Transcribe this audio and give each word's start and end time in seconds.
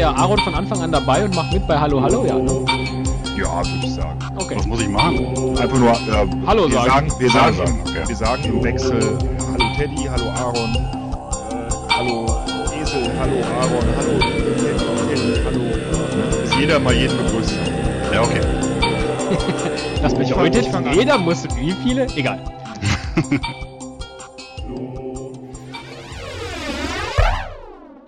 der 0.00 0.16
Aaron 0.16 0.38
von 0.38 0.54
Anfang 0.54 0.80
an 0.80 0.92
dabei 0.92 1.26
und 1.26 1.34
macht 1.34 1.52
mit 1.52 1.66
bei 1.66 1.78
Hallo 1.78 2.00
Hallo, 2.00 2.24
ja, 2.24 2.38
ne? 2.38 2.64
Ja, 3.36 3.58
würde 3.58 3.84
ich 3.86 3.92
sagen. 3.92 4.18
Okay. 4.34 4.56
Was 4.56 4.66
muss 4.66 4.80
ich 4.80 4.88
machen? 4.88 5.58
Einfach 5.58 5.78
nur, 5.78 5.90
äh, 5.90 6.26
Hallo 6.46 6.70
wir 6.70 6.74
sagen. 6.74 7.10
sagen. 7.10 7.20
Wir 7.20 7.30
sagen, 7.30 7.56
sagen, 7.58 7.80
okay. 7.86 8.02
wir 8.08 8.16
sagen 8.16 8.44
im 8.44 8.64
Wechsel 8.64 9.18
Hallo 9.52 9.64
Teddy, 9.76 10.08
Hallo 10.08 10.30
Aaron, 10.30 10.74
äh, 10.74 10.78
Hallo 11.90 12.26
Esel, 12.80 13.10
Hallo 13.20 13.36
Aaron, 13.60 13.84
Hallo 13.98 14.18
Teddy, 14.20 14.80
Teddy, 15.10 15.34
Hallo. 15.44 15.60
Bis 16.44 16.56
jeder 16.58 16.78
mal 16.80 16.94
jeden 16.94 17.18
begrüßt. 17.18 17.58
Ja, 18.14 18.22
okay. 18.22 18.40
Das 20.00 20.14
bedeutet, 20.14 20.64
fang 20.68 20.86
an. 20.86 20.94
jeder 20.94 21.18
muss 21.18 21.44
wie 21.56 21.72
viele? 21.84 22.06
Egal. 22.16 22.42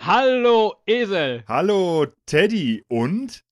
Hallo 0.05 0.75
Esel. 0.93 1.43
Hallo 1.49 2.07
Teddy 2.27 2.85
und 2.87 3.43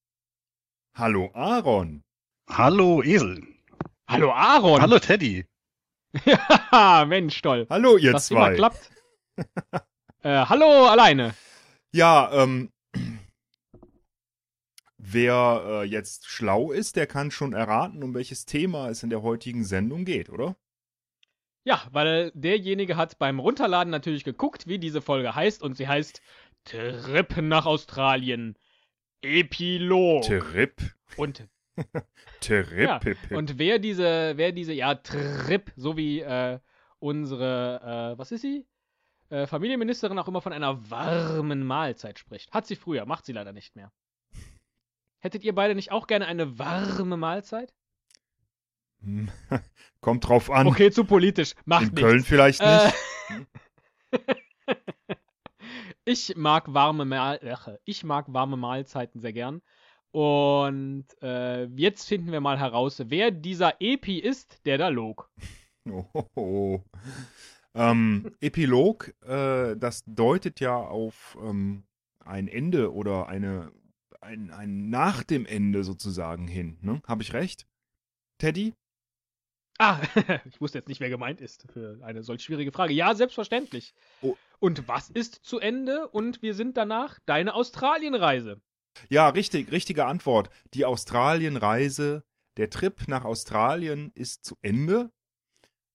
Hallo 0.94 1.30
Aaron. 1.32 2.04
Hallo 2.50 3.02
Esel. 3.02 3.42
Hallo 4.06 4.30
Aaron. 4.30 4.82
Hallo 4.82 4.98
Teddy. 4.98 5.46
Ja, 6.26 7.06
Mensch, 7.06 7.40
toll. 7.40 7.66
Hallo 7.70 7.96
ihr 7.96 8.12
Dass 8.12 8.30
immer 8.30 8.48
zwei. 8.48 8.54
klappt. 8.56 8.90
äh, 10.22 10.44
hallo 10.44 10.88
alleine. 10.88 11.34
Ja, 11.94 12.30
ähm, 12.32 12.70
wer 14.98 15.62
äh, 15.66 15.84
jetzt 15.84 16.28
schlau 16.28 16.72
ist, 16.72 16.96
der 16.96 17.06
kann 17.06 17.30
schon 17.30 17.54
erraten, 17.54 18.02
um 18.02 18.12
welches 18.12 18.44
Thema 18.44 18.90
es 18.90 19.02
in 19.02 19.08
der 19.08 19.22
heutigen 19.22 19.64
Sendung 19.64 20.04
geht, 20.04 20.28
oder? 20.28 20.56
Ja, 21.64 21.86
weil 21.92 22.32
derjenige 22.34 22.96
hat 22.96 23.18
beim 23.18 23.38
Runterladen 23.38 23.90
natürlich 23.90 24.24
geguckt, 24.24 24.66
wie 24.66 24.78
diese 24.78 25.00
Folge 25.00 25.34
heißt 25.34 25.62
und 25.62 25.76
sie 25.76 25.86
heißt 25.86 26.20
Trip 26.64 27.36
nach 27.38 27.66
Australien. 27.66 28.56
Epilog. 29.22 30.22
Trip. 30.24 30.80
und 31.16 31.48
Trip. 32.40 32.78
Ja. 32.78 33.00
Und 33.36 33.58
wer 33.58 33.78
diese, 33.78 34.36
wer 34.36 34.52
diese, 34.52 34.72
ja, 34.72 34.94
Trip, 34.94 35.72
so 35.76 35.96
wie 35.96 36.20
äh, 36.20 36.58
unsere, 36.98 38.12
äh, 38.14 38.18
was 38.18 38.32
ist 38.32 38.42
sie? 38.42 38.66
Äh, 39.30 39.46
Familienministerin 39.46 40.18
auch 40.18 40.28
immer 40.28 40.40
von 40.42 40.52
einer 40.52 40.90
warmen 40.90 41.64
Mahlzeit 41.64 42.18
spricht. 42.18 42.50
Hat 42.52 42.66
sie 42.66 42.76
früher, 42.76 43.06
macht 43.06 43.24
sie 43.24 43.32
leider 43.32 43.52
nicht 43.52 43.76
mehr. 43.76 43.92
Hättet 45.20 45.44
ihr 45.44 45.54
beide 45.54 45.74
nicht 45.74 45.92
auch 45.92 46.06
gerne 46.06 46.26
eine 46.26 46.58
warme 46.58 47.16
Mahlzeit? 47.16 47.72
Hm, 49.02 49.30
Kommt 50.00 50.26
drauf 50.28 50.50
an. 50.50 50.66
Okay, 50.66 50.90
zu 50.90 51.04
politisch. 51.04 51.54
Macht 51.64 51.82
in 51.82 51.88
nichts. 51.90 52.00
Köln 52.00 52.24
vielleicht 52.24 52.60
Äh, 52.60 52.86
nicht. 52.86 53.46
ich 56.04 56.36
mag 56.36 56.72
warme 56.72 57.04
Mahl 57.04 57.40
ich 57.84 58.04
mag 58.04 58.26
warme 58.32 58.56
Mahlzeiten 58.56 59.20
sehr 59.20 59.32
gern. 59.32 59.62
Und 60.12 61.06
äh, 61.22 61.66
jetzt 61.66 62.08
finden 62.08 62.32
wir 62.32 62.40
mal 62.40 62.58
heraus, 62.58 63.00
wer 63.06 63.30
dieser 63.30 63.80
Epi 63.80 64.18
ist, 64.18 64.64
der 64.66 64.78
da 64.78 64.88
log. 64.88 65.30
Oh. 66.36 66.82
Ähm, 67.74 68.30
Epilog, 68.40 69.14
äh, 69.22 69.76
das 69.76 70.02
deutet 70.06 70.60
ja 70.60 70.76
auf 70.76 71.38
ähm, 71.42 71.84
ein 72.22 72.48
Ende 72.48 72.92
oder 72.92 73.28
eine 73.28 73.72
ein, 74.20 74.50
ein 74.50 74.90
nach 74.90 75.22
dem 75.22 75.46
Ende 75.46 75.84
sozusagen 75.84 76.46
hin. 76.46 76.78
Ne? 76.82 77.00
Habe 77.06 77.22
ich 77.22 77.32
recht? 77.32 77.66
Teddy? 78.38 78.74
Ah, 79.80 79.98
ich 80.44 80.60
wusste 80.60 80.76
jetzt 80.76 80.88
nicht, 80.88 81.00
wer 81.00 81.08
gemeint 81.08 81.40
ist 81.40 81.66
für 81.72 81.98
eine 82.02 82.22
solch 82.22 82.42
schwierige 82.42 82.70
Frage. 82.70 82.92
Ja, 82.92 83.14
selbstverständlich. 83.14 83.94
Oh. 84.20 84.36
Und 84.58 84.86
was 84.88 85.08
ist 85.08 85.36
zu 85.36 85.58
Ende? 85.58 86.06
Und 86.08 86.42
wir 86.42 86.52
sind 86.52 86.76
danach 86.76 87.18
deine 87.24 87.54
Australienreise. 87.54 88.60
Ja, 89.08 89.30
richtig, 89.30 89.72
richtige 89.72 90.04
Antwort. 90.04 90.50
Die 90.74 90.84
Australienreise, 90.84 92.24
der 92.58 92.68
Trip 92.68 93.08
nach 93.08 93.24
Australien 93.24 94.12
ist 94.14 94.44
zu 94.44 94.58
Ende. 94.60 95.10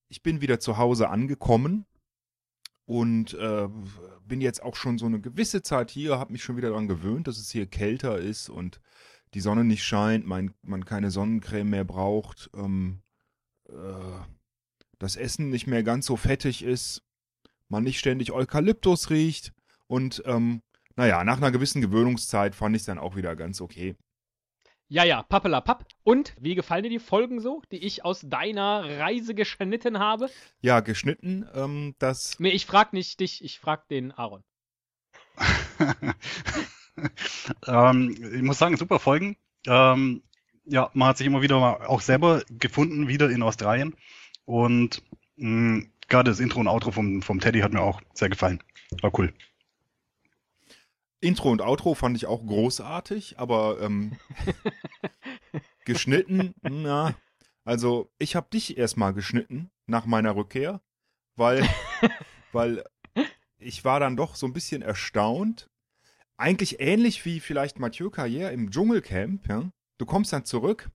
Ich 0.09 0.23
bin 0.23 0.41
wieder 0.41 0.59
zu 0.59 0.79
Hause 0.79 1.09
angekommen 1.09 1.85
und 2.85 3.35
äh, 3.35 3.67
bin 4.23 4.41
jetzt 4.41 4.63
auch 4.63 4.75
schon 4.75 4.97
so 4.97 5.05
eine 5.05 5.21
gewisse 5.21 5.61
Zeit 5.61 5.91
hier, 5.91 6.17
habe 6.17 6.31
mich 6.31 6.43
schon 6.43 6.57
wieder 6.57 6.69
daran 6.69 6.87
gewöhnt, 6.87 7.27
dass 7.27 7.37
es 7.37 7.51
hier 7.51 7.67
kälter 7.67 8.17
ist 8.17 8.49
und 8.49 8.81
die 9.35 9.41
Sonne 9.41 9.63
nicht 9.63 9.83
scheint, 9.83 10.25
mein, 10.25 10.55
man 10.63 10.85
keine 10.85 11.11
Sonnencreme 11.11 11.69
mehr 11.69 11.83
braucht, 11.83 12.49
ähm, 12.55 13.01
äh, 13.03 13.04
das 14.99 15.15
Essen 15.15 15.49
nicht 15.49 15.67
mehr 15.67 15.83
ganz 15.83 16.05
so 16.05 16.15
fettig 16.15 16.63
ist, 16.63 17.03
man 17.67 17.83
nicht 17.83 17.99
ständig 17.99 18.31
Eukalyptus 18.31 19.09
riecht 19.09 19.53
und 19.87 20.23
ähm, 20.25 20.61
naja, 20.95 21.23
nach 21.23 21.37
einer 21.37 21.51
gewissen 21.51 21.81
Gewöhnungszeit 21.81 22.55
fand 22.55 22.75
ich 22.75 22.83
es 22.83 22.85
dann 22.85 22.99
auch 22.99 23.15
wieder 23.15 23.35
ganz 23.35 23.59
okay. 23.59 23.95
Ja, 24.87 25.03
ja, 25.03 25.23
pappelapapp. 25.23 25.85
Und 26.03 26.35
wie 26.39 26.53
gefallen 26.53 26.83
dir 26.83 26.89
die 26.89 26.99
Folgen 26.99 27.41
so, 27.41 27.63
die 27.71 27.83
ich 27.83 28.05
aus 28.05 28.21
deiner 28.21 28.99
Reise 28.99 29.33
geschnitten 29.33 29.97
habe? 29.97 30.29
Ja, 30.61 30.79
geschnitten, 30.81 31.49
ähm, 31.55 31.95
das. 31.97 32.39
Nee, 32.39 32.51
ich 32.51 32.67
frag 32.67 32.93
nicht 32.93 33.19
dich, 33.19 33.43
ich 33.43 33.59
frag 33.59 33.87
den 33.87 34.11
Aaron. 34.11 34.43
ähm, 37.67 38.15
ich 38.35 38.41
muss 38.43 38.59
sagen, 38.59 38.77
super 38.77 38.99
Folgen. 38.99 39.37
Ähm, 39.65 40.21
ja, 40.65 40.89
man 40.93 41.09
hat 41.09 41.17
sich 41.17 41.27
immer 41.27 41.41
wieder 41.41 41.59
mal 41.59 41.85
auch 41.85 42.01
selber 42.01 42.43
gefunden, 42.49 43.07
wieder 43.07 43.29
in 43.29 43.43
Australien. 43.43 43.95
Und 44.45 45.03
mh, 45.37 45.85
gerade 46.07 46.31
das 46.31 46.39
Intro 46.39 46.59
und 46.59 46.67
Outro 46.67 46.91
vom, 46.91 47.21
vom 47.21 47.39
Teddy 47.39 47.59
hat 47.59 47.73
mir 47.73 47.81
auch 47.81 48.01
sehr 48.13 48.29
gefallen. 48.29 48.61
War 49.01 49.17
cool. 49.17 49.33
Intro 51.21 51.51
und 51.51 51.61
Outro 51.61 51.95
fand 51.95 52.15
ich 52.17 52.27
auch 52.27 52.45
großartig, 52.45 53.39
aber 53.39 53.81
ähm, 53.81 54.17
geschnitten, 55.85 56.53
na. 56.61 57.15
Also, 57.63 58.11
ich 58.19 58.35
habe 58.35 58.47
dich 58.53 58.77
erstmal 58.77 59.13
geschnitten 59.13 59.71
nach 59.87 60.05
meiner 60.05 60.35
Rückkehr, 60.35 60.81
weil, 61.35 61.67
weil 62.51 62.83
ich 63.57 63.83
war 63.83 63.99
dann 63.99 64.15
doch 64.15 64.35
so 64.35 64.45
ein 64.45 64.53
bisschen 64.53 64.83
erstaunt. 64.83 65.67
Eigentlich 66.37 66.79
ähnlich 66.79 67.25
wie 67.25 67.39
vielleicht 67.39 67.79
Mathieu 67.79 68.09
Carrière 68.09 68.51
im 68.51 68.69
Dschungelcamp, 68.69 69.47
ja. 69.47 69.71
Du 69.97 70.05
kommst 70.05 70.33
dann 70.33 70.45
zurück 70.45 70.89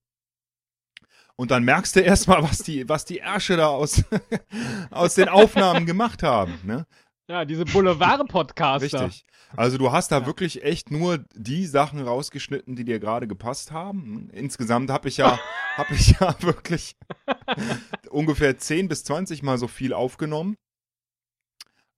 und 1.36 1.50
dann 1.50 1.64
merkst 1.64 1.96
du 1.96 2.00
erstmal, 2.00 2.42
was 2.42 2.58
die, 2.58 2.88
was 2.88 3.04
die 3.04 3.18
Ärsche 3.18 3.56
da 3.56 3.68
aus, 3.68 4.02
aus 4.90 5.14
den 5.14 5.28
Aufnahmen 5.28 5.86
gemacht 5.86 6.22
haben, 6.22 6.58
ne? 6.64 6.86
Ja, 7.28 7.44
diese 7.44 7.64
Boulevard-Podcaster. 7.64 9.04
Richtig. 9.04 9.24
Also 9.56 9.78
du 9.78 9.92
hast 9.92 10.10
da 10.10 10.18
Ja. 10.20 10.26
wirklich 10.26 10.64
echt 10.64 10.90
nur 10.90 11.24
die 11.34 11.64
Sachen 11.66 12.00
rausgeschnitten, 12.02 12.74
die 12.74 12.84
dir 12.84 12.98
gerade 12.98 13.28
gepasst 13.28 13.70
haben. 13.70 14.28
Insgesamt 14.30 14.90
habe 14.90 15.08
ich 15.08 15.16
ja, 15.16 15.38
habe 15.76 15.94
ich 15.94 16.18
ja 16.18 16.34
wirklich 16.42 16.96
ungefähr 18.10 18.58
10 18.58 18.88
bis 18.88 19.04
20 19.04 19.42
Mal 19.44 19.58
so 19.58 19.68
viel 19.68 19.92
aufgenommen. 19.92 20.56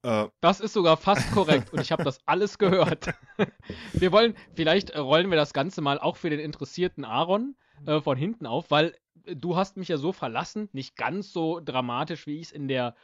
Äh, 0.02 0.28
Das 0.40 0.60
ist 0.60 0.72
sogar 0.72 0.96
fast 0.96 1.30
korrekt 1.32 1.72
und 1.72 1.80
ich 1.80 1.92
habe 1.92 2.04
das 2.04 2.20
alles 2.26 2.58
gehört. 2.58 3.14
Wir 3.92 4.12
wollen, 4.12 4.34
vielleicht 4.54 4.90
äh, 4.90 4.98
rollen 4.98 5.30
wir 5.30 5.36
das 5.36 5.52
Ganze 5.52 5.80
mal 5.80 5.98
auch 5.98 6.16
für 6.16 6.30
den 6.30 6.40
interessierten 6.40 7.04
Aaron 7.04 7.56
äh, 7.86 8.00
von 8.00 8.16
hinten 8.16 8.46
auf, 8.46 8.70
weil 8.70 8.96
äh, 9.24 9.36
du 9.36 9.56
hast 9.56 9.76
mich 9.76 9.88
ja 9.88 9.96
so 9.96 10.12
verlassen, 10.12 10.68
nicht 10.72 10.96
ganz 10.96 11.32
so 11.32 11.60
dramatisch, 11.60 12.26
wie 12.26 12.36
ich 12.40 12.48
es 12.48 12.52
in 12.52 12.68
der 12.68 12.94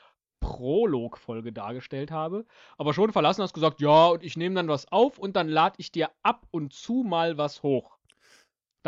Prolog-Folge 0.40 1.52
dargestellt 1.52 2.10
habe, 2.10 2.46
aber 2.76 2.94
schon 2.94 3.12
verlassen 3.12 3.42
hast 3.42 3.54
gesagt, 3.54 3.80
ja, 3.80 4.06
und 4.06 4.22
ich 4.22 4.36
nehme 4.36 4.54
dann 4.54 4.68
was 4.68 4.90
auf 4.92 5.18
und 5.18 5.34
dann 5.34 5.48
lade 5.48 5.74
ich 5.78 5.90
dir 5.90 6.10
ab 6.22 6.46
und 6.52 6.72
zu 6.72 7.02
mal 7.04 7.38
was 7.38 7.62
hoch. 7.62 7.97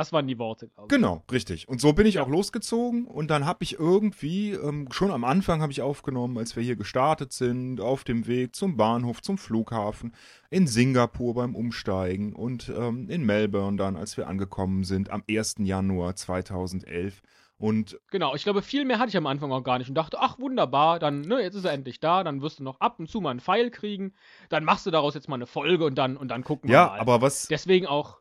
Das 0.01 0.13
waren 0.15 0.27
die 0.27 0.39
Worte, 0.39 0.69
glaube 0.69 0.87
ich. 0.87 0.97
genau, 0.97 1.23
richtig. 1.31 1.69
Und 1.69 1.81
so 1.81 1.93
bin 1.93 2.07
ich 2.07 2.15
Ja. 2.15 2.23
auch 2.23 2.29
losgezogen 2.29 3.05
und 3.05 3.31
dann 3.31 3.45
habe 3.45 3.63
ich 3.65 3.79
irgendwie, 3.79 4.53
ähm, 4.53 4.89
schon 4.91 5.11
am 5.11 5.25
Anfang 5.25 5.61
habe 5.61 5.73
ich 5.73 5.83
aufgenommen, 5.83 6.39
als 6.39 6.57
wir 6.57 6.63
hier 6.63 6.77
gestartet 6.77 7.33
sind, 7.35 7.81
auf 7.83 8.03
dem 8.05 8.27
Weg 8.27 8.57
zum 8.57 8.79
Bahnhof, 8.79 9.21
zum 9.21 9.37
Flughafen, 9.37 10.15
in 10.49 10.67
Singapur 10.67 11.35
beim 11.35 11.55
Umsteigen 11.55 12.33
und 12.35 12.71
ähm, 12.75 13.11
in 13.11 13.25
Melbourne 13.25 13.77
dann, 13.77 13.97
als 13.97 14.17
wir 14.17 14.27
angekommen 14.27 14.85
sind, 14.85 15.11
am 15.11 15.23
1. 15.29 15.57
Januar 15.59 16.17
2011. 16.17 17.21
Und 17.59 18.01
Genau, 18.11 18.35
ich 18.35 18.43
glaube, 18.45 18.63
viel 18.63 18.87
mehr 18.87 18.99
hatte 18.99 19.11
ich 19.11 19.17
am 19.19 19.27
Anfang 19.27 19.53
auch 19.53 19.63
gar 19.63 19.79
nicht 19.79 19.91
und 19.91 19.95
dachte, 19.95 20.17
ach 20.19 20.39
wunderbar, 20.39 20.99
dann, 20.99 21.21
ne, 21.21 21.43
jetzt 21.43 21.57
ist 21.57 21.67
er 21.67 21.73
endlich 21.73 22.01
da, 22.01 22.25
dann 22.25 22.41
wirst 22.41 22.59
du 22.59 22.63
noch 22.63 22.81
ab 22.81 22.99
und 22.99 23.11
zu 23.11 23.21
mal 23.21 23.31
einen 23.33 23.41
Pfeil 23.41 23.71
kriegen, 23.71 24.15
dann 24.49 24.65
machst 24.65 24.87
du 24.87 24.91
daraus 24.91 25.13
jetzt 25.13 25.29
mal 25.29 25.35
eine 25.35 25.47
Folge 25.47 25.85
und 25.85 25.97
dann, 25.99 26.17
und 26.17 26.29
dann 26.29 26.43
gucken 26.43 26.71
wir 26.71 26.75
ja, 26.75 26.87
mal. 26.87 26.99
aber 27.01 27.21
was, 27.21 27.49
Deswegen 27.49 27.87
auch 27.87 28.20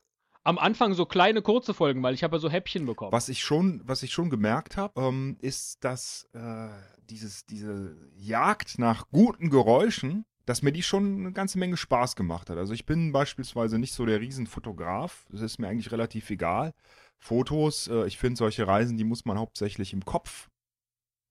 am 0.50 0.58
Anfang 0.58 0.94
so 0.96 1.06
kleine, 1.06 1.44
kurze 1.44 1.76
Folgen, 1.76 2.02
weil 2.02 2.16
ich 2.16 2.24
habe 2.24 2.36
ja 2.36 2.40
so 2.40 2.50
Häppchen 2.50 2.88
bekommen. 2.88 3.12
Was 3.12 3.30
ich 3.30 3.44
schon, 3.44 3.82
was 3.86 4.02
ich 4.02 4.12
schon 4.12 4.32
gemerkt 4.32 4.78
habe, 4.78 5.00
ähm, 5.00 5.38
ist, 5.42 5.84
dass 5.84 6.28
äh, 6.34 6.70
dieses, 7.08 7.46
diese 7.46 7.96
Jagd 8.16 8.80
nach 8.80 9.06
guten 9.12 9.52
Geräuschen, 9.52 10.26
dass 10.48 10.64
mir 10.64 10.72
die 10.72 10.82
schon 10.82 11.20
eine 11.20 11.32
ganze 11.34 11.60
Menge 11.60 11.78
Spaß 11.78 12.16
gemacht 12.16 12.50
hat. 12.50 12.58
Also 12.58 12.74
ich 12.74 12.88
bin 12.88 13.12
beispielsweise 13.12 13.78
nicht 13.78 13.94
so 13.94 14.08
der 14.08 14.22
Riesenfotograf. 14.22 15.28
Das 15.30 15.42
ist 15.42 15.60
mir 15.60 15.68
eigentlich 15.68 15.92
relativ 15.92 16.28
egal. 16.32 16.74
Fotos, 17.20 17.88
äh, 17.88 18.08
ich 18.08 18.18
finde 18.18 18.38
solche 18.38 18.66
Reisen, 18.66 18.98
die 18.98 19.04
muss 19.04 19.26
man 19.26 19.38
hauptsächlich 19.38 19.94
im 19.94 20.04
Kopf 20.04 20.50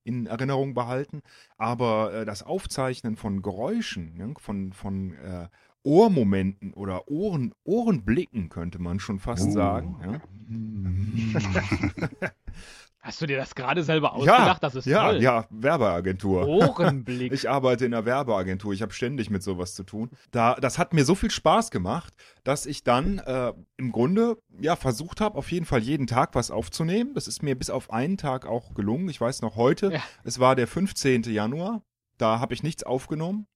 in 0.05 0.27
Erinnerung 0.27 0.75
behalten. 0.75 1.23
Aber 1.57 2.15
äh, 2.15 2.25
das 2.25 2.45
Aufzeichnen 2.45 3.17
von 3.17 3.43
Geräuschen, 3.43 4.15
ne, 4.15 4.35
von, 4.39 4.73
von 4.73 5.15
äh, 5.15 5.49
Ohrmomenten 5.85 6.73
oder 6.75 7.09
Ohren, 7.09 7.53
Ohrenblicken, 7.65 8.49
könnte 8.49 8.79
man 8.81 9.01
schon 9.01 9.19
fast 9.19 9.49
Oh. 9.49 9.51
sagen. 9.53 10.21
Hast 13.01 13.23
du 13.23 13.27
dir 13.27 13.37
das 13.39 13.55
gerade 13.55 13.85
selber 13.85 14.09
Ja, 14.09 14.13
ausgedacht? 14.15 14.47
ja, 14.47 14.59
das 14.61 14.75
ist 14.75 14.85
ja, 14.87 15.05
toll. 15.13 15.23
ja, 15.23 15.47
Werbeagentur. 15.51 16.47
Ohrenblick. 16.47 17.33
Ich 17.39 17.49
arbeite 17.49 17.87
in 17.87 17.95
einer 17.95 18.05
Werbeagentur. 18.05 18.73
Ich 18.73 18.83
habe 18.83 18.93
ständig 18.93 19.31
mit 19.31 19.43
sowas 19.43 19.75
zu 19.75 19.85
tun. 19.85 20.11
Da, 20.33 20.57
das 20.57 20.79
hat 20.79 20.93
mir 20.93 21.05
so 21.05 21.15
viel 21.15 21.31
Spaß 21.31 21.71
gemacht, 21.71 22.13
dass 22.45 22.67
ich 22.67 22.83
dann 22.83 23.19
äh, 23.21 23.53
im 23.77 23.93
Grunde 23.93 24.37
ja 24.61 24.75
versucht 24.77 25.21
habe, 25.21 25.39
auf 25.39 25.51
jeden 25.53 25.65
Fall 25.65 25.81
jeden 25.81 26.07
Tag 26.09 26.35
was 26.35 26.51
aufzunehmen. 26.51 27.15
Das 27.15 27.29
ist 27.29 27.43
mir 27.43 27.57
bis 27.57 27.71
auf 27.71 27.91
einen 27.93 28.17
Tag 28.19 28.47
auch 28.47 28.75
gelungen. 28.75 29.09
Ich 29.09 29.21
weiß 29.21 29.41
noch 29.43 29.55
heute. 29.57 29.93
Ja. 29.93 30.01
Es 30.25 30.39
war 30.41 30.57
der 30.57 30.67
15. 30.67 31.23
Januar. 31.23 31.83
Da 32.19 32.41
habe 32.41 32.53
ich 32.53 32.63
nichts 32.65 32.83
aufgenommen. 32.83 33.47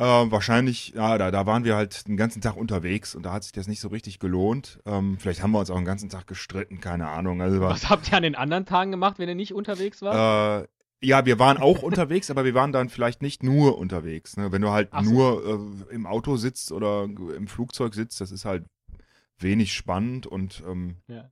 Äh, 0.00 0.30
wahrscheinlich, 0.30 0.94
ja, 0.94 1.18
da, 1.18 1.30
da 1.30 1.44
waren 1.44 1.64
wir 1.64 1.76
halt 1.76 2.08
den 2.08 2.16
ganzen 2.16 2.40
Tag 2.40 2.56
unterwegs 2.56 3.14
und 3.14 3.24
da 3.26 3.32
hat 3.34 3.42
sich 3.42 3.52
das 3.52 3.68
nicht 3.68 3.80
so 3.80 3.88
richtig 3.88 4.18
gelohnt. 4.18 4.80
Ähm, 4.86 5.18
vielleicht 5.18 5.42
haben 5.42 5.50
wir 5.50 5.58
uns 5.58 5.68
auch 5.70 5.76
den 5.76 5.84
ganzen 5.84 6.08
Tag 6.08 6.26
gestritten, 6.26 6.80
keine 6.80 7.08
Ahnung. 7.08 7.42
Also 7.42 7.60
Was 7.60 7.90
habt 7.90 8.10
ihr 8.10 8.16
an 8.16 8.22
den 8.22 8.34
anderen 8.34 8.64
Tagen 8.64 8.92
gemacht, 8.92 9.18
wenn 9.18 9.28
ihr 9.28 9.34
nicht 9.34 9.52
unterwegs 9.52 10.00
wart? 10.00 10.64
äh, 10.64 11.06
ja, 11.06 11.26
wir 11.26 11.38
waren 11.38 11.58
auch 11.58 11.82
unterwegs, 11.82 12.30
aber 12.30 12.46
wir 12.46 12.54
waren 12.54 12.72
dann 12.72 12.88
vielleicht 12.88 13.20
nicht 13.20 13.42
nur 13.42 13.76
unterwegs. 13.76 14.38
Ne? 14.38 14.50
Wenn 14.52 14.62
du 14.62 14.70
halt 14.70 14.88
so. 14.90 15.10
nur 15.10 15.84
äh, 15.90 15.94
im 15.94 16.06
Auto 16.06 16.38
sitzt 16.38 16.72
oder 16.72 17.04
im 17.04 17.46
Flugzeug 17.46 17.94
sitzt, 17.94 18.22
das 18.22 18.30
ist 18.30 18.46
halt 18.46 18.64
wenig 19.38 19.74
spannend 19.74 20.26
und 20.26 20.62
ähm, 20.66 20.96
ja, 21.08 21.30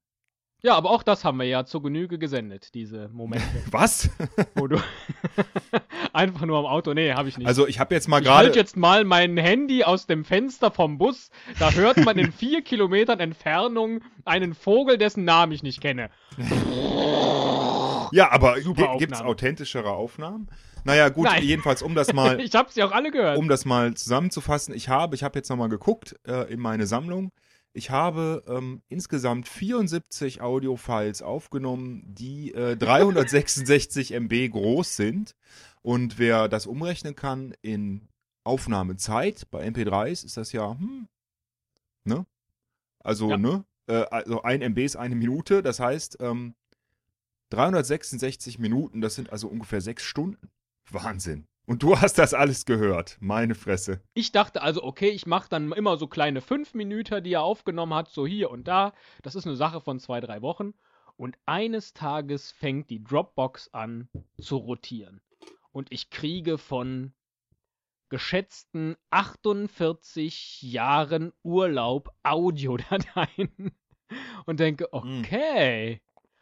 aber 0.67 0.91
auch 0.91 1.03
das 1.05 1.25
haben 1.25 1.39
wir 1.39 1.47
ja 1.47 1.65
zur 1.65 1.83
Genüge 1.83 2.19
gesendet, 2.19 2.75
diese 2.75 3.09
Momente, 3.11 3.47
was? 3.71 4.11
wo 4.57 4.67
du 4.67 4.77
einfach 6.13 6.45
nur 6.47 6.59
am 6.59 6.67
Auto. 6.67 6.95
Nee, 6.95 7.13
habe 7.13 7.29
ich 7.29 7.39
nicht. 7.39 7.47
Also 7.47 7.67
ich 7.69 7.79
habe 7.79 7.95
jetzt 7.95 8.09
mal 8.09 8.21
ich 8.23 8.29
halte 8.29 8.49
gerade 8.51 8.59
jetzt 8.59 8.77
mal 8.77 9.05
mein 9.05 9.37
Handy 9.37 9.85
aus 9.85 10.07
dem 10.07 10.25
Fenster 10.25 10.71
vom 10.71 10.99
Bus. 10.99 11.31
Da 11.59 11.71
hört 11.73 12.05
man 12.05 12.19
in 12.19 12.33
vier 12.33 12.63
Kilometern 12.63 13.21
Entfernung 13.21 14.01
einen 14.25 14.55
Vogel, 14.55 14.99
dessen 14.99 15.25
Namen 15.25 15.53
ich 15.53 15.63
nicht 15.63 15.81
kenne. 15.81 16.11
ja, 18.13 18.31
aber 18.31 18.61
Super 18.61 18.93
gi- 18.95 18.99
gibt's 18.99 19.15
Aufnahmen. 19.19 19.31
authentischere 19.31 19.91
Aufnahmen? 19.91 20.49
Naja, 20.85 21.09
gut, 21.09 21.25
Nein. 21.27 21.43
jedenfalls 21.45 21.83
um 21.83 21.95
das 21.95 22.13
mal 22.13 22.41
Ich 22.45 22.55
habe 22.55 22.71
sie 22.73 22.83
auch 22.83 22.93
alle 22.93 23.11
gehört. 23.11 23.39
um 23.39 23.49
das 23.49 23.65
mal 23.65 23.95
zusammenzufassen, 23.95 24.75
ich 24.75 24.89
habe, 24.89 25.15
ich 25.15 25.23
habe 25.23 25.39
jetzt 25.39 25.51
nochmal 25.51 25.69
geguckt 25.69 26.17
äh, 26.27 26.53
in 26.53 26.61
meine 26.61 26.87
Sammlung. 26.87 27.31
Ich 27.73 27.91
habe 27.91 28.43
ähm, 28.49 28.83
insgesamt 28.89 29.47
74 29.47 30.41
Audiofiles 30.41 31.23
aufgenommen, 31.23 32.03
die 32.07 32.53
äh, 32.55 32.77
366 32.77 34.13
MB 34.13 34.51
groß 34.51 34.97
sind. 34.97 35.37
Und 35.83 36.19
wer 36.19 36.49
das 36.49 36.67
umrechnen 36.67 37.15
kann 37.15 37.55
in 37.63 38.09
Aufnahmezeit, 38.45 39.51
bei 39.51 39.67
MP3s 39.67 40.25
ist 40.25 40.37
das 40.37 40.53
ja, 40.53 40.73
hm, 40.79 41.07
ne? 42.05 42.27
Also, 43.01 43.31
Ja. 43.31 43.37
ne? 43.37 43.65
Äh, 43.87 44.05
also 44.11 44.43
ein 44.43 44.61
MB 44.63 44.79
ist 44.79 44.97
eine 44.97 45.15
Minute, 45.15 45.63
das 45.63 45.81
heißt, 45.81 46.19
ähm, 46.21 46.55
366 47.51 48.59
Minuten, 48.59 49.01
das 49.01 49.15
sind 49.15 49.31
also 49.31 49.49
ungefähr 49.49 49.81
sechs 49.81 50.03
Stunden. 50.03 50.51
Wahnsinn. 50.91 51.47
Und 51.69 51.83
du 51.83 52.01
hast 52.01 52.19
das 52.19 52.33
alles 52.33 52.65
gehört. 52.65 53.19
Meine 53.21 53.55
Fresse. 53.55 54.01
Ich 54.15 54.33
dachte 54.33 54.63
also, 54.63 54.83
okay, 54.83 55.11
ich 55.11 55.27
mache 55.27 55.49
dann 55.51 55.71
immer 55.73 55.99
so 55.99 56.07
kleine 56.07 56.41
fünf 56.41 56.73
Minuten, 56.73 57.23
die 57.23 57.35
er 57.35 57.43
aufgenommen 57.43 57.93
hat, 57.95 58.09
so 58.09 58.27
hier 58.27 58.51
und 58.51 58.67
da. 58.67 58.95
Das 59.23 59.35
ist 59.35 59.47
eine 59.47 59.55
Sache 59.55 59.81
von 59.83 60.01
zwei, 60.01 60.21
drei 60.21 60.41
Wochen. 60.41 60.73
Und 61.17 61.37
eines 61.47 61.93
Tages 61.93 62.53
fängt 62.53 62.89
die 62.89 63.05
Dropbox 63.05 63.69
an 63.75 64.09
zu 64.41 64.57
rotieren. 64.57 65.21
Und 65.71 65.93
ich 65.93 66.09
kriege 66.09 66.57
von 66.57 67.13
geschätzten 68.09 68.97
48 69.11 70.63
Jahren 70.63 71.33
Urlaub 71.43 72.11
Audiodateien 72.23 73.73
und 74.47 74.61
denke, 74.61 74.89
Hm. 74.93 75.21
okay. 75.21 76.01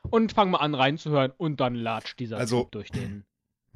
Und 0.09 0.33
fang 0.35 0.51
mal 0.51 0.59
an 0.59 0.77
reinzuhören 0.77 1.33
und 1.37 1.59
dann 1.61 1.75
latscht 1.75 2.21
dieser 2.21 2.37
Also- 2.37 2.63
Typ 2.63 2.73
durch 2.73 2.91
den. 2.93 3.25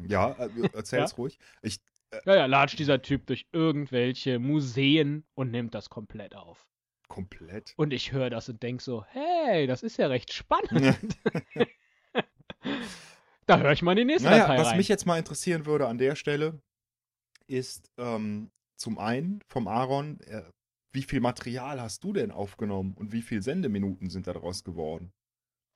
Ja, 0.08 0.32
äh, 0.32 0.48
erzähl's 0.72 1.16
ruhig. 1.18 1.38
Ich, 1.62 1.78
Ja, 2.26 2.34
ja, 2.36 2.46
latscht 2.46 2.78
dieser 2.78 3.02
Typ 3.02 3.26
durch 3.26 3.46
irgendwelche 3.52 4.38
Museen 4.38 5.24
und 5.34 5.50
nimmt 5.50 5.74
das 5.74 5.90
komplett 5.90 6.34
auf. 6.34 6.66
komplett. 7.08 7.74
Und 7.76 7.92
ich 7.92 8.12
höre 8.12 8.30
das 8.30 8.48
und 8.48 8.62
denke 8.62 8.82
so, 8.82 9.04
hey, 9.06 9.66
das 9.66 9.82
ist 9.82 9.96
ja 9.96 10.06
recht 10.06 10.32
spannend. 10.32 10.96
da 13.46 13.58
höre 13.58 13.72
ich 13.72 13.82
mal 13.82 13.92
in 13.92 13.98
die 13.98 14.04
nächste 14.12 14.28
Naja, 14.28 14.46
Datei 14.46 14.58
was 14.58 14.68
rein. 14.68 14.76
mich 14.76 14.88
jetzt 14.88 15.06
mal 15.06 15.18
interessieren 15.18 15.66
würde 15.66 15.88
an 15.88 15.98
der 15.98 16.14
Stelle, 16.16 16.60
ist 17.46 17.90
ähm, 17.98 18.50
zum 18.76 18.98
einen 18.98 19.40
vom 19.48 19.66
Aaron, 19.66 20.20
äh, 20.20 20.42
wie 20.92 21.02
viel 21.02 21.20
Material 21.20 21.80
hast 21.80 22.02
du 22.04 22.12
denn 22.12 22.30
aufgenommen 22.30 22.94
und 22.94 23.12
wie 23.12 23.22
viele 23.22 23.42
Sendeminuten 23.42 24.10
sind 24.10 24.26
daraus 24.26 24.64
geworden? 24.64 25.12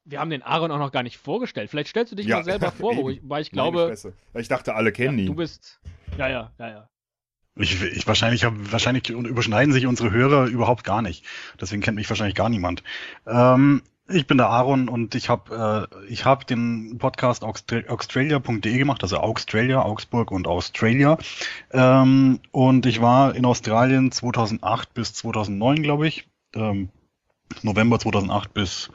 Wir 0.05 0.21
haben 0.21 0.31
den 0.31 0.43
Aaron 0.43 0.71
auch 0.71 0.79
noch 0.79 0.93
gar 0.93 1.03
nicht 1.03 1.17
vorgestellt. 1.19 1.71
Vielleicht 1.71 1.89
stellst 1.89 2.13
du 2.13 2.17
dich 2.17 2.27
Ja, 2.27 2.37
mal 2.37 2.45
selber 2.45 2.71
vor, 2.79 2.97
wo 2.97 3.11
ich, 3.11 3.21
weil 3.23 3.43
ich 3.43 3.51
glaube. 3.51 3.95
Ja, 4.35 4.41
Ich 4.41 4.49
dachte, 4.49 4.75
alle 4.75 4.91
ja, 4.91 4.93
kennen 4.93 5.19
ihn. 5.19 5.27
du 5.27 5.35
bist. 5.35 5.81
Ja, 6.19 6.29
ja, 6.29 6.53
ja, 6.59 6.69
ja. 6.69 6.89
Ich, 7.57 7.81
ich 7.83 8.07
wahrscheinlich, 8.07 8.45
hab, 8.45 8.55
wahrscheinlich 8.73 9.09
überschneiden 9.11 9.73
sich 9.73 9.87
unsere 9.87 10.11
Hörer 10.11 10.47
überhaupt 10.47 10.83
gar 10.85 11.03
nicht. 11.03 11.25
Deswegen 11.61 11.83
kennt 11.83 11.97
mich 11.97 12.09
wahrscheinlich 12.11 12.35
gar 12.35 12.49
niemand. 12.49 12.83
Ähm, 13.27 13.83
ich 14.09 14.27
bin 14.27 14.37
der 14.37 14.49
Aaron 14.49 14.89
und 14.89 15.15
ich 15.15 15.29
habe 15.29 15.89
äh, 15.93 16.07
ich 16.13 16.25
hab 16.25 16.47
den 16.47 16.99
Podcast 16.99 17.43
australia.de 17.45 18.77
gemacht, 18.77 19.03
also 19.03 19.19
Australia, 19.19 19.83
Augsburg 19.83 20.31
und 20.31 20.47
Australia. 20.47 21.17
Ähm, 21.73 22.41
und 22.51 22.87
ich 22.87 23.01
war 23.01 23.35
in 23.35 23.47
Australien 23.47 24.13
2008 24.13 24.93
bis 24.93 25.15
2009, 25.15 25.83
glaube 25.83 26.09
ich. 26.09 26.29
Ähm, 26.55 26.91
November 27.63 27.99
2008 27.99 28.53
bis 28.53 28.91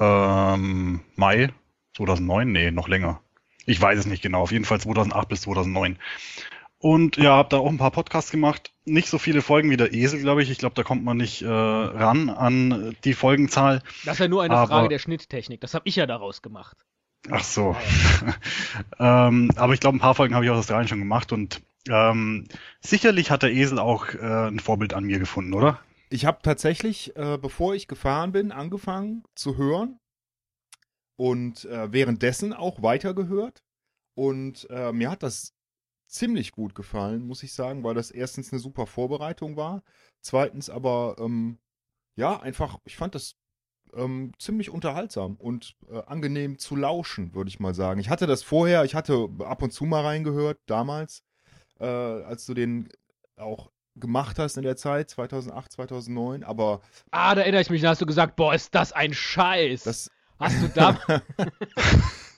ähm, 0.00 1.00
Mai 1.16 1.50
2009, 1.96 2.50
nee, 2.50 2.70
noch 2.70 2.88
länger. 2.88 3.20
Ich 3.66 3.80
weiß 3.80 3.98
es 3.98 4.06
nicht 4.06 4.22
genau, 4.22 4.42
auf 4.42 4.52
jeden 4.52 4.64
Fall 4.64 4.80
2008 4.80 5.28
bis 5.28 5.42
2009. 5.42 5.98
Und 6.80 7.16
ja, 7.16 7.32
habe 7.32 7.48
da 7.48 7.58
auch 7.58 7.68
ein 7.68 7.78
paar 7.78 7.90
Podcasts 7.90 8.30
gemacht. 8.30 8.72
Nicht 8.84 9.08
so 9.08 9.18
viele 9.18 9.42
Folgen 9.42 9.68
wie 9.70 9.76
der 9.76 9.92
Esel, 9.92 10.20
glaube 10.20 10.42
ich. 10.42 10.50
Ich 10.50 10.58
glaube, 10.58 10.76
da 10.76 10.84
kommt 10.84 11.04
man 11.04 11.16
nicht 11.16 11.42
äh, 11.42 11.48
ran 11.48 12.30
an 12.30 12.96
die 13.04 13.14
Folgenzahl. 13.14 13.82
Das 14.04 14.14
ist 14.14 14.20
ja 14.20 14.28
nur 14.28 14.42
eine 14.44 14.56
Aber- 14.56 14.68
Frage 14.68 14.88
der 14.88 15.00
Schnitttechnik. 15.00 15.60
Das 15.60 15.74
habe 15.74 15.88
ich 15.88 15.96
ja 15.96 16.06
daraus 16.06 16.40
gemacht. 16.40 16.76
Ach 17.30 17.42
so. 17.42 17.76
ähm, 19.00 19.50
aber 19.56 19.74
ich 19.74 19.80
glaube, 19.80 19.96
ein 19.96 20.00
paar 20.00 20.14
Folgen 20.14 20.34
habe 20.34 20.44
ich 20.44 20.50
aus 20.52 20.58
Australien 20.58 20.88
schon 20.88 21.00
gemacht 21.00 21.32
und 21.32 21.60
ähm, 21.88 22.46
sicherlich 22.80 23.30
hat 23.30 23.42
der 23.42 23.52
Esel 23.52 23.80
auch 23.80 24.06
äh, 24.14 24.48
ein 24.48 24.60
Vorbild 24.60 24.94
an 24.94 25.04
mir 25.04 25.18
gefunden, 25.18 25.54
oder? 25.54 25.80
Ich 26.10 26.24
habe 26.24 26.38
tatsächlich, 26.42 27.14
äh, 27.16 27.38
bevor 27.40 27.74
ich 27.74 27.86
gefahren 27.86 28.32
bin, 28.32 28.50
angefangen 28.50 29.24
zu 29.34 29.56
hören 29.56 30.00
und 31.16 31.64
äh, 31.66 31.92
währenddessen 31.92 32.52
auch 32.52 32.82
weitergehört. 32.82 33.62
Und 34.14 34.68
äh, 34.70 34.92
mir 34.92 35.10
hat 35.10 35.22
das 35.22 35.54
ziemlich 36.06 36.52
gut 36.52 36.74
gefallen, 36.74 37.26
muss 37.26 37.42
ich 37.42 37.52
sagen, 37.52 37.84
weil 37.84 37.94
das 37.94 38.10
erstens 38.10 38.52
eine 38.52 38.58
super 38.58 38.86
Vorbereitung 38.86 39.56
war. 39.56 39.82
Zweitens 40.22 40.70
aber, 40.70 41.16
ähm, 41.18 41.58
ja, 42.16 42.40
einfach, 42.40 42.78
ich 42.84 42.96
fand 42.96 43.14
das 43.14 43.36
ähm, 43.94 44.32
ziemlich 44.38 44.70
unterhaltsam 44.70 45.36
und 45.36 45.76
äh, 45.90 46.02
angenehm 46.06 46.58
zu 46.58 46.74
lauschen, 46.74 47.34
würde 47.34 47.48
ich 47.48 47.60
mal 47.60 47.74
sagen. 47.74 48.00
Ich 48.00 48.08
hatte 48.08 48.26
das 48.26 48.42
vorher, 48.42 48.84
ich 48.84 48.94
hatte 48.94 49.28
ab 49.40 49.62
und 49.62 49.72
zu 49.72 49.84
mal 49.84 50.02
reingehört, 50.02 50.58
damals, 50.66 51.22
äh, 51.78 51.84
als 51.84 52.46
du 52.46 52.54
den 52.54 52.88
auch 53.36 53.70
gemacht 54.00 54.38
hast 54.38 54.56
in 54.56 54.62
der 54.62 54.76
Zeit, 54.76 55.10
2008, 55.10 55.72
2009, 55.72 56.44
aber 56.44 56.80
Ah, 57.10 57.34
da 57.34 57.42
erinnere 57.42 57.62
ich 57.62 57.70
mich, 57.70 57.82
da 57.82 57.90
hast 57.90 58.00
du 58.00 58.06
gesagt, 58.06 58.36
boah, 58.36 58.54
ist 58.54 58.74
das 58.74 58.92
ein 58.92 59.12
Scheiß. 59.12 59.84
das, 59.84 60.10
hast 60.38 60.62
du 60.62 60.68
da. 60.68 60.98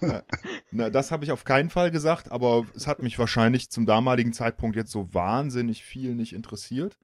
na, 0.71 0.90
das 0.90 1.11
habe 1.11 1.25
ich 1.25 1.33
auf 1.33 1.45
keinen 1.45 1.71
Fall 1.71 1.90
gesagt, 1.90 2.31
aber 2.31 2.67
es 2.75 2.87
hat 2.87 3.02
mich 3.02 3.19
wahrscheinlich 3.19 3.71
zum 3.71 3.87
damaligen 3.87 4.33
Zeitpunkt 4.33 4.76
jetzt 4.76 4.93
so 4.93 5.12
wahnsinnig 5.12 5.85
viel 5.85 6.14
nicht 6.14 6.33
interessiert. 6.33 6.97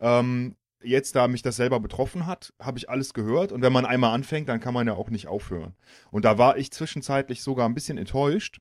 Ähm, 0.00 0.56
jetzt, 0.82 1.14
da 1.14 1.28
mich 1.28 1.42
das 1.42 1.56
selber 1.56 1.80
betroffen 1.80 2.26
hat, 2.26 2.52
habe 2.60 2.78
ich 2.78 2.88
alles 2.88 3.14
gehört 3.14 3.52
und 3.52 3.62
wenn 3.62 3.72
man 3.72 3.86
einmal 3.86 4.14
anfängt, 4.14 4.48
dann 4.48 4.60
kann 4.60 4.74
man 4.74 4.86
ja 4.86 4.94
auch 4.94 5.10
nicht 5.10 5.28
aufhören. 5.28 5.74
Und 6.10 6.24
da 6.24 6.38
war 6.38 6.56
ich 6.56 6.70
zwischenzeitlich 6.72 7.42
sogar 7.42 7.68
ein 7.68 7.74
bisschen 7.74 7.98
enttäuscht, 7.98 8.60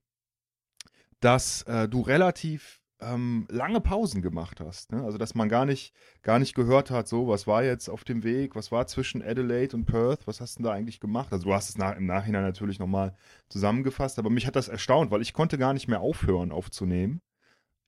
dass 1.20 1.64
äh, 1.64 1.88
du 1.88 2.02
relativ 2.02 2.79
ähm, 3.02 3.48
lange 3.50 3.82
Pausen 3.82 4.22
gemacht 4.22 4.60
hast. 4.60 4.92
Ne? 4.92 5.04
Also, 5.04 5.18
dass 5.18 5.36
man 5.36 5.50
gar 5.50 5.66
nicht, 5.66 5.94
gar 6.22 6.40
nicht 6.40 6.54
gehört 6.54 6.92
hat, 6.92 7.08
so, 7.08 7.28
was 7.28 7.48
war 7.48 7.64
jetzt 7.64 7.90
auf 7.90 8.04
dem 8.04 8.24
Weg, 8.24 8.56
was 8.56 8.72
war 8.72 8.88
zwischen 8.88 9.22
Adelaide 9.22 9.76
und 9.76 9.86
Perth, 9.86 10.28
was 10.28 10.42
hast 10.42 10.56
du 10.56 10.64
denn 10.64 10.66
da 10.66 10.74
eigentlich 10.74 11.00
gemacht? 11.00 11.32
Also, 11.32 11.46
du 11.46 11.54
hast 11.54 11.70
es 11.70 11.78
nach, 11.78 11.96
im 11.96 12.06
Nachhinein 12.06 12.44
natürlich 12.44 12.80
nochmal 12.80 13.16
zusammengefasst, 13.48 14.20
aber 14.20 14.30
mich 14.30 14.48
hat 14.48 14.56
das 14.56 14.68
erstaunt, 14.68 15.12
weil 15.12 15.22
ich 15.22 15.34
konnte 15.34 15.58
gar 15.58 15.74
nicht 15.74 15.88
mehr 15.88 16.02
aufhören 16.02 16.52
aufzunehmen. 16.52 17.22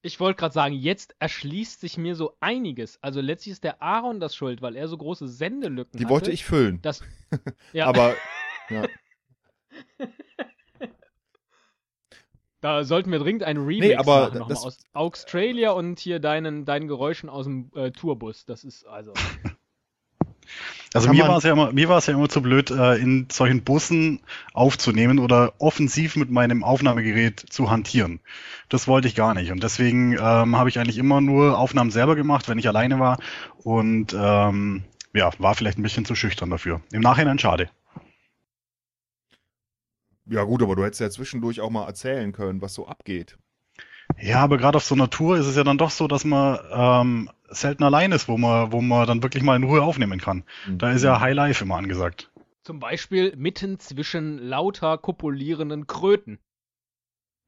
Ich 0.04 0.20
wollte 0.20 0.40
gerade 0.40 0.54
sagen, 0.54 0.74
jetzt 0.74 1.16
erschließt 1.20 1.80
sich 1.80 1.98
mir 1.98 2.16
so 2.16 2.36
einiges. 2.40 2.98
Also 3.04 3.22
letztlich 3.22 3.52
ist 3.54 3.64
der 3.64 3.84
Aaron 3.84 4.20
das 4.20 4.36
schuld, 4.36 4.62
weil 4.64 4.76
er 4.76 4.88
so 4.88 4.98
große 4.98 5.28
Sendelücken 5.28 5.98
Die 6.00 6.06
hatte. 6.06 6.14
wollte 6.14 6.32
ich 6.32 6.44
füllen. 6.44 6.82
Das, 6.82 7.04
ja, 7.74 7.86
Aber 7.86 8.16
ja. 8.70 8.88
Da 12.62 12.84
sollten 12.84 13.12
wir 13.12 13.20
dringend 13.20 13.44
einen 13.44 13.66
Remix 13.66 13.88
Nee, 13.88 13.96
aber 13.96 14.22
machen, 14.28 14.38
nochmal 14.40 14.50
das- 14.50 14.64
aus 14.66 14.78
Australia 14.94 15.72
und 15.72 16.00
hier 16.00 16.20
deinen, 16.20 16.64
deinen 16.66 16.88
Geräuschen 16.88 17.28
aus 17.30 17.46
dem 17.46 17.72
äh, 17.76 17.92
Tourbus. 17.92 18.46
Das 18.46 18.64
ist 18.64 18.86
also. 18.88 19.14
Also 20.94 21.10
mir 21.10 21.26
war 21.26 21.38
es 21.38 21.44
ja 21.46 21.54
immer, 21.54 21.72
mir 21.72 21.88
war 21.88 22.00
es 22.00 22.08
ja 22.08 22.14
immer 22.14 22.28
zu 22.28 22.42
blöd, 22.42 22.70
äh, 22.72 22.96
in 22.98 23.28
solchen 23.32 23.64
Bussen 23.64 24.20
aufzunehmen 24.54 25.20
oder 25.20 25.54
offensiv 25.60 26.18
mit 26.18 26.30
meinem 26.30 26.66
Aufnahmegerät 26.66 27.40
zu 27.40 27.72
hantieren. 27.72 28.20
Das 28.68 28.90
wollte 28.90 29.08
ich 29.08 29.16
gar 29.16 29.34
nicht. 29.34 29.52
Und 29.54 29.64
deswegen 29.64 30.14
ähm, 30.14 30.58
habe 30.58 30.68
ich 30.68 30.78
eigentlich 30.80 30.98
immer 30.98 31.22
nur 31.22 31.58
Aufnahmen 31.58 31.92
selber 31.92 32.18
gemacht, 32.18 32.50
wenn 32.50 32.58
ich 32.60 32.68
alleine 32.68 33.00
war. 33.00 33.20
Und 33.64 34.14
ähm, 34.20 34.84
ja, 35.14 35.30
war 35.38 35.56
vielleicht 35.56 35.78
ein 35.78 35.84
bisschen 35.84 36.04
zu 36.04 36.16
schüchtern 36.16 36.50
dafür. 36.50 36.82
Im 36.92 37.02
Nachhinein 37.02 37.40
schade. 37.40 37.70
Ja 40.32 40.46
gut, 40.46 40.64
aber 40.64 40.78
du 40.78 40.84
hättest 40.86 41.02
ja 41.02 41.10
zwischendurch 41.10 41.60
auch 41.60 41.70
mal 41.70 41.86
erzählen 41.86 42.32
können, 42.32 42.62
was 42.62 42.74
so 42.74 42.88
abgeht. 42.88 43.38
Ja, 44.18 44.40
aber 44.40 44.58
gerade 44.58 44.78
auf 44.78 44.84
so 44.86 44.96
einer 44.96 45.10
Tour 45.10 45.38
ist 45.38 45.46
es 45.46 45.58
ja 45.58 45.64
dann 45.66 45.78
doch 45.78 45.90
so, 45.90 46.08
dass 46.08 46.24
man 46.24 46.58
ähm, 46.72 47.30
selten 47.50 47.84
allein 47.84 48.14
ist, 48.14 48.30
wo 48.30 48.38
man, 48.38 48.72
wo 48.72 48.82
man 48.82 49.06
dann 49.08 49.24
wirklich 49.24 49.44
mal 49.44 49.58
in 49.58 49.64
Ruhe 49.64 49.82
aufnehmen 49.82 50.20
kann. 50.20 50.46
Da 50.70 50.92
ist 50.92 51.04
ja 51.04 51.20
High 51.20 51.36
Life 51.36 51.64
immer 51.64 51.76
angesagt. 51.76 52.32
Zum 52.64 52.80
Beispiel 52.80 53.36
mitten 53.36 53.80
zwischen 53.80 54.38
lauter 54.38 54.98
kopulierenden 54.98 55.86
Kröten. 55.86 56.40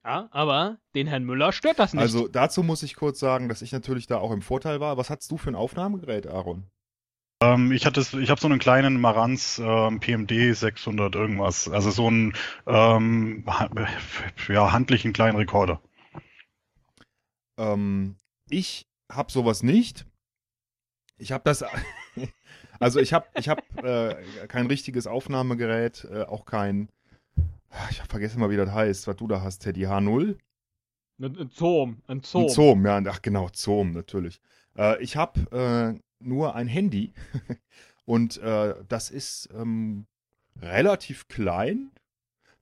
Ja, 0.04 0.28
aber 0.32 0.80
den 0.96 1.08
Herrn 1.08 1.24
Müller 1.24 1.54
stört 1.54 1.80
das 1.80 1.94
nicht. 1.94 2.02
Also 2.02 2.28
dazu 2.28 2.64
muss 2.64 2.84
ich 2.84 2.96
kurz 2.96 3.20
sagen, 3.20 3.48
dass 3.48 3.62
ich 3.62 3.72
natürlich 3.72 4.08
da 4.08 4.18
auch 4.18 4.32
im 4.32 4.42
Vorteil 4.42 4.82
war. 4.82 4.98
Was 4.98 5.10
hattest 5.10 5.32
du 5.32 5.38
für 5.38 5.50
ein 5.50 5.56
Aufnahmegerät, 5.56 6.28
Aaron? 6.28 6.66
Ähm, 7.44 7.72
ich 7.72 7.86
hatte, 7.86 8.02
ich 8.02 8.30
habe 8.30 8.40
so 8.40 8.48
einen 8.48 8.60
kleinen 8.60 9.02
Marantz 9.02 9.60
ähm, 9.64 10.00
PMD 10.00 10.56
600 10.56 11.14
irgendwas, 11.16 11.68
also 11.68 11.92
so 11.92 12.08
einen 12.08 12.34
ähm, 12.68 13.44
ja, 14.48 14.72
handlichen 14.72 15.14
kleinen 15.14 15.38
Rekorder. 15.38 15.82
Ähm, 17.58 18.16
ich 18.50 18.88
habe 19.12 19.32
sowas 19.32 19.64
nicht. 19.64 20.06
Ich 21.18 21.32
habe 21.32 21.44
das, 21.44 21.64
also 22.80 23.00
ich 23.00 23.14
habe, 23.14 23.28
ich 23.38 23.50
habe 23.50 23.62
äh, 23.84 24.48
kein 24.48 24.68
richtiges 24.68 25.08
Aufnahmegerät, 25.08 26.08
äh, 26.12 26.24
auch 26.24 26.46
kein, 26.46 26.90
ich 27.90 28.02
hab 28.02 28.10
vergessen 28.10 28.40
mal, 28.40 28.52
wie 28.52 28.58
das 28.58 28.72
heißt, 28.72 29.08
was 29.08 29.16
du 29.18 29.28
da 29.28 29.42
hast, 29.42 29.60
Teddy 29.60 29.82
H0. 29.82 30.38
ein, 31.20 31.38
ein 31.38 31.50
Zoom, 31.50 32.02
ein 32.08 32.22
Zoom. 32.22 32.44
Ein 32.44 32.50
Zoom, 32.50 32.86
ja, 32.86 33.02
ach 33.08 33.22
genau, 33.22 33.50
Zoom 33.54 33.92
natürlich. 33.92 34.40
Äh, 34.78 35.02
ich 35.04 35.16
habe 35.16 36.00
äh, 36.00 36.00
nur 36.26 36.56
ein 36.56 36.68
Handy 36.68 37.14
und 38.06 38.38
äh, 38.38 38.76
das 38.88 39.10
ist 39.10 39.50
ähm, 39.54 40.06
relativ 40.62 41.28
klein. 41.28 41.92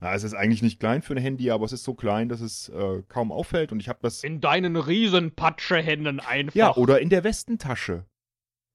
Na, 0.00 0.14
es 0.14 0.24
ist 0.24 0.34
eigentlich 0.34 0.62
nicht 0.62 0.80
klein 0.80 1.00
für 1.02 1.14
ein 1.14 1.22
Handy, 1.22 1.50
aber 1.52 1.64
es 1.64 1.72
ist 1.72 1.84
so 1.84 1.94
klein, 1.94 2.28
dass 2.28 2.40
es 2.40 2.68
äh, 2.70 3.02
kaum 3.08 3.30
auffällt 3.30 3.70
und 3.70 3.78
ich 3.80 3.88
habe 3.88 4.00
das 4.02 4.24
In 4.24 4.40
deinen 4.40 4.76
Riesenpatschehänden 4.76 6.20
einfach. 6.20 6.54
ja 6.56 6.74
oder 6.74 7.00
in 7.00 7.08
der 7.08 7.24
Westentasche. 7.24 8.04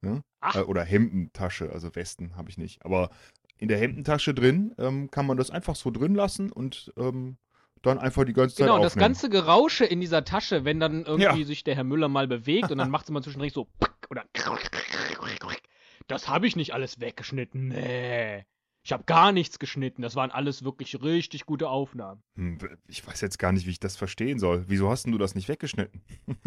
Ne? 0.02 0.22
Ach. 0.40 0.56
Äh, 0.56 0.60
oder 0.62 0.84
Hemdentasche, 0.84 1.72
also 1.72 1.94
Westen 1.96 2.36
habe 2.38 2.50
ich 2.50 2.58
nicht, 2.58 2.86
aber 2.86 3.10
in 3.58 3.68
der 3.68 3.78
Hemdentasche 3.80 4.34
drin 4.34 4.74
ähm, 4.78 5.10
kann 5.12 5.26
man 5.26 5.36
das 5.38 5.50
einfach 5.50 5.76
so 5.76 5.90
drin 5.92 6.14
lassen 6.16 6.52
und 6.52 6.94
ähm, 6.98 7.38
dann 7.82 7.98
einfach 7.98 8.24
die 8.24 8.34
ganze 8.34 8.56
Zeit 8.56 8.66
Genau, 8.68 8.76
und 8.76 8.84
das 8.84 8.94
aufnehmen. 8.94 9.10
ganze 9.10 9.30
Gerausche 9.30 9.86
in 9.86 10.00
dieser 10.00 10.24
Tasche, 10.24 10.64
wenn 10.66 10.80
dann 10.80 11.04
irgendwie 11.06 11.40
Ja. 11.42 11.46
sich 11.46 11.64
der 11.64 11.76
Herr 11.76 11.84
Müller 11.84 12.08
mal 12.08 12.28
bewegt 12.28 12.72
und 12.72 12.78
dann 12.78 12.90
macht 12.92 13.06
es 13.06 13.12
mal 13.12 13.22
zwischendurch 13.24 13.54
so 13.54 13.68
oder 14.10 14.26
das 16.08 16.28
habe 16.30 16.48
ich 16.48 16.56
nicht 16.56 16.74
alles 16.74 17.00
weggeschnitten. 17.00 17.70
Nee. 17.70 18.46
Ich 18.84 18.94
habe 18.94 19.04
gar 19.04 19.34
nichts 19.34 19.60
geschnitten. 19.60 20.02
Das 20.02 20.16
waren 20.16 20.32
alles 20.32 20.64
wirklich 20.64 21.02
richtig 21.02 21.46
gute 21.46 21.68
Aufnahmen. 21.70 22.24
Hm, 22.36 22.58
Ich 22.88 23.06
weiß 23.06 23.20
jetzt 23.20 23.38
gar 23.38 23.52
nicht, 23.52 23.66
wie 23.68 23.72
ich 23.72 23.82
das 23.82 23.98
verstehen 23.98 24.40
soll. 24.40 24.64
Wieso 24.68 24.90
hast 24.90 25.04
denn 25.04 25.12
du 25.12 25.18
das 25.18 25.36
nicht 25.36 25.50
weggeschnitten? 25.50 26.02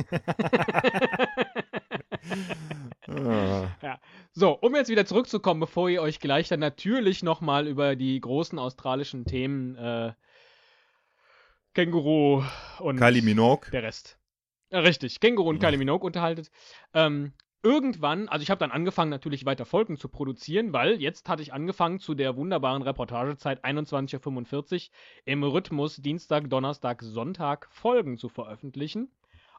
ah, 3.08 3.66
So, 4.32 4.52
um 4.52 4.74
jetzt 4.74 4.88
wieder 4.88 5.06
zurückzukommen, 5.06 5.60
bevor 5.60 5.88
ihr 5.90 6.02
euch 6.02 6.20
gleich 6.20 6.48
dann 6.48 6.60
natürlich 6.60 7.22
nochmal 7.22 7.66
über 7.66 7.96
die 7.96 8.20
großen 8.20 8.58
australischen 8.58 9.24
Themen 9.24 9.76
äh, 9.76 10.12
Känguru 11.74 12.44
und 12.78 12.96
Kylie 12.96 13.22
Minogue. 13.22 13.70
der 13.70 13.82
Rest. 13.82 14.18
Ja, 14.70 14.80
richtig, 14.80 15.20
Känguru 15.20 15.50
und 15.50 15.62
Ja. 15.62 15.68
Kylie 15.68 15.78
Minogue 15.78 16.06
unterhaltet. 16.06 16.50
Ähm, 16.94 17.32
irgendwann, 17.62 18.28
also 18.28 18.42
ich 18.42 18.50
habe 18.50 18.58
dann 18.58 18.70
angefangen 18.70 19.10
natürlich 19.10 19.44
weiter 19.44 19.64
Folgen 19.64 19.96
zu 19.96 20.08
produzieren, 20.08 20.72
weil 20.72 21.00
jetzt 21.00 21.28
hatte 21.28 21.42
ich 21.42 21.52
angefangen 21.52 21.98
zu 21.98 22.14
der 22.14 22.36
wunderbaren 22.36 22.82
Reportagezeit 22.82 23.64
21.45 23.64 24.88
Uhr 24.88 24.94
im 25.24 25.42
Rhythmus 25.42 25.96
Dienstag, 25.96 26.48
Donnerstag, 26.48 27.02
Sonntag 27.02 27.68
Folgen 27.70 28.16
zu 28.16 28.28
veröffentlichen. 28.28 29.10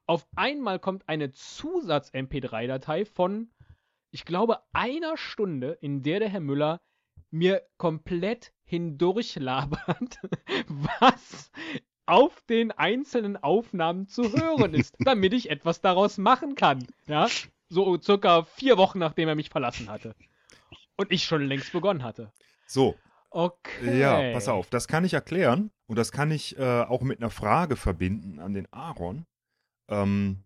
Auf 0.07 0.27
einmal 0.35 0.79
kommt 0.79 1.07
eine 1.07 1.31
Zusatz-MP3-Datei 1.31 3.05
von, 3.05 3.51
ich 4.09 4.25
glaube, 4.25 4.59
einer 4.73 5.15
Stunde, 5.15 5.77
in 5.81 6.03
der 6.03 6.19
der 6.19 6.29
Herr 6.29 6.39
Müller 6.39 6.81
mir 7.29 7.61
komplett 7.77 8.51
hindurchlabert, 8.63 10.19
was 10.67 11.51
auf 12.05 12.41
den 12.49 12.71
einzelnen 12.71 13.37
Aufnahmen 13.37 14.07
zu 14.07 14.23
hören 14.23 14.73
ist, 14.73 14.95
damit 14.99 15.33
ich 15.33 15.49
etwas 15.49 15.81
daraus 15.81 16.17
machen 16.17 16.55
kann. 16.55 16.85
Ja, 17.07 17.27
so 17.71 17.99
circa 17.99 18.43
vier 18.43 18.77
Wochen 18.77 18.99
nachdem 18.99 19.27
er 19.27 19.35
mich 19.35 19.49
verlassen 19.49 19.89
hatte. 19.89 20.15
Und 20.97 21.11
ich 21.11 21.23
schon 21.23 21.47
längst 21.47 21.71
begonnen 21.71 22.03
hatte. 22.03 22.31
So, 22.67 22.95
Okay. 23.33 23.97
ja, 23.97 24.33
pass 24.33 24.49
auf, 24.49 24.69
das 24.69 24.89
kann 24.89 25.05
ich 25.05 25.13
erklären 25.13 25.71
und 25.87 25.95
das 25.95 26.11
kann 26.11 26.31
ich 26.31 26.59
äh, 26.59 26.81
auch 26.81 27.01
mit 27.01 27.19
einer 27.19 27.29
Frage 27.29 27.77
verbinden 27.77 28.39
an 28.39 28.53
den 28.53 28.71
Aaron. 28.73 29.25
Ähm, 29.89 30.43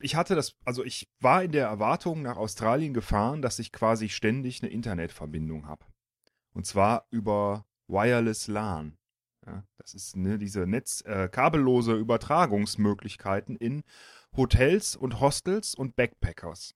ich 0.00 0.16
hatte 0.16 0.34
das, 0.34 0.56
also 0.64 0.82
ich 0.82 1.10
war 1.20 1.42
in 1.42 1.52
der 1.52 1.66
Erwartung 1.66 2.22
nach 2.22 2.38
Australien 2.38 2.94
gefahren, 2.94 3.42
dass 3.42 3.58
ich 3.58 3.70
quasi 3.70 4.08
ständig 4.08 4.62
eine 4.62 4.72
Internetverbindung 4.72 5.66
habe. 5.66 5.84
Und 6.54 6.64
zwar 6.66 7.06
über 7.10 7.66
Wireless 7.86 8.46
LAN. 8.48 8.96
Ja, 9.46 9.64
das 9.76 9.92
ist 9.92 10.16
ne, 10.16 10.38
diese 10.38 10.66
Netz, 10.66 11.02
äh, 11.04 11.28
kabellose 11.28 11.94
Übertragungsmöglichkeiten 11.94 13.56
in 13.56 13.82
Hotels 14.38 14.96
und 14.96 15.20
Hostels 15.20 15.74
und 15.74 15.96
Backpackers. 15.96 16.74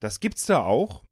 Das 0.00 0.20
gibt's 0.20 0.44
da 0.44 0.60
auch, 0.60 1.04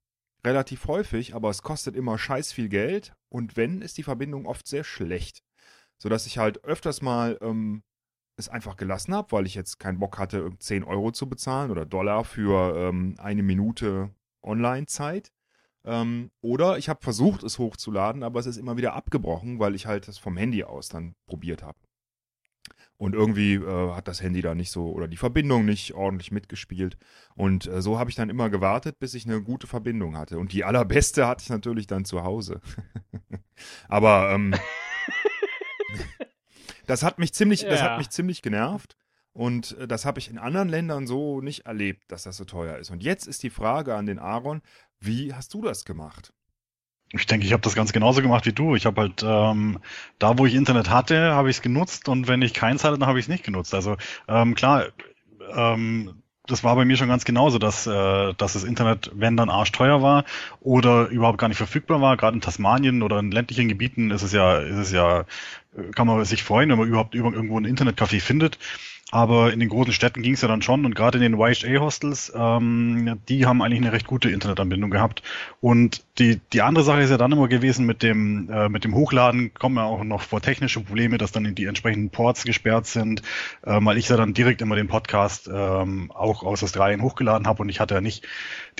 relativ 0.45 0.87
häufig, 0.87 1.35
aber 1.35 1.49
es 1.49 1.63
kostet 1.63 1.97
immer 1.97 2.19
scheiß 2.19 2.53
viel 2.53 2.69
Geld 2.69 3.15
und 3.29 3.57
wenn, 3.57 3.81
ist 3.81 3.97
die 3.97 4.03
Verbindung 4.03 4.47
oft 4.47 4.67
sehr 4.67 4.85
schlecht. 4.85 5.43
Sodass 5.99 6.27
ich 6.27 6.39
halt 6.39 6.63
öfters 6.65 7.01
mal 7.01 7.39
ähm, 7.41 7.83
es 8.37 8.49
einfach 8.49 8.77
gelassen 8.77 9.15
habe, 9.15 9.33
weil 9.33 9.47
ich 9.47 9.55
jetzt 9.55 9.79
keinen 9.79 9.99
Bock 9.99 10.19
hatte, 10.19 10.39
irgend 10.39 10.63
10 10.63 10.85
Euro 10.85 11.11
zu 11.11 11.29
bezahlen 11.29 11.71
oder 11.71 11.87
Dollar 11.87 12.25
für 12.25 12.77
ähm, 12.77 13.15
eine 13.19 13.43
Minute 13.43 14.11
Online-Zeit. 14.43 15.33
Ähm, 15.85 16.31
oder 16.43 16.79
ich 16.79 16.89
habe 16.89 17.01
versucht, 17.03 17.43
es 17.43 17.59
hochzuladen, 17.59 18.23
aber 18.23 18.41
es 18.41 18.47
ist 18.47 18.57
immer 18.57 18.77
wieder 18.77 18.95
abgebrochen, 18.95 19.59
weil 19.59 19.75
ich 19.75 19.87
halt 19.87 20.09
das 20.09 20.19
vom 20.19 20.37
Handy 20.37 20.65
aus 20.65 20.89
dann 20.89 21.15
probiert 21.27 21.63
habe. 21.63 21.79
Und 22.99 23.15
irgendwie 23.15 23.55
äh, 23.55 23.93
hat 23.95 24.09
das 24.09 24.23
Handy 24.23 24.41
da 24.41 24.55
nicht 24.55 24.71
so 24.71 24.91
oder 24.91 25.07
die 25.07 25.19
Verbindung 25.19 25.67
nicht 25.67 25.93
ordentlich 25.95 26.33
mitgespielt. 26.33 26.97
Und 27.35 27.67
äh, 27.67 27.83
so 27.83 27.99
habe 27.99 28.09
ich 28.09 28.17
dann 28.17 28.31
immer 28.31 28.49
gewartet, 28.49 28.99
bis 28.99 29.13
ich 29.15 29.27
eine 29.27 29.43
gute 29.43 29.67
Verbindung 29.67 30.17
hatte. 30.17 30.39
Und 30.39 30.53
die 30.53 30.65
allerbeste 30.65 31.27
hatte 31.27 31.43
ich 31.43 31.51
natürlich 31.51 31.87
dann 31.87 32.07
zu 32.07 32.25
Hause. 32.25 32.61
aber 33.89 34.31
ähm, 34.33 34.55
das 36.87 37.03
hat 37.03 37.19
mich 37.19 37.33
ziemlich, 37.35 37.63
das 37.63 37.81
Ja. 37.81 37.91
hat 37.91 37.99
mich 37.99 38.11
ziemlich 38.11 38.43
genervt. 38.43 38.97
Und 39.33 39.77
äh, 39.79 39.87
das 39.87 40.07
habe 40.07 40.19
ich 40.19 40.31
in 40.31 40.39
anderen 40.39 40.71
Ländern 40.71 41.07
so 41.07 41.43
nicht 41.43 41.67
erlebt, 41.67 42.11
dass 42.11 42.23
das 42.23 42.39
so 42.39 42.47
teuer 42.47 42.79
ist. 42.79 42.91
Und 42.91 43.03
jetzt 43.03 43.27
ist 43.27 43.43
die 43.43 43.51
Frage 43.51 43.95
an 43.95 44.07
den 44.07 44.19
Aaron, 44.19 44.63
wie 44.99 45.35
hast 45.35 45.53
du 45.53 45.61
das 45.61 45.85
gemacht? 45.85 46.33
Ich 47.13 47.27
denke, 47.27 47.47
ich 47.47 47.53
habe 47.53 47.63
das 47.63 47.75
ganz 47.75 47.93
genauso 47.93 48.21
gemacht 48.21 48.47
wie 48.47 48.53
du. 48.53 48.75
Ich 48.75 48.85
habe 48.85 49.01
halt 49.03 49.25
ähm, 49.27 49.79
da, 50.19 50.39
wo 50.39 50.47
ich 50.47 50.55
Internet 50.55 50.91
hatte, 50.91 51.35
habe 51.35 51.51
ich 51.51 51.57
es 51.57 51.63
genutzt 51.63 52.09
und 52.09 52.29
wenn 52.29 52.43
ich 52.43 52.53
keins 52.53 52.85
hatte, 52.85 52.99
dann 52.99 53.09
habe 53.09 53.19
ich 53.19 53.27
es 53.27 53.29
nicht 53.29 53.45
genutzt. 53.45 53.75
Also 53.75 53.97
ähm, 54.29 54.55
klar, 54.55 54.87
ähm, 55.55 56.23
das 56.47 56.63
war 56.65 56.77
bei 56.77 56.85
mir 56.85 56.97
schon 56.97 57.09
ganz 57.09 57.25
genauso, 57.25 57.59
dass, 57.59 57.87
äh, 57.87 58.35
dass 58.35 58.53
das 58.53 58.65
Internet, 58.65 59.11
wenn 59.15 59.37
dann 59.37 59.51
arschteuer 59.51 60.03
war 60.03 60.25
oder 60.61 61.09
überhaupt 61.09 61.39
gar 61.39 61.49
nicht 61.49 61.57
verfügbar 61.57 62.01
war. 62.01 62.17
Gerade 62.17 62.37
in 62.37 62.41
Tasmanien 62.41 63.03
oder 63.03 63.19
in 63.19 63.31
ländlichen 63.31 63.69
Gebieten 63.69 64.11
ist 64.11 64.23
es 64.23 64.33
ja, 64.33 64.59
ist 64.59 64.77
es 64.77 64.93
ja, 64.93 65.25
kann 65.95 66.07
man 66.07 66.25
sich 66.25 66.43
freuen, 66.43 66.71
wenn 66.71 66.79
man 66.79 66.89
überhaupt 66.89 67.15
über- 67.15 67.33
irgendwo 67.33 67.59
ein 67.59 67.67
Internetcafé 67.67 68.21
findet. 68.21 68.59
Aber 69.13 69.53
in 69.53 69.61
den 69.61 69.69
großen 69.69 69.93
Städten 69.93 70.21
ging 70.21 70.35
es 70.35 70.41
ja 70.43 70.49
dann 70.49 70.63
schon 70.63 70.85
und 70.85 70.97
gerade 70.97 71.19
in 71.19 71.23
den 71.23 71.41
YHA-Hostels, 71.41 72.33
ähm, 72.35 73.21
die 73.29 73.47
haben 73.47 73.63
eigentlich 73.63 73.81
eine 73.81 73.93
recht 73.93 74.09
gute 74.09 74.31
Internetanbindung 74.31 74.91
gehabt. 74.91 75.23
Und 75.61 76.05
die, 76.19 76.41
die 76.53 76.61
andere 76.63 76.85
Sache 76.85 77.03
ist 77.03 77.11
ja 77.11 77.17
dann 77.17 77.31
immer 77.31 77.47
gewesen 77.47 77.87
mit 77.87 78.03
dem, 78.03 78.51
äh, 78.51 78.69
mit 78.69 78.83
dem 78.83 78.97
Hochladen, 78.97 79.55
kommen 79.55 79.77
ja 79.77 79.85
auch 79.85 80.03
noch 80.03 80.23
vor 80.23 80.41
technische 80.41 80.81
Probleme, 80.81 81.19
dass 81.19 81.31
dann 81.31 81.55
die 81.55 81.67
entsprechenden 81.67 82.11
Ports 82.11 82.43
gesperrt 82.43 82.87
sind, 82.87 83.23
äh, 83.63 83.79
weil 83.81 83.97
ich 83.97 84.09
ja 84.09 84.17
dann 84.17 84.35
direkt 84.35 84.61
immer 84.61 84.75
den 84.75 84.89
Podcast 84.89 85.49
ähm, 85.55 86.11
auch 86.11 86.43
aus 86.43 86.65
Australien 86.65 87.01
hochgeladen 87.01 87.47
habe 87.47 87.63
und 87.63 87.69
ich 87.69 87.79
hatte 87.79 87.95
ja 87.95 88.01
nicht 88.01 88.27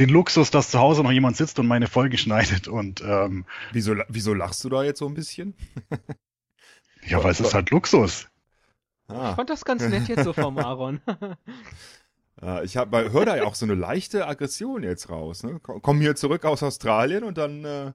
den 0.01 0.09
Luxus, 0.09 0.51
dass 0.51 0.73
zu 0.73 0.81
Hause 0.81 1.05
noch 1.05 1.13
jemand 1.13 1.37
sitzt 1.37 1.61
und 1.61 1.69
meine 1.69 1.87
Folge 1.87 2.19
schneidet 2.19 2.67
und 2.67 3.01
ähm, 3.07 3.45
Wieso, 3.73 3.95
wieso 4.09 4.35
lachst 4.35 4.65
du 4.65 4.71
da 4.71 4.83
jetzt 4.83 4.99
so 4.99 5.07
ein 5.07 5.15
bisschen? 5.15 5.55
ja, 7.07 7.23
weil 7.23 7.33
es 7.33 7.41
ist 7.41 7.55
halt 7.55 7.71
Luxus. 7.71 8.29
Ah. 9.09 9.31
Ich 9.31 9.37
fand 9.37 9.51
das 9.51 9.65
ganz 9.65 9.87
nett 9.87 10.09
jetzt 10.09 10.25
so 10.25 10.33
vom 10.33 10.59
Aaron. 10.59 11.01
Ich 12.65 12.77
hab, 12.77 12.93
höre 12.93 13.25
da 13.25 13.37
ja 13.37 13.45
auch 13.45 13.55
so 13.55 13.65
eine 13.65 13.75
leichte 13.75 14.27
Aggression 14.27 14.83
jetzt 14.83 15.09
raus. 15.09 15.43
Ne? 15.43 15.59
Komm 15.59 16.03
hier 16.03 16.17
zurück 16.17 16.45
aus 16.45 16.63
Australien 16.63 17.25
und 17.25 17.39
dann 17.39 17.65
äh, 17.65 17.93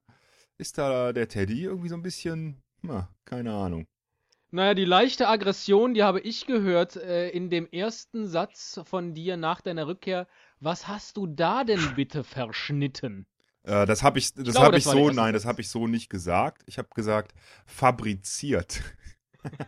ist 0.58 0.80
da 0.80 1.14
der 1.14 1.28
Teddy 1.28 1.66
irgendwie 1.66 1.90
so 1.90 1.96
ein 1.96 2.02
bisschen, 2.02 2.60
na, 2.82 3.08
keine 3.24 3.54
Ahnung. 3.54 3.86
Naja, 4.50 4.74
die 4.74 4.86
leichte 4.86 5.28
Aggression, 5.28 5.94
die 5.94 6.02
habe 6.02 6.22
ich 6.22 6.48
gehört 6.48 6.96
äh, 6.96 7.30
in 7.30 7.52
dem 7.52 7.68
ersten 7.72 8.26
Satz 8.28 8.82
von 8.84 9.14
dir 9.14 9.38
nach 9.38 9.62
deiner 9.62 9.86
Rückkehr. 9.86 10.28
Was 10.60 10.88
hast 10.88 11.18
du 11.18 11.28
da 11.28 11.64
denn 11.64 11.94
bitte 11.96 12.24
verschnitten? 12.24 13.28
Äh, 13.64 13.86
das 13.86 14.04
habe 14.04 14.20
ich, 14.20 14.34
das 14.34 14.44
glaube, 14.46 14.68
habe 14.68 14.78
ich 14.78 14.84
so, 14.84 15.10
nein, 15.10 15.34
das 15.34 15.46
habe 15.46 15.62
ich 15.62 15.70
so 15.70 15.88
nicht 15.88 16.10
gesagt. 16.10 16.64
Ich 16.66 16.78
habe 16.78 16.90
gesagt, 16.94 17.34
fabriziert. 17.66 18.82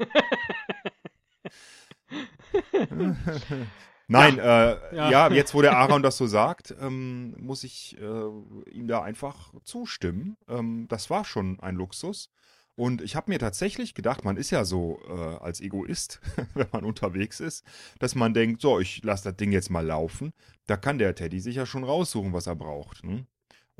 Nein, 4.08 4.38
äh, 4.38 4.96
Ja. 4.96 5.10
ja. 5.10 5.32
jetzt 5.32 5.54
wo 5.54 5.62
der 5.62 5.78
Aaron 5.78 6.04
das 6.04 6.18
so 6.18 6.28
sagt, 6.28 6.76
ähm, 6.80 7.36
muss 7.40 7.64
ich 7.64 7.98
äh, 8.00 8.72
ihm 8.72 8.88
da 8.88 9.02
einfach 9.02 9.54
zustimmen. 9.64 10.38
Ähm, 10.48 10.88
das 10.90 11.10
war 11.10 11.26
schon 11.26 11.60
ein 11.62 11.76
Luxus. 11.76 12.30
Und 12.76 13.02
ich 13.02 13.16
habe 13.16 13.32
mir 13.32 13.38
tatsächlich 13.38 13.94
gedacht, 13.94 14.26
man 14.26 14.36
ist 14.36 14.50
ja 14.50 14.66
so 14.66 15.00
äh, 15.08 15.38
als 15.38 15.62
Egoist, 15.62 16.20
wenn 16.56 16.68
man 16.72 16.84
unterwegs 16.84 17.40
ist, 17.40 17.66
dass 18.00 18.16
man 18.16 18.34
denkt, 18.34 18.62
so, 18.62 18.80
ich 18.80 19.04
lasse 19.04 19.26
das 19.26 19.38
Ding 19.38 19.52
jetzt 19.52 19.70
mal 19.70 19.86
laufen. 19.86 20.34
Da 20.66 20.76
kann 20.76 20.98
der 20.98 21.16
Teddy 21.16 21.40
sich 21.40 21.56
ja 21.56 21.66
schon 21.66 21.84
raussuchen, 21.84 22.34
was 22.34 22.48
er 22.48 22.56
braucht. 22.56 23.04
Ne? 23.04 23.28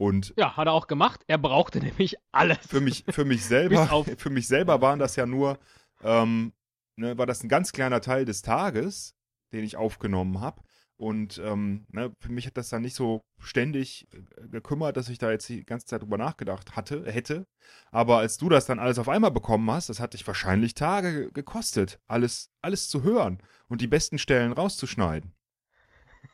Und 0.04 0.34
Ja, 0.38 0.58
hat 0.58 0.68
er 0.68 0.74
auch 0.74 0.88
gemacht. 0.88 1.24
Er 1.28 1.38
brauchte 1.38 1.80
nämlich 1.84 2.18
alles. 2.34 2.58
für 2.68 2.82
mich, 2.82 3.06
für 3.10 3.24
mich 3.24 3.46
selber, 3.46 3.88
für 4.18 4.30
mich 4.30 4.48
selber 4.48 4.82
waren 4.82 5.00
das 5.00 5.16
ja 5.16 5.26
nur, 5.26 5.58
ähm, 6.04 6.52
ne, 6.98 7.18
war 7.18 7.26
das 7.26 7.42
ein 7.44 7.48
ganz 7.50 7.72
kleiner 7.72 8.02
Teil 8.02 8.26
des 8.26 8.42
Tages, 8.42 9.16
den 9.54 9.64
ich 9.64 9.78
aufgenommen 9.78 10.42
habe. 10.42 10.62
Und 10.98 11.38
ähm, 11.44 11.86
ne, 11.90 12.12
für 12.20 12.32
mich 12.34 12.46
hat 12.48 12.58
das 12.58 12.68
dann 12.70 12.82
nicht 12.82 12.96
so 12.96 13.22
ständig 13.40 14.08
äh, 14.14 14.48
gekümmert, 14.50 14.98
dass 14.98 15.08
ich 15.10 15.20
da 15.20 15.32
jetzt 15.32 15.48
die 15.48 15.64
ganze 15.66 15.86
Zeit 15.86 16.02
drüber 16.02 16.18
nachgedacht 16.18 16.76
hatte, 16.76 17.06
hätte. 17.10 17.46
Aber 17.92 18.18
als 18.20 18.38
du 18.38 18.50
das 18.50 18.66
dann 18.66 18.80
alles 18.80 19.00
auf 19.00 19.08
einmal 19.10 19.32
bekommen 19.32 19.70
hast, 19.72 19.88
das 19.90 20.00
hat 20.02 20.14
dich 20.14 20.28
wahrscheinlich 20.28 20.74
Tage 20.76 21.14
ge- 21.14 21.32
gekostet, 21.34 22.00
alles, 22.08 22.52
alles 22.62 22.90
zu 22.90 23.04
hören 23.04 23.40
und 23.70 23.80
die 23.80 23.88
besten 23.88 24.18
Stellen 24.18 24.52
rauszuschneiden. 24.52 25.32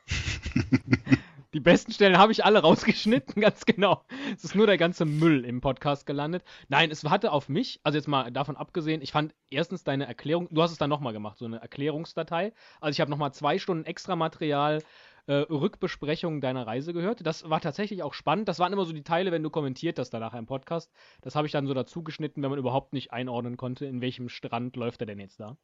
Die 1.55 1.59
besten 1.59 1.91
Stellen 1.91 2.19
habe 2.19 2.31
ich 2.31 2.45
alle 2.45 2.59
rausgeschnitten, 2.59 3.41
ganz 3.41 3.65
genau. 3.65 4.03
Es 4.35 4.43
ist 4.43 4.53
nur 4.53 4.67
der 4.67 4.77
ganze 4.77 5.05
Müll 5.05 5.43
im 5.45 5.61
Podcast 5.61 6.05
gelandet. 6.05 6.43
Nein, 6.67 6.91
es 6.91 7.03
hatte 7.03 7.31
auf 7.31 7.49
mich, 7.49 7.79
also 7.81 7.97
jetzt 7.97 8.07
mal 8.07 8.31
davon 8.31 8.55
abgesehen, 8.55 9.01
ich 9.01 9.11
fand 9.11 9.33
erstens 9.49 9.83
deine 9.83 10.05
Erklärung, 10.05 10.47
du 10.51 10.61
hast 10.61 10.71
es 10.71 10.77
dann 10.77 10.91
nochmal 10.91 11.11
gemacht, 11.11 11.39
so 11.39 11.45
eine 11.45 11.59
Erklärungsdatei. 11.59 12.53
Also 12.79 12.91
ich 12.95 13.01
habe 13.01 13.09
nochmal 13.09 13.33
zwei 13.33 13.57
Stunden 13.57 13.85
extra 13.85 14.15
Material, 14.15 14.83
äh, 15.25 15.33
Rückbesprechung 15.33 16.39
deiner 16.39 16.67
Reise 16.67 16.93
gehört. 16.93 17.25
Das 17.25 17.49
war 17.49 17.61
tatsächlich 17.61 18.03
auch 18.03 18.13
spannend. 18.13 18.47
Das 18.47 18.59
waren 18.59 18.71
immer 18.71 18.85
so 18.85 18.93
die 18.93 19.03
Teile, 19.03 19.31
wenn 19.31 19.41
du 19.41 19.49
kommentiert 19.49 19.97
hast 19.97 20.11
danach 20.11 20.35
im 20.35 20.45
Podcast. 20.45 20.91
Das 21.21 21.35
habe 21.35 21.47
ich 21.47 21.51
dann 21.51 21.65
so 21.65 21.73
dazu 21.73 22.03
geschnitten, 22.03 22.43
wenn 22.43 22.51
man 22.51 22.59
überhaupt 22.59 22.93
nicht 22.93 23.11
einordnen 23.11 23.57
konnte, 23.57 23.87
in 23.87 24.01
welchem 24.01 24.29
Strand 24.29 24.75
läuft 24.75 25.01
er 25.01 25.07
denn 25.07 25.19
jetzt 25.19 25.39
da. 25.39 25.57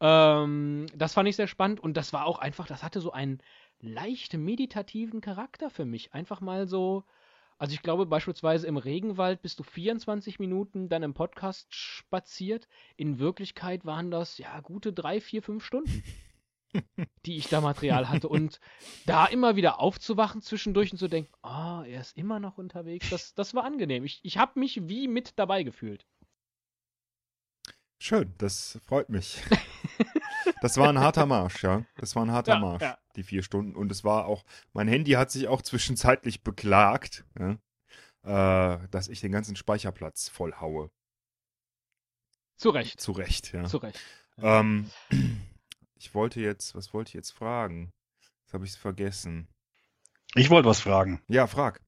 Ähm, 0.00 0.86
das 0.94 1.14
fand 1.14 1.28
ich 1.28 1.36
sehr 1.36 1.48
spannend 1.48 1.80
und 1.80 1.96
das 1.96 2.12
war 2.12 2.26
auch 2.26 2.38
einfach, 2.38 2.66
das 2.66 2.84
hatte 2.84 3.00
so 3.00 3.10
einen 3.10 3.40
leicht 3.80 4.34
meditativen 4.34 5.20
Charakter 5.20 5.70
für 5.70 5.84
mich. 5.84 6.12
Einfach 6.14 6.40
mal 6.40 6.66
so, 6.66 7.04
also 7.58 7.74
ich 7.74 7.82
glaube 7.82 8.06
beispielsweise 8.06 8.66
im 8.66 8.76
Regenwald 8.76 9.42
bist 9.42 9.58
du 9.58 9.62
24 9.62 10.38
Minuten 10.38 10.88
dann 10.88 11.02
im 11.02 11.14
Podcast 11.14 11.74
spaziert. 11.74 12.68
In 12.96 13.18
Wirklichkeit 13.18 13.84
waren 13.84 14.10
das 14.10 14.38
ja 14.38 14.60
gute 14.60 14.92
drei, 14.92 15.20
vier, 15.20 15.42
fünf 15.42 15.64
Stunden, 15.64 16.02
die 17.26 17.36
ich 17.36 17.48
da 17.48 17.60
Material 17.60 18.08
hatte. 18.08 18.28
Und 18.28 18.60
da 19.06 19.26
immer 19.26 19.56
wieder 19.56 19.80
aufzuwachen 19.80 20.42
zwischendurch 20.42 20.92
und 20.92 20.98
zu 20.98 21.08
denken, 21.08 21.32
ah, 21.42 21.84
er 21.86 22.00
ist 22.00 22.16
immer 22.16 22.40
noch 22.40 22.58
unterwegs, 22.58 23.10
das, 23.10 23.34
das 23.34 23.54
war 23.54 23.64
angenehm. 23.64 24.04
Ich, 24.04 24.20
ich 24.22 24.38
habe 24.38 24.58
mich 24.58 24.88
wie 24.88 25.08
mit 25.08 25.38
dabei 25.38 25.62
gefühlt. 25.62 26.06
Schön, 28.00 28.32
das 28.38 28.78
freut 28.86 29.08
mich. 29.08 29.42
Das 30.60 30.76
war 30.76 30.88
ein 30.88 30.98
harter 30.98 31.26
Marsch, 31.26 31.62
ja. 31.62 31.84
Das 31.96 32.16
war 32.16 32.24
ein 32.24 32.32
harter 32.32 32.54
Ja, 32.54 32.58
Marsch, 32.60 32.82
ja. 32.82 32.98
die 33.16 33.22
vier 33.22 33.42
Stunden. 33.42 33.76
Und 33.76 33.90
es 33.92 34.04
war 34.04 34.26
auch, 34.26 34.44
mein 34.72 34.88
Handy 34.88 35.12
hat 35.12 35.30
sich 35.30 35.48
auch 35.48 35.62
zwischenzeitlich 35.62 36.42
beklagt, 36.42 37.24
ja, 37.38 37.58
äh, 38.74 38.88
dass 38.90 39.08
ich 39.08 39.20
den 39.20 39.32
ganzen 39.32 39.56
Speicherplatz 39.56 40.28
voll 40.28 40.54
haue. 40.54 40.90
Zu 42.56 42.70
Recht. 42.70 43.00
Zu 43.00 43.12
Recht, 43.12 43.52
ja. 43.52 43.64
Zu 43.64 43.78
Recht. 43.78 44.00
Ähm, 44.38 44.90
ich 45.94 46.14
wollte 46.14 46.40
jetzt, 46.40 46.74
was 46.74 46.92
wollte 46.92 47.10
ich 47.10 47.14
jetzt 47.14 47.30
fragen? 47.30 47.92
Jetzt 48.42 48.54
habe 48.54 48.64
ich 48.64 48.72
es 48.72 48.76
vergessen. 48.76 49.48
Ich 50.34 50.50
wollte 50.50 50.68
was 50.68 50.80
fragen. 50.80 51.22
Ja, 51.28 51.46
frag. 51.46 51.80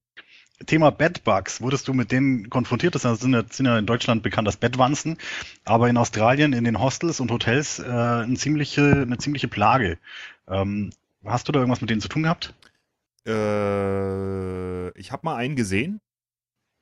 Thema 0.65 0.91
Bedbugs, 0.91 1.61
wurdest 1.61 1.87
du 1.87 1.93
mit 1.93 2.11
denen 2.11 2.49
konfrontiert? 2.49 2.95
Das 2.95 3.03
sind 3.03 3.33
ja, 3.33 3.43
sind 3.49 3.65
ja 3.65 3.77
in 3.77 3.85
Deutschland 3.85 4.23
bekannt 4.23 4.47
als 4.47 4.57
Bettwanzen, 4.57 5.17
aber 5.65 5.89
in 5.89 5.97
Australien 5.97 6.53
in 6.53 6.63
den 6.63 6.79
Hostels 6.79 7.19
und 7.19 7.31
Hotels 7.31 7.79
äh, 7.79 7.83
eine, 7.85 8.35
ziemliche, 8.35 9.01
eine 9.01 9.17
ziemliche 9.17 9.47
Plage. 9.47 9.97
Ähm, 10.47 10.91
hast 11.25 11.47
du 11.47 11.51
da 11.51 11.59
irgendwas 11.59 11.81
mit 11.81 11.89
denen 11.89 12.01
zu 12.01 12.07
tun 12.09 12.23
gehabt? 12.23 12.53
Äh, 13.25 14.89
ich 14.99 15.11
habe 15.11 15.25
mal 15.25 15.35
einen 15.35 15.55
gesehen. 15.55 16.01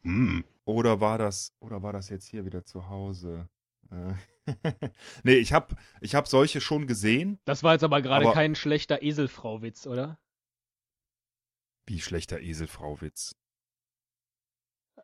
Hm. 0.04 0.44
Oder 0.66 1.02
war 1.02 1.18
das, 1.18 1.54
oder 1.60 1.82
war 1.84 1.94
das 1.94 2.10
jetzt 2.10 2.28
hier 2.28 2.46
wieder 2.46 2.64
zu 2.64 2.90
Hause? 2.90 3.50
Äh, 3.92 4.14
nee, 5.24 5.34
ich 5.36 5.54
habe 5.54 5.76
ich 6.02 6.16
hab 6.16 6.28
solche 6.28 6.62
schon 6.62 6.88
gesehen. 6.88 7.40
Das 7.46 7.64
war 7.64 7.74
jetzt 7.74 7.84
aber 7.84 8.02
gerade 8.02 8.26
Aber- 8.26 8.34
kein 8.34 8.56
schlechter 8.56 9.02
Eselfrau-Witz, 9.02 9.88
oder? 9.88 10.18
Wie 11.86 12.00
schlechter 12.00 12.40
Eselfrau-Witz. 12.40 13.36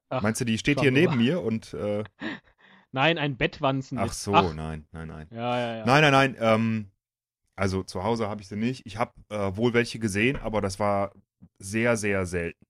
Ach, 0.10 0.22
Meinst 0.22 0.40
du, 0.42 0.46
die 0.46 0.58
steht 0.58 0.80
hier 0.80 0.92
neben 0.92 1.18
mir 1.18 1.42
und 1.42 1.74
äh, 1.74 2.04
Nein, 2.92 3.18
ein 3.18 3.36
Bettwanzen. 3.38 3.98
ach 3.98 4.14
so, 4.14 4.32
nein, 4.54 4.88
nein, 4.92 5.08
nein. 5.10 5.28
Ja, 5.32 5.60
ja, 5.60 5.76
ja. 5.78 5.86
Nein, 5.86 6.02
nein, 6.02 6.12
nein. 6.12 6.36
Ähm, 6.40 6.92
also 7.58 7.84
zu 7.84 8.04
Hause 8.04 8.30
habe 8.30 8.42
ich 8.42 8.48
sie 8.48 8.56
nicht. 8.56 8.86
Ich 8.86 8.98
habe 8.98 9.14
äh, 9.30 9.56
wohl 9.58 9.74
welche 9.74 10.00
gesehen, 10.00 10.38
aber 10.38 10.62
das 10.62 10.80
war 10.80 11.12
sehr, 11.60 11.98
sehr 11.98 12.26
selten. 12.26 12.66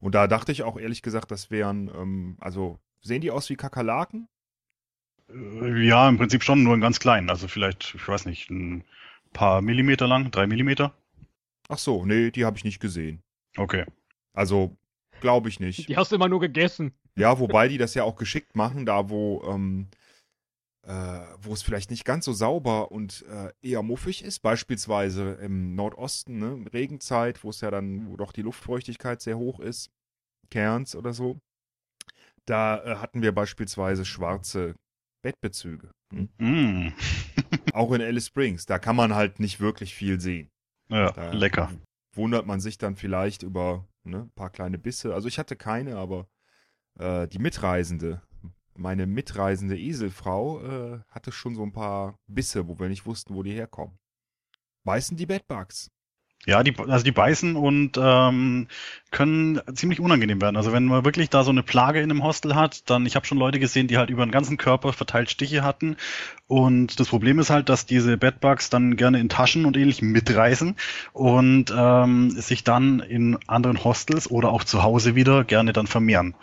Und 0.00 0.14
da 0.14 0.26
dachte 0.26 0.52
ich 0.52 0.62
auch 0.64 0.76
ehrlich 0.76 1.02
gesagt, 1.02 1.30
das 1.30 1.50
wären, 1.50 1.88
ähm, 1.88 2.36
also 2.40 2.78
sehen 3.00 3.20
die 3.20 3.30
aus 3.30 3.48
wie 3.48 3.56
Kakerlaken? 3.56 4.28
Äh, 5.30 5.86
Ja, 5.86 6.08
im 6.08 6.16
Prinzip 6.18 6.42
schon, 6.42 6.62
nur 6.64 6.74
in 6.74 6.80
ganz 6.80 6.98
klein. 6.98 7.30
Also 7.30 7.46
vielleicht, 7.48 7.94
ich 7.94 8.06
weiß 8.08 8.26
nicht, 8.26 8.50
ein 8.50 8.84
paar 9.32 9.62
Millimeter 9.62 10.06
lang, 10.08 10.30
drei 10.30 10.46
Millimeter. 10.46 10.94
Ach 11.68 11.78
so, 11.78 12.04
nee, 12.04 12.30
die 12.30 12.44
habe 12.44 12.56
ich 12.56 12.64
nicht 12.64 12.80
gesehen. 12.80 13.22
Okay. 13.56 13.84
Also 14.32 14.76
glaube 15.24 15.48
ich 15.48 15.58
nicht. 15.58 15.88
Die 15.88 15.96
hast 15.96 16.12
du 16.12 16.16
immer 16.16 16.28
nur 16.28 16.40
gegessen. 16.40 16.92
Ja, 17.16 17.38
wobei 17.38 17.66
die 17.68 17.78
das 17.78 17.94
ja 17.94 18.04
auch 18.04 18.16
geschickt 18.16 18.54
machen, 18.54 18.84
da 18.84 19.08
wo, 19.08 19.42
ähm, 19.48 19.88
äh, 20.86 20.92
wo 21.40 21.54
es 21.54 21.62
vielleicht 21.62 21.90
nicht 21.90 22.04
ganz 22.04 22.26
so 22.26 22.34
sauber 22.34 22.92
und 22.92 23.24
äh, 23.30 23.50
eher 23.62 23.82
muffig 23.82 24.22
ist, 24.22 24.40
beispielsweise 24.40 25.32
im 25.40 25.74
Nordosten, 25.74 26.38
ne, 26.38 26.66
Regenzeit, 26.74 27.42
wo 27.42 27.48
es 27.48 27.62
ja 27.62 27.70
dann, 27.70 28.10
wo 28.10 28.18
doch 28.18 28.32
die 28.32 28.42
Luftfeuchtigkeit 28.42 29.22
sehr 29.22 29.38
hoch 29.38 29.60
ist, 29.60 29.90
Cairns 30.50 30.94
oder 30.94 31.14
so. 31.14 31.38
Da 32.44 32.84
äh, 32.84 32.96
hatten 32.96 33.22
wir 33.22 33.32
beispielsweise 33.32 34.04
schwarze 34.04 34.74
Bettbezüge. 35.22 35.90
Hm? 36.12 36.28
Mm. 36.36 36.92
Auch 37.72 37.92
in 37.92 38.02
Alice 38.02 38.26
Springs. 38.26 38.66
Da 38.66 38.78
kann 38.78 38.94
man 38.94 39.14
halt 39.14 39.40
nicht 39.40 39.58
wirklich 39.58 39.94
viel 39.94 40.20
sehen. 40.20 40.50
Ja, 40.90 41.12
Da 41.12 41.32
lecker. 41.32 41.72
Wundert 42.14 42.44
man 42.44 42.60
sich 42.60 42.76
dann 42.76 42.94
vielleicht 42.94 43.42
über 43.42 43.86
ne, 44.04 44.22
ein 44.22 44.30
paar 44.32 44.50
kleine 44.50 44.78
Bisse. 44.78 45.14
Also 45.14 45.28
ich 45.28 45.38
hatte 45.38 45.56
keine, 45.56 45.96
aber 45.96 46.28
äh, 46.98 47.26
die 47.28 47.38
Mitreisende, 47.38 48.22
meine 48.76 49.06
mitreisende 49.06 49.78
Eselfrau, 49.78 50.62
äh, 50.62 51.00
hatte 51.08 51.32
schon 51.32 51.54
so 51.54 51.62
ein 51.62 51.72
paar 51.72 52.18
Bisse, 52.26 52.68
wo 52.68 52.78
wir 52.78 52.88
nicht 52.88 53.06
wussten, 53.06 53.34
wo 53.34 53.42
die 53.42 53.52
herkommen. 53.52 53.98
Beißen 54.84 55.16
die 55.16 55.26
Bedbugs. 55.26 55.90
Ja, 56.46 56.62
die, 56.62 56.74
also 56.78 57.04
die 57.04 57.12
beißen 57.12 57.56
und 57.56 57.98
ähm, 57.98 58.68
können 59.10 59.60
ziemlich 59.74 60.00
unangenehm 60.00 60.42
werden. 60.42 60.56
Also 60.56 60.72
wenn 60.72 60.84
man 60.84 61.04
wirklich 61.04 61.30
da 61.30 61.44
so 61.44 61.50
eine 61.50 61.62
Plage 61.62 62.00
in 62.00 62.10
einem 62.10 62.22
Hostel 62.22 62.54
hat, 62.54 62.90
dann, 62.90 63.06
ich 63.06 63.16
habe 63.16 63.24
schon 63.24 63.38
Leute 63.38 63.58
gesehen, 63.60 63.86
die 63.86 63.96
halt 63.96 64.10
über 64.10 64.26
den 64.26 64.32
ganzen 64.32 64.56
Körper 64.56 64.92
verteilt 64.92 65.30
Stiche 65.30 65.62
hatten. 65.62 65.96
Und 66.46 67.00
das 67.00 67.08
Problem 67.08 67.38
ist 67.38 67.48
halt, 67.48 67.68
dass 67.68 67.86
diese 67.86 68.18
Bedbugs 68.18 68.68
dann 68.68 68.96
gerne 68.96 69.20
in 69.20 69.28
Taschen 69.28 69.64
und 69.64 69.76
ähnlich 69.76 70.02
mitreißen 70.02 70.76
und 71.12 71.72
ähm, 71.74 72.30
sich 72.30 72.64
dann 72.64 73.00
in 73.00 73.38
anderen 73.46 73.82
Hostels 73.82 74.30
oder 74.30 74.50
auch 74.50 74.64
zu 74.64 74.82
Hause 74.82 75.14
wieder 75.14 75.44
gerne 75.44 75.72
dann 75.72 75.86
vermehren. 75.86 76.34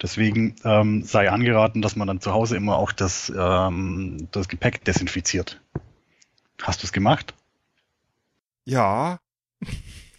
Deswegen 0.00 0.56
ähm, 0.64 1.02
sei 1.02 1.30
angeraten, 1.30 1.82
dass 1.82 1.96
man 1.96 2.08
dann 2.08 2.20
zu 2.20 2.32
Hause 2.32 2.56
immer 2.56 2.76
auch 2.76 2.92
das, 2.92 3.30
ähm, 3.36 4.28
das 4.30 4.48
Gepäck 4.48 4.84
desinfiziert. 4.84 5.60
Hast 6.62 6.82
du 6.82 6.86
es 6.86 6.92
gemacht? 6.92 7.34
Ja. 8.64 9.18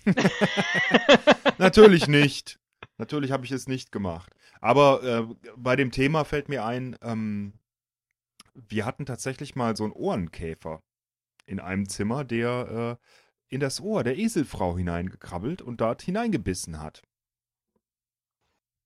Natürlich 1.58 2.08
nicht. 2.08 2.60
Natürlich 2.98 3.32
habe 3.32 3.46
ich 3.46 3.52
es 3.52 3.68
nicht 3.68 3.92
gemacht. 3.92 4.34
Aber 4.60 5.04
äh, 5.04 5.52
bei 5.58 5.76
dem 5.76 5.92
Thema 5.92 6.24
fällt 6.24 6.50
mir 6.50 6.66
ein, 6.66 6.96
ähm, 7.02 7.54
wir 8.54 8.86
hatten 8.86 9.06
tatsächlich 9.06 9.56
mal 9.56 9.76
so 9.76 9.84
einen 9.84 9.94
Ohrenkäfer 9.94 10.82
in 11.46 11.60
einem 11.60 11.90
Zimmer, 11.90 12.24
der 12.24 13.00
äh, 13.00 13.06
in 13.54 13.60
das 13.60 13.82
Ohr 13.82 14.04
der 14.04 14.18
Eselfrau 14.18 14.78
hineingekrabbelt 14.78 15.62
und 15.62 15.82
dort 15.82 16.02
hineingebissen 16.02 16.80
hat. 16.80 17.02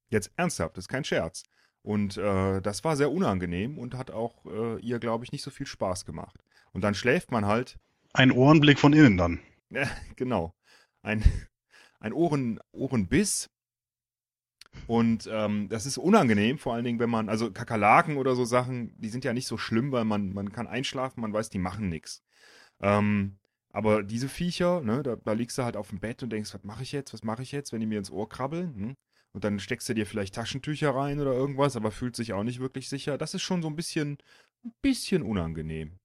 Jetzt 0.10 0.32
ernsthaft, 0.38 0.78
das 0.78 0.86
ist 0.86 0.90
kein 0.90 1.04
Scherz. 1.04 1.44
Und 1.82 2.18
äh, 2.18 2.62
das 2.62 2.84
war 2.84 2.96
sehr 2.96 3.12
unangenehm 3.12 3.78
und 3.78 3.94
hat 3.96 4.10
auch 4.10 4.46
äh, 4.46 4.80
ihr, 4.80 4.98
glaube 5.00 5.24
ich, 5.24 5.32
nicht 5.32 5.44
so 5.44 5.52
viel 5.52 5.68
Spaß 5.68 6.06
gemacht. 6.06 6.44
Und 6.74 6.82
dann 6.82 6.96
schläft 6.96 7.32
man 7.32 7.46
halt. 7.46 7.78
Ein 8.14 8.32
Ohrenblick 8.32 8.80
von 8.80 8.94
innen 8.94 9.18
dann. 9.18 9.40
Ja, 9.76 9.88
genau. 10.16 10.56
Ein, 11.02 11.24
ein 12.00 12.14
Ohren, 12.14 12.60
Ohrenbiss. 12.72 13.50
Und 14.88 15.30
ähm, 15.32 15.70
das 15.70 15.86
ist 15.86 15.98
unangenehm, 15.98 16.58
vor 16.58 16.74
allen 16.74 16.84
Dingen, 16.84 17.00
wenn 17.00 17.10
man, 17.10 17.30
also 17.30 17.52
Kakerlaken 17.52 18.18
oder 18.18 18.36
so 18.36 18.44
Sachen, 18.44 18.94
die 19.00 19.10
sind 19.10 19.24
ja 19.24 19.34
nicht 19.34 19.48
so 19.48 19.58
schlimm, 19.58 19.92
weil 19.92 20.04
man, 20.04 20.34
man 20.34 20.52
kann 20.52 20.68
einschlafen, 20.68 21.22
man 21.22 21.32
weiß, 21.32 21.50
die 21.50 21.60
machen 21.60 21.88
nichts. 21.88 22.24
Ähm, 22.82 23.38
aber 23.72 24.04
diese 24.04 24.30
Viecher, 24.30 24.82
ne, 24.82 25.02
da, 25.02 25.16
da, 25.16 25.34
liegst 25.34 25.58
du 25.58 25.64
halt 25.64 25.78
auf 25.78 25.90
dem 25.90 26.00
Bett 26.00 26.24
und 26.24 26.30
denkst, 26.30 26.54
was 26.54 26.64
mache 26.64 26.84
ich 26.84 26.92
jetzt, 26.92 27.14
was 27.14 27.24
mache 27.24 27.42
ich 27.42 27.52
jetzt, 27.52 27.72
wenn 27.72 27.80
die 27.80 27.86
mir 27.86 28.00
ins 28.00 28.12
Ohr 28.12 28.28
krabbeln? 28.30 28.76
Hm? 28.76 28.96
Und 29.34 29.44
dann 29.44 29.60
steckst 29.60 29.88
du 29.90 29.94
dir 29.94 30.06
vielleicht 30.06 30.36
Taschentücher 30.36 30.94
rein 30.94 31.20
oder 31.20 31.34
irgendwas, 31.34 31.76
aber 31.76 31.92
fühlt 31.92 32.16
sich 32.16 32.34
auch 32.34 32.44
nicht 32.44 32.60
wirklich 32.60 32.90
sicher. 32.90 33.18
Das 33.18 33.34
ist 33.34 33.42
schon 33.42 33.62
so 33.62 33.70
ein 33.70 33.76
bisschen, 33.76 34.18
ein 34.66 34.74
bisschen 34.82 35.24
unangenehm. 35.24 36.00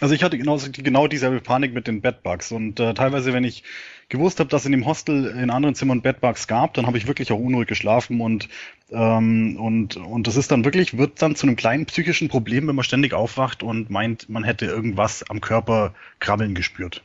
Also 0.00 0.14
ich 0.14 0.24
hatte 0.24 0.36
genau, 0.38 0.58
genau 0.58 1.06
dieselbe 1.06 1.40
Panik 1.40 1.72
mit 1.72 1.86
den 1.86 2.00
Bedbugs 2.00 2.50
und 2.50 2.80
äh, 2.80 2.94
teilweise, 2.94 3.32
wenn 3.32 3.44
ich 3.44 3.62
gewusst 4.08 4.40
habe, 4.40 4.50
dass 4.50 4.66
in 4.66 4.72
dem 4.72 4.86
Hostel 4.86 5.26
in 5.26 5.50
anderen 5.50 5.76
Zimmern 5.76 6.02
Bedbugs 6.02 6.48
gab, 6.48 6.74
dann 6.74 6.86
habe 6.86 6.98
ich 6.98 7.06
wirklich 7.06 7.30
auch 7.30 7.38
unruhig 7.38 7.68
geschlafen 7.68 8.20
und 8.20 8.48
ähm, 8.90 9.56
und 9.60 9.96
und 9.96 10.26
das 10.26 10.36
ist 10.36 10.50
dann 10.50 10.64
wirklich 10.64 10.98
wird 10.98 11.22
dann 11.22 11.36
zu 11.36 11.46
einem 11.46 11.54
kleinen 11.54 11.86
psychischen 11.86 12.28
Problem, 12.28 12.66
wenn 12.66 12.74
man 12.74 12.84
ständig 12.84 13.14
aufwacht 13.14 13.62
und 13.62 13.88
meint, 13.88 14.28
man 14.28 14.42
hätte 14.42 14.66
irgendwas 14.66 15.22
am 15.30 15.40
Körper 15.40 15.94
krabbeln 16.18 16.56
gespürt. 16.56 17.04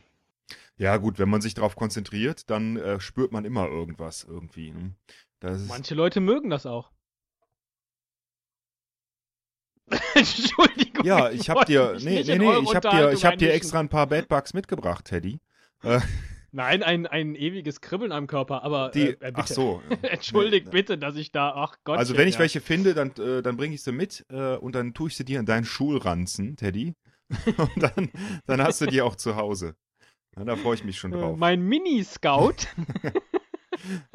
Ja, 0.76 0.96
gut, 0.96 1.18
wenn 1.18 1.28
man 1.28 1.42
sich 1.42 1.54
darauf 1.54 1.76
konzentriert, 1.76 2.50
dann 2.50 2.76
äh, 2.76 2.98
spürt 3.00 3.30
man 3.30 3.44
immer 3.44 3.68
irgendwas 3.68 4.26
irgendwie. 4.28 4.72
Ne? 4.72 4.94
Manche 5.68 5.94
Leute 5.94 6.20
mögen 6.20 6.50
das 6.50 6.66
auch. 6.66 6.90
Entschuldigung. 10.14 11.04
Ja, 11.04 11.30
ich 11.30 11.50
hab 11.50 11.66
dir, 11.66 11.96
nee, 12.00 12.22
nee, 12.22 12.38
nee, 12.38 12.58
ich 12.62 12.74
hab 12.74 12.82
dir, 12.82 13.12
ich 13.12 13.24
hab 13.24 13.38
dir 13.38 13.52
extra 13.52 13.80
ein 13.80 13.88
paar 13.88 14.06
Bad 14.06 14.28
Bugs 14.28 14.54
mitgebracht, 14.54 15.06
Teddy. 15.06 15.40
Äh, 15.82 16.00
Nein, 16.52 16.82
ein, 16.82 17.06
ein 17.06 17.36
ewiges 17.36 17.80
Kribbeln 17.80 18.10
am 18.10 18.26
Körper, 18.26 18.64
aber 18.64 18.90
die, 18.92 19.08
äh, 19.08 19.16
äh 19.20 19.32
ach 19.34 19.46
so. 19.46 19.82
Entschuldigt 20.02 20.66
nee, 20.66 20.72
bitte, 20.72 20.98
dass 20.98 21.16
ich 21.16 21.30
da, 21.30 21.52
ach 21.54 21.76
Gott. 21.84 21.98
Also 21.98 22.16
wenn 22.16 22.26
ich 22.26 22.34
ja. 22.34 22.40
welche 22.40 22.60
finde, 22.60 22.94
dann, 22.94 23.12
äh, 23.18 23.42
dann 23.42 23.56
bringe 23.56 23.74
ich 23.74 23.82
sie 23.82 23.92
mit 23.92 24.26
äh, 24.30 24.56
und 24.56 24.74
dann 24.74 24.92
tue 24.92 25.08
ich 25.08 25.16
sie 25.16 25.24
dir 25.24 25.38
in 25.38 25.46
deinen 25.46 25.64
Schulranzen, 25.64 26.56
Teddy. 26.56 26.94
und 27.56 27.82
dann, 27.82 28.10
dann 28.46 28.62
hast 28.62 28.80
du 28.80 28.86
die 28.86 29.02
auch 29.02 29.14
zu 29.14 29.36
Hause. 29.36 29.76
Ja, 30.36 30.44
da 30.44 30.56
freue 30.56 30.74
ich 30.74 30.84
mich 30.84 30.98
schon 30.98 31.12
äh, 31.12 31.16
drauf. 31.16 31.38
Mein 31.38 31.62
Mini-Scout. 31.62 32.66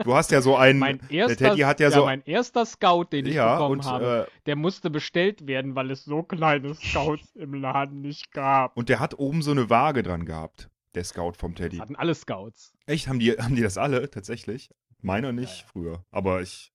Du 0.04 0.16
hast 0.16 0.32
ja 0.32 0.42
so 0.42 0.56
einen. 0.56 0.80
Mein 0.80 1.00
erster, 1.10 1.36
der 1.36 1.50
Teddy 1.50 1.62
hat 1.62 1.80
ja, 1.80 1.90
ja, 1.90 1.96
so. 1.96 2.06
Mein 2.06 2.24
erster 2.24 2.66
Scout, 2.66 3.06
den 3.12 3.26
ich 3.26 3.36
ja, 3.36 3.56
bekommen 3.56 3.80
und, 3.80 3.86
habe, 3.86 4.28
äh, 4.28 4.32
der 4.46 4.56
musste 4.56 4.90
bestellt 4.90 5.48
werden, 5.48 5.76
weil 5.76 5.92
es 5.92 6.06
so 6.06 6.24
kleine 6.24 6.76
Scouts 6.76 7.36
im 7.36 7.54
Laden 7.54 8.02
nicht 8.02 8.32
gab. 8.32 8.76
Und 8.78 8.90
der 8.90 9.00
hat 9.00 9.18
oben 9.20 9.42
so 9.42 9.52
eine 9.52 9.70
Waage 9.70 10.04
dran 10.04 10.26
gehabt. 10.26 10.70
Der 10.94 11.04
Scout 11.04 11.34
vom 11.38 11.56
Teddy. 11.56 11.78
hatten 11.78 11.98
alle 11.98 12.16
Scouts. 12.16 12.72
Echt? 12.86 13.10
Haben 13.10 13.20
die, 13.20 13.34
haben 13.34 13.56
die 13.56 13.62
das 13.62 13.78
alle 13.78 14.10
tatsächlich? 14.10 14.70
Meiner 15.02 15.34
nicht 15.34 15.62
ja, 15.62 15.68
früher. 15.68 16.06
Aber 16.10 16.42
ich. 16.42 16.72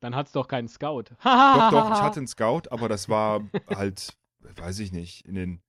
Dann 0.00 0.16
hat's 0.16 0.32
doch 0.32 0.48
keinen 0.48 0.68
Scout. 0.68 1.04
doch, 1.24 1.70
doch, 1.70 1.92
ich 1.92 2.02
hatte 2.02 2.18
einen 2.18 2.26
Scout, 2.26 2.62
aber 2.70 2.88
das 2.88 3.08
war 3.08 3.42
halt, 3.68 4.16
weiß 4.40 4.80
ich 4.80 4.92
nicht, 4.92 5.24
in 5.26 5.36
den 5.36 5.62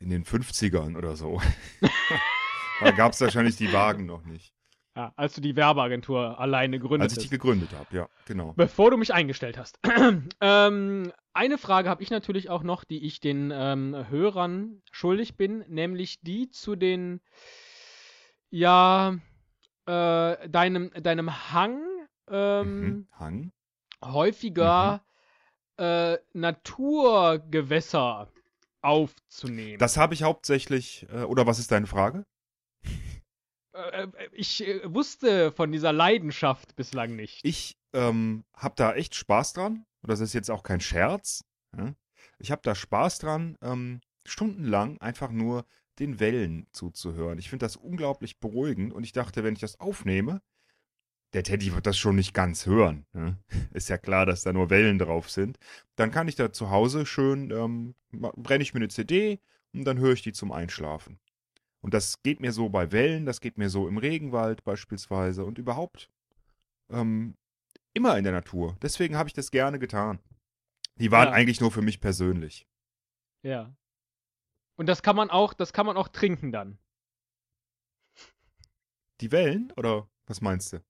in 0.00 0.10
den 0.10 0.24
50ern 0.24 0.96
oder 0.96 1.16
so. 1.16 1.40
da 2.80 2.90
gab 2.90 3.12
es 3.12 3.20
wahrscheinlich 3.20 3.56
die 3.56 3.72
Wagen 3.72 4.06
noch 4.06 4.24
nicht. 4.24 4.53
Ja, 4.96 5.12
als 5.16 5.34
du 5.34 5.40
die 5.40 5.56
Werbeagentur 5.56 6.38
alleine 6.38 6.78
gegründet 6.78 7.10
hast. 7.10 7.16
Als 7.16 7.24
ich 7.24 7.30
die 7.30 7.36
gegründet 7.36 7.70
habe, 7.72 7.96
ja, 7.96 8.08
genau. 8.26 8.52
Bevor 8.56 8.92
du 8.92 8.96
mich 8.96 9.12
eingestellt 9.12 9.58
hast. 9.58 9.80
ähm, 10.40 11.12
eine 11.32 11.58
Frage 11.58 11.88
habe 11.88 12.00
ich 12.02 12.10
natürlich 12.10 12.48
auch 12.48 12.62
noch, 12.62 12.84
die 12.84 13.04
ich 13.04 13.18
den 13.18 13.50
ähm, 13.52 14.06
Hörern 14.08 14.82
schuldig 14.92 15.36
bin, 15.36 15.64
nämlich 15.66 16.20
die 16.20 16.48
zu 16.48 16.76
den, 16.76 17.20
ja, 18.50 19.16
äh, 19.86 20.48
deinem, 20.48 20.92
deinem 20.92 21.52
Hang, 21.52 21.82
ähm, 22.30 22.80
mhm, 22.80 23.08
Hang? 23.18 23.52
häufiger 24.04 25.02
mhm. 25.76 25.84
äh, 25.84 26.18
Naturgewässer 26.34 28.30
aufzunehmen. 28.80 29.78
Das 29.78 29.96
habe 29.96 30.14
ich 30.14 30.22
hauptsächlich, 30.22 31.06
äh, 31.10 31.24
oder 31.24 31.48
was 31.48 31.58
ist 31.58 31.72
deine 31.72 31.88
Frage? 31.88 32.24
Äh, 33.74 34.04
äh, 34.04 34.08
ich 34.32 34.60
wusste 34.84 35.52
von 35.52 35.72
dieser 35.72 35.92
Leidenschaft 35.92 36.76
bislang 36.76 37.16
nicht. 37.16 37.40
Ich 37.42 37.76
ähm, 37.92 38.44
habe 38.54 38.74
da 38.76 38.94
echt 38.94 39.14
Spaß 39.14 39.52
dran. 39.52 39.84
Und 40.02 40.10
das 40.10 40.20
ist 40.20 40.34
jetzt 40.34 40.50
auch 40.50 40.62
kein 40.62 40.80
Scherz. 40.80 41.44
Ich 42.38 42.50
habe 42.50 42.62
da 42.62 42.74
Spaß 42.74 43.18
dran, 43.18 43.56
ähm, 43.62 44.00
stundenlang 44.26 45.00
einfach 45.00 45.30
nur 45.30 45.64
den 45.98 46.20
Wellen 46.20 46.66
zuzuhören. 46.72 47.38
Ich 47.38 47.48
finde 47.48 47.64
das 47.64 47.76
unglaublich 47.76 48.40
beruhigend 48.40 48.92
und 48.92 49.04
ich 49.04 49.12
dachte, 49.12 49.44
wenn 49.44 49.54
ich 49.54 49.60
das 49.60 49.80
aufnehme, 49.80 50.42
der 51.32 51.42
Teddy 51.42 51.74
wird 51.74 51.86
das 51.86 51.98
schon 51.98 52.16
nicht 52.16 52.34
ganz 52.34 52.66
hören. 52.66 53.06
Ne? 53.12 53.38
Ist 53.72 53.88
ja 53.88 53.98
klar, 53.98 54.26
dass 54.26 54.42
da 54.42 54.52
nur 54.52 54.70
Wellen 54.70 54.98
drauf 54.98 55.30
sind. 55.30 55.58
Dann 55.96 56.10
kann 56.10 56.28
ich 56.28 56.36
da 56.36 56.52
zu 56.52 56.70
Hause 56.70 57.06
schön, 57.06 57.50
ähm, 57.50 57.94
brenne 58.10 58.62
ich 58.62 58.74
mir 58.74 58.78
eine 58.78 58.88
CD 58.88 59.40
und 59.72 59.84
dann 59.84 59.98
höre 59.98 60.12
ich 60.12 60.22
die 60.22 60.32
zum 60.32 60.52
Einschlafen. 60.52 61.18
Und 61.84 61.92
das 61.92 62.22
geht 62.22 62.40
mir 62.40 62.50
so 62.50 62.70
bei 62.70 62.92
Wellen, 62.92 63.26
das 63.26 63.42
geht 63.42 63.58
mir 63.58 63.68
so 63.68 63.86
im 63.86 63.98
Regenwald 63.98 64.64
beispielsweise 64.64 65.44
und 65.44 65.58
überhaupt 65.58 66.10
ähm, 66.88 67.36
immer 67.92 68.16
in 68.16 68.24
der 68.24 68.32
Natur. 68.32 68.74
Deswegen 68.80 69.18
habe 69.18 69.28
ich 69.28 69.34
das 69.34 69.50
gerne 69.50 69.78
getan. 69.78 70.18
Die 70.96 71.10
waren 71.10 71.28
ja. 71.28 71.34
eigentlich 71.34 71.60
nur 71.60 71.70
für 71.70 71.82
mich 71.82 72.00
persönlich. 72.00 72.66
Ja. 73.42 73.76
Und 74.76 74.86
das 74.86 75.02
kann 75.02 75.14
man 75.14 75.28
auch, 75.28 75.52
das 75.52 75.74
kann 75.74 75.84
man 75.84 75.98
auch 75.98 76.08
trinken 76.08 76.52
dann. 76.52 76.78
Die 79.20 79.30
Wellen? 79.30 79.70
Oder 79.76 80.08
was 80.24 80.40
meinst 80.40 80.72
du? 80.72 80.82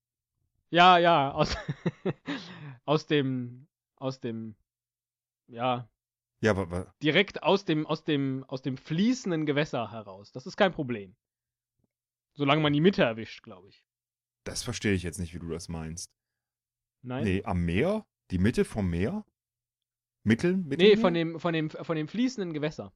Ja, 0.71 0.99
ja, 0.99 1.33
aus, 1.33 1.57
aus 2.85 3.07
dem, 3.09 3.67
aus 3.97 4.21
dem, 4.21 4.55
ja. 5.49 5.89
Ja, 6.45 6.51
aber, 6.51 6.95
direkt 7.03 7.43
aus 7.43 7.65
dem, 7.65 7.87
aus 7.87 8.05
dem, 8.05 8.45
aus 8.45 8.61
dem 8.61 8.77
fließenden 8.77 9.47
Gewässer 9.47 9.91
heraus. 9.91 10.31
Das 10.31 10.45
ist 10.45 10.59
kein 10.59 10.73
Problem. 10.73 11.17
Solange 12.35 12.61
man 12.61 12.75
die 12.75 12.83
Mitte 12.83 13.03
erwischt, 13.03 13.43
glaube 13.43 13.71
ich. 13.71 13.83
Das 14.45 14.63
verstehe 14.63 14.93
ich 14.93 15.03
jetzt 15.03 15.19
nicht, 15.19 15.33
wie 15.33 15.39
du 15.39 15.49
das 15.49 15.71
meinst. 15.71 16.13
Nein. 17.01 17.25
Nee, 17.25 17.45
am 17.45 17.65
Meer? 17.65 18.07
Die 18.31 18.37
Mitte 18.37 18.67
vom 18.67 18.91
Meer? 18.91 19.25
Mittel? 20.23 20.59
Mittelmeer? 20.59 20.97
Nee, 20.97 21.01
von 21.01 21.15
dem, 21.15 21.41
von 21.41 21.55
dem, 21.55 21.71
von 21.71 21.97
dem 21.97 22.09
fließenden 22.09 22.53
Gewässer. 22.53 22.93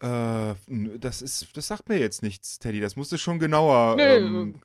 Äh, 0.00 0.54
das 0.98 1.22
ist, 1.22 1.56
das 1.56 1.66
sagt 1.66 1.88
mir 1.88 1.98
jetzt 1.98 2.22
nichts, 2.22 2.60
Teddy. 2.60 2.78
Das 2.78 2.94
musst 2.94 3.10
du 3.10 3.18
schon 3.18 3.40
genauer 3.40 3.96
nee, 3.96 4.02
ähm, 4.02 4.60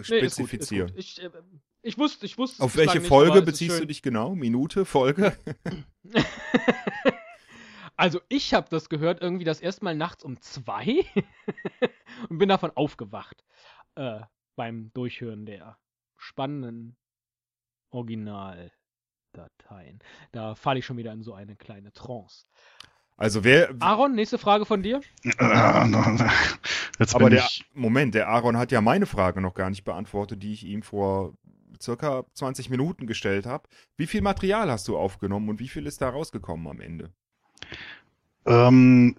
spezifizieren. 0.00 0.92
Nee, 0.94 0.98
ist 0.98 1.18
gut, 1.18 1.20
ist 1.20 1.20
gut. 1.20 1.32
Ich, 1.34 1.40
äh, 1.40 1.42
ich 1.82 1.98
wusste, 1.98 2.26
ich 2.26 2.38
wusste. 2.38 2.62
Auf 2.62 2.76
welche 2.76 3.00
Folge 3.00 3.36
nicht, 3.36 3.46
beziehst 3.46 3.80
du 3.80 3.86
dich 3.86 4.02
genau? 4.02 4.34
Minute, 4.34 4.84
Folge? 4.84 5.36
also 7.96 8.20
ich 8.28 8.54
habe 8.54 8.68
das 8.70 8.88
gehört 8.88 9.20
irgendwie 9.20 9.44
das 9.44 9.60
erste 9.60 9.84
Mal 9.84 9.94
nachts 9.96 10.24
um 10.24 10.40
zwei 10.40 11.04
und 12.28 12.38
bin 12.38 12.48
davon 12.48 12.70
aufgewacht 12.74 13.44
äh, 13.96 14.20
beim 14.56 14.92
Durchhören 14.94 15.46
der 15.46 15.78
spannenden 16.16 16.96
Originaldateien. 17.90 18.70
Da 20.30 20.54
falle 20.54 20.78
ich 20.78 20.86
schon 20.86 20.96
wieder 20.96 21.12
in 21.12 21.22
so 21.22 21.34
eine 21.34 21.56
kleine 21.56 21.92
Trance. 21.92 22.46
Also 23.16 23.44
wer. 23.44 23.74
Aaron, 23.80 24.14
nächste 24.14 24.38
Frage 24.38 24.64
von 24.64 24.82
dir. 24.82 25.00
Jetzt 26.98 27.14
Aber 27.14 27.30
der 27.30 27.46
Moment, 27.72 28.14
der 28.14 28.28
Aaron 28.28 28.56
hat 28.56 28.72
ja 28.72 28.80
meine 28.80 29.06
Frage 29.06 29.40
noch 29.40 29.54
gar 29.54 29.70
nicht 29.70 29.84
beantwortet, 29.84 30.42
die 30.42 30.52
ich 30.52 30.64
ihm 30.64 30.82
vor 30.82 31.34
circa 31.82 32.24
20 32.34 32.70
Minuten 32.70 33.06
gestellt 33.06 33.46
habe. 33.46 33.68
Wie 33.96 34.06
viel 34.06 34.22
Material 34.22 34.70
hast 34.70 34.88
du 34.88 34.96
aufgenommen 34.96 35.48
und 35.48 35.60
wie 35.60 35.68
viel 35.68 35.86
ist 35.86 36.00
da 36.00 36.08
rausgekommen 36.08 36.66
am 36.68 36.80
Ende? 36.80 37.12
Ähm, 38.46 39.16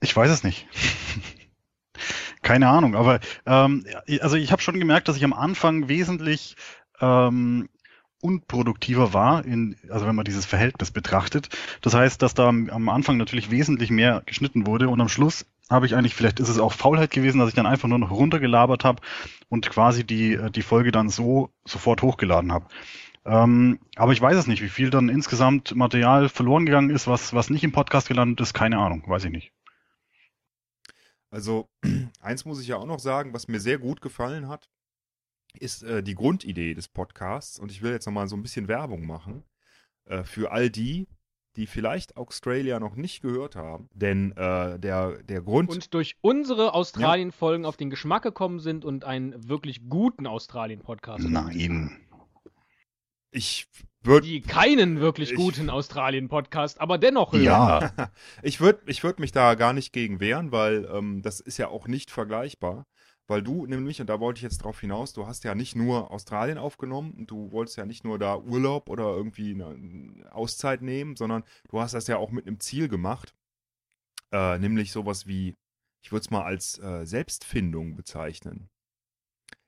ich 0.00 0.14
weiß 0.14 0.30
es 0.30 0.44
nicht. 0.44 0.66
Keine 2.42 2.68
Ahnung, 2.68 2.96
aber 2.96 3.20
ähm, 3.46 3.84
also 4.20 4.36
ich 4.36 4.50
habe 4.50 4.62
schon 4.62 4.78
gemerkt, 4.78 5.08
dass 5.08 5.16
ich 5.16 5.24
am 5.24 5.34
Anfang 5.34 5.88
wesentlich 5.88 6.56
ähm, 7.00 7.68
unproduktiver 8.22 9.12
war, 9.12 9.44
in, 9.44 9.76
also 9.88 10.06
wenn 10.06 10.14
man 10.14 10.24
dieses 10.24 10.46
Verhältnis 10.46 10.90
betrachtet. 10.90 11.48
Das 11.80 11.94
heißt, 11.94 12.20
dass 12.22 12.34
da 12.34 12.48
am, 12.48 12.68
am 12.70 12.88
Anfang 12.88 13.16
natürlich 13.16 13.50
wesentlich 13.50 13.90
mehr 13.90 14.22
geschnitten 14.26 14.66
wurde 14.66 14.88
und 14.88 15.00
am 15.00 15.08
Schluss 15.08 15.46
habe 15.70 15.86
ich 15.86 15.94
eigentlich, 15.94 16.14
vielleicht 16.14 16.40
ist 16.40 16.48
es 16.48 16.58
auch 16.58 16.72
Faulheit 16.72 17.10
gewesen, 17.10 17.38
dass 17.38 17.48
ich 17.48 17.54
dann 17.54 17.66
einfach 17.66 17.88
nur 17.88 17.98
noch 17.98 18.10
runtergelabert 18.10 18.84
habe 18.84 19.00
und 19.48 19.70
quasi 19.70 20.04
die, 20.04 20.34
äh, 20.34 20.50
die 20.50 20.62
Folge 20.62 20.92
dann 20.92 21.08
so 21.08 21.50
sofort 21.64 22.02
hochgeladen 22.02 22.52
habe. 22.52 22.66
Ähm, 23.24 23.78
aber 23.96 24.12
ich 24.12 24.20
weiß 24.20 24.36
es 24.36 24.46
nicht, 24.46 24.62
wie 24.62 24.68
viel 24.68 24.90
dann 24.90 25.08
insgesamt 25.08 25.74
Material 25.74 26.28
verloren 26.28 26.66
gegangen 26.66 26.90
ist, 26.90 27.06
was, 27.06 27.32
was 27.32 27.50
nicht 27.50 27.64
im 27.64 27.72
Podcast 27.72 28.08
gelandet 28.08 28.40
ist, 28.40 28.54
keine 28.54 28.78
Ahnung, 28.78 29.04
weiß 29.06 29.24
ich 29.24 29.30
nicht. 29.30 29.52
Also, 31.30 31.68
eins 32.20 32.44
muss 32.44 32.60
ich 32.60 32.68
ja 32.68 32.76
auch 32.76 32.86
noch 32.86 32.98
sagen, 32.98 33.32
was 33.32 33.46
mir 33.46 33.60
sehr 33.60 33.78
gut 33.78 34.00
gefallen 34.00 34.48
hat, 34.48 34.68
ist 35.54 35.82
äh, 35.82 36.02
die 36.02 36.14
Grundidee 36.14 36.74
des 36.74 36.88
Podcasts. 36.88 37.58
Und 37.58 37.70
ich 37.70 37.82
will 37.82 37.92
jetzt 37.92 38.06
nochmal 38.06 38.28
so 38.28 38.36
ein 38.36 38.42
bisschen 38.42 38.68
Werbung 38.68 39.06
machen 39.06 39.44
äh, 40.06 40.24
für 40.24 40.50
all 40.50 40.70
die, 40.70 41.06
die 41.56 41.66
vielleicht 41.66 42.16
Australia 42.16 42.78
noch 42.78 42.96
nicht 42.96 43.22
gehört 43.22 43.56
haben. 43.56 43.88
Denn 43.94 44.32
äh, 44.32 44.78
der, 44.78 45.22
der 45.22 45.42
Grund. 45.42 45.70
Und 45.70 45.94
durch 45.94 46.16
unsere 46.20 46.74
Australien-Folgen 46.74 47.64
ja. 47.64 47.68
auf 47.68 47.76
den 47.76 47.90
Geschmack 47.90 48.22
gekommen 48.22 48.60
sind 48.60 48.84
und 48.84 49.04
einen 49.04 49.48
wirklich 49.48 49.88
guten 49.88 50.26
Australien-Podcast. 50.26 51.28
Nein. 51.28 51.98
Ich 53.32 53.68
würde. 54.02 54.26
Die 54.26 54.40
keinen 54.40 55.00
wirklich 55.00 55.34
guten 55.34 55.70
Australien-Podcast, 55.70 56.80
aber 56.80 56.98
dennoch 56.98 57.32
hören. 57.32 57.44
Ja. 57.44 57.92
ich 58.42 58.60
würde 58.60 58.80
ich 58.86 59.02
würd 59.02 59.20
mich 59.20 59.32
da 59.32 59.54
gar 59.54 59.72
nicht 59.72 59.92
gegen 59.92 60.20
wehren, 60.20 60.52
weil 60.52 60.88
ähm, 60.92 61.22
das 61.22 61.40
ist 61.40 61.58
ja 61.58 61.68
auch 61.68 61.86
nicht 61.86 62.10
vergleichbar. 62.10 62.86
Weil 63.30 63.44
du 63.44 63.64
nämlich, 63.64 64.00
und 64.00 64.08
da 64.08 64.18
wollte 64.18 64.38
ich 64.38 64.42
jetzt 64.42 64.58
drauf 64.64 64.80
hinaus, 64.80 65.12
du 65.12 65.24
hast 65.24 65.44
ja 65.44 65.54
nicht 65.54 65.76
nur 65.76 66.10
Australien 66.10 66.58
aufgenommen, 66.58 67.28
du 67.28 67.52
wolltest 67.52 67.76
ja 67.76 67.86
nicht 67.86 68.02
nur 68.02 68.18
da 68.18 68.36
Urlaub 68.36 68.90
oder 68.90 69.04
irgendwie 69.04 69.54
eine 69.54 70.28
Auszeit 70.32 70.82
nehmen, 70.82 71.14
sondern 71.14 71.44
du 71.68 71.78
hast 71.78 71.94
das 71.94 72.08
ja 72.08 72.16
auch 72.16 72.32
mit 72.32 72.48
einem 72.48 72.58
Ziel 72.58 72.88
gemacht. 72.88 73.36
Äh, 74.32 74.58
nämlich 74.58 74.90
sowas 74.90 75.28
wie, 75.28 75.54
ich 76.02 76.10
würde 76.10 76.22
es 76.22 76.30
mal 76.30 76.42
als 76.42 76.80
äh, 76.80 77.06
Selbstfindung 77.06 77.94
bezeichnen. 77.94 78.68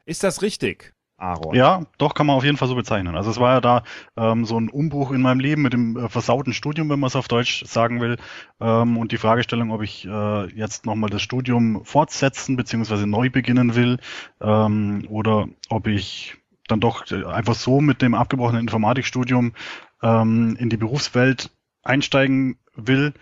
Ist 0.06 0.24
das 0.24 0.42
richtig? 0.42 0.92
Aaron. 1.22 1.54
Ja, 1.54 1.82
doch, 1.98 2.14
kann 2.14 2.26
man 2.26 2.36
auf 2.36 2.44
jeden 2.44 2.56
Fall 2.56 2.68
so 2.68 2.74
bezeichnen. 2.74 3.16
Also 3.16 3.30
es 3.30 3.38
war 3.38 3.54
ja 3.54 3.60
da 3.60 3.84
ähm, 4.16 4.44
so 4.44 4.58
ein 4.58 4.68
Umbruch 4.68 5.12
in 5.12 5.22
meinem 5.22 5.38
Leben 5.38 5.62
mit 5.62 5.72
dem 5.72 5.96
äh, 5.96 6.08
versauten 6.08 6.52
Studium, 6.52 6.90
wenn 6.90 6.98
man 6.98 7.06
es 7.06 7.16
auf 7.16 7.28
Deutsch 7.28 7.64
sagen 7.64 8.00
will. 8.00 8.16
Ähm, 8.60 8.98
und 8.98 9.12
die 9.12 9.18
Fragestellung, 9.18 9.70
ob 9.70 9.82
ich 9.82 10.04
äh, 10.04 10.46
jetzt 10.54 10.84
nochmal 10.84 11.10
das 11.10 11.22
Studium 11.22 11.84
fortsetzen 11.84 12.56
bzw. 12.56 13.06
neu 13.06 13.30
beginnen 13.30 13.76
will 13.76 13.98
ähm, 14.40 15.06
oder 15.08 15.46
ob 15.68 15.86
ich 15.86 16.36
dann 16.66 16.80
doch 16.80 17.08
äh, 17.12 17.24
einfach 17.24 17.54
so 17.54 17.80
mit 17.80 18.02
dem 18.02 18.14
abgebrochenen 18.14 18.62
Informatikstudium 18.62 19.52
ähm, 20.02 20.56
in 20.58 20.70
die 20.70 20.76
Berufswelt 20.76 21.50
einsteigen 21.84 22.58
will. 22.74 23.14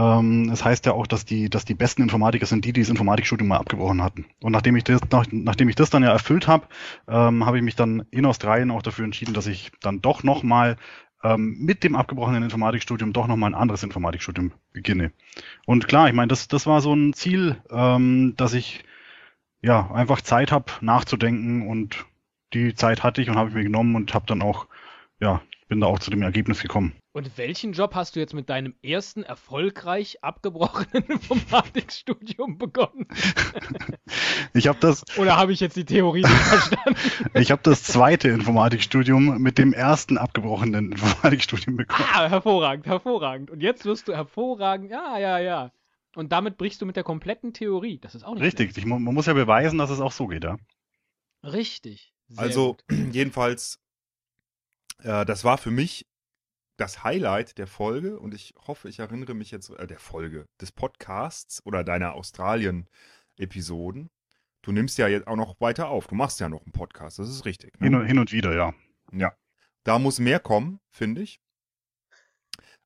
Ähm, 0.00 0.48
das 0.48 0.64
heißt 0.64 0.86
ja 0.86 0.92
auch, 0.92 1.06
dass 1.06 1.26
die, 1.26 1.50
dass 1.50 1.66
die 1.66 1.74
besten 1.74 2.02
Informatiker 2.02 2.46
sind 2.46 2.64
die, 2.64 2.72
die 2.72 2.80
das 2.80 2.88
Informatikstudium 2.88 3.48
mal 3.48 3.58
abgebrochen 3.58 4.02
hatten. 4.02 4.24
Und 4.40 4.52
nachdem 4.52 4.76
ich 4.76 4.84
das, 4.84 5.00
nach, 5.10 5.26
nachdem 5.30 5.68
ich 5.68 5.76
das 5.76 5.90
dann 5.90 6.02
ja 6.02 6.10
erfüllt 6.10 6.48
habe, 6.48 6.66
ähm, 7.06 7.44
habe 7.44 7.58
ich 7.58 7.62
mich 7.62 7.76
dann 7.76 8.06
in 8.10 8.24
Australien 8.24 8.70
auch 8.70 8.82
dafür 8.82 9.04
entschieden, 9.04 9.34
dass 9.34 9.46
ich 9.46 9.72
dann 9.82 10.00
doch 10.00 10.22
nochmal 10.22 10.76
ähm, 11.22 11.58
mit 11.60 11.84
dem 11.84 11.96
abgebrochenen 11.96 12.42
Informatikstudium 12.42 13.12
doch 13.12 13.26
nochmal 13.26 13.50
ein 13.50 13.60
anderes 13.60 13.82
Informatikstudium 13.82 14.52
beginne. 14.72 15.12
Und 15.66 15.86
klar, 15.86 16.08
ich 16.08 16.14
meine, 16.14 16.28
das, 16.28 16.48
das 16.48 16.66
war 16.66 16.80
so 16.80 16.94
ein 16.94 17.12
Ziel, 17.12 17.60
ähm, 17.70 18.34
dass 18.38 18.54
ich 18.54 18.84
ja 19.60 19.90
einfach 19.90 20.22
Zeit 20.22 20.50
habe, 20.50 20.72
nachzudenken 20.80 21.68
und 21.68 22.06
die 22.54 22.74
Zeit 22.74 23.02
hatte 23.02 23.20
ich 23.20 23.28
und 23.28 23.36
habe 23.36 23.50
ich 23.50 23.54
mir 23.54 23.64
genommen 23.64 23.94
und 23.96 24.14
habe 24.14 24.24
dann 24.26 24.40
auch 24.40 24.66
ja 25.20 25.42
bin 25.70 25.80
da 25.80 25.86
auch 25.86 26.00
zu 26.00 26.10
dem 26.10 26.20
Ergebnis 26.20 26.60
gekommen. 26.60 26.94
Und 27.12 27.38
welchen 27.38 27.72
Job 27.72 27.94
hast 27.94 28.16
du 28.16 28.20
jetzt 28.20 28.34
mit 28.34 28.50
deinem 28.50 28.74
ersten 28.82 29.22
erfolgreich 29.22 30.22
abgebrochenen 30.22 31.04
Informatikstudium 31.08 32.58
begonnen? 32.58 33.06
ich 34.52 34.66
habe 34.66 34.78
das. 34.80 35.04
Oder 35.16 35.36
habe 35.36 35.52
ich 35.52 35.60
jetzt 35.60 35.76
die 35.76 35.84
Theorie 35.84 36.22
nicht 36.22 36.30
verstanden? 36.30 36.96
ich 37.34 37.52
habe 37.52 37.62
das 37.62 37.84
zweite 37.84 38.28
Informatikstudium 38.28 39.40
mit 39.40 39.58
dem 39.58 39.72
ersten 39.72 40.18
abgebrochenen 40.18 40.90
Informatikstudium 40.90 41.76
begonnen. 41.76 42.08
Ah, 42.12 42.28
hervorragend, 42.28 42.86
hervorragend. 42.86 43.50
Und 43.50 43.62
jetzt 43.62 43.84
wirst 43.84 44.08
du 44.08 44.12
hervorragend. 44.12 44.90
Ja, 44.90 45.18
ja, 45.18 45.38
ja. 45.38 45.72
Und 46.16 46.32
damit 46.32 46.58
brichst 46.58 46.82
du 46.82 46.86
mit 46.86 46.96
der 46.96 47.04
kompletten 47.04 47.52
Theorie. 47.52 47.98
Das 47.98 48.16
ist 48.16 48.24
auch 48.24 48.34
nicht 48.34 48.42
Richtig. 48.42 48.76
Ich, 48.76 48.84
man 48.84 49.02
muss 49.02 49.26
ja 49.26 49.34
beweisen, 49.34 49.78
dass 49.78 49.90
es 49.90 50.00
auch 50.00 50.12
so 50.12 50.26
geht, 50.26 50.42
ja. 50.42 50.56
Richtig. 51.44 52.12
also, 52.36 52.74
gut. 52.88 52.98
jedenfalls 53.12 53.80
äh, 55.02 55.24
das 55.24 55.44
war 55.44 55.58
für 55.58 55.70
mich 55.70 56.06
das 56.76 57.04
Highlight 57.04 57.58
der 57.58 57.66
Folge 57.66 58.18
und 58.18 58.32
ich 58.32 58.54
hoffe, 58.66 58.88
ich 58.88 58.98
erinnere 58.98 59.34
mich 59.34 59.50
jetzt, 59.50 59.70
äh, 59.70 59.86
der 59.86 59.98
Folge, 59.98 60.46
des 60.60 60.72
Podcasts 60.72 61.64
oder 61.66 61.84
deiner 61.84 62.14
Australien-Episoden. 62.14 64.10
Du 64.62 64.72
nimmst 64.72 64.98
ja 64.98 65.08
jetzt 65.08 65.26
auch 65.26 65.36
noch 65.36 65.60
weiter 65.60 65.88
auf. 65.88 66.06
Du 66.06 66.14
machst 66.14 66.40
ja 66.40 66.48
noch 66.48 66.62
einen 66.62 66.72
Podcast, 66.72 67.18
das 67.18 67.28
ist 67.28 67.44
richtig. 67.44 67.78
Ne? 67.80 67.86
Hin, 67.86 67.94
und, 67.94 68.06
hin 68.06 68.18
und 68.18 68.32
wieder, 68.32 68.54
ja. 68.54 68.74
Ja. 69.12 69.34
Da 69.84 69.98
muss 69.98 70.18
mehr 70.18 70.40
kommen, 70.40 70.80
finde 70.90 71.22
ich. 71.22 71.40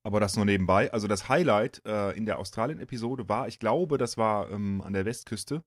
Aber 0.03 0.21
das 0.21 0.37
nur 0.37 0.45
nebenbei. 0.45 0.93
Also 0.93 1.09
das 1.09 1.29
Highlight 1.29 1.83
äh, 1.87 2.17
in 2.17 2.27
der 2.27 2.39
Australien-Episode 2.39 3.29
war, 3.29 3.49
ich 3.49 3.59
glaube, 3.59 3.97
das 3.97 4.19
war 4.19 4.51
ähm, 4.51 4.83
an 4.83 4.93
der 4.93 5.05
Westküste. 5.05 5.65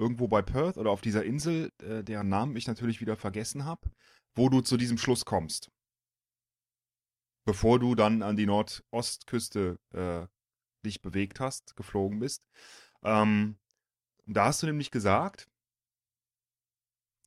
Irgendwo 0.00 0.28
bei 0.28 0.42
Perth 0.42 0.78
oder 0.78 0.90
auf 0.90 1.02
dieser 1.02 1.24
Insel, 1.24 1.70
äh, 1.82 2.02
deren 2.02 2.28
Namen 2.28 2.56
ich 2.56 2.66
natürlich 2.66 3.00
wieder 3.00 3.16
vergessen 3.16 3.64
habe 3.64 3.90
wo 4.34 4.48
du 4.48 4.60
zu 4.60 4.76
diesem 4.76 4.98
Schluss 4.98 5.24
kommst. 5.24 5.70
Bevor 7.44 7.78
du 7.78 7.94
dann 7.94 8.22
an 8.22 8.36
die 8.36 8.46
Nordostküste 8.46 9.78
äh, 9.92 10.26
dich 10.84 11.02
bewegt 11.02 11.40
hast, 11.40 11.74
geflogen 11.76 12.20
bist. 12.20 12.44
Ähm, 13.02 13.58
da 14.26 14.46
hast 14.46 14.62
du 14.62 14.66
nämlich 14.66 14.90
gesagt, 14.90 15.49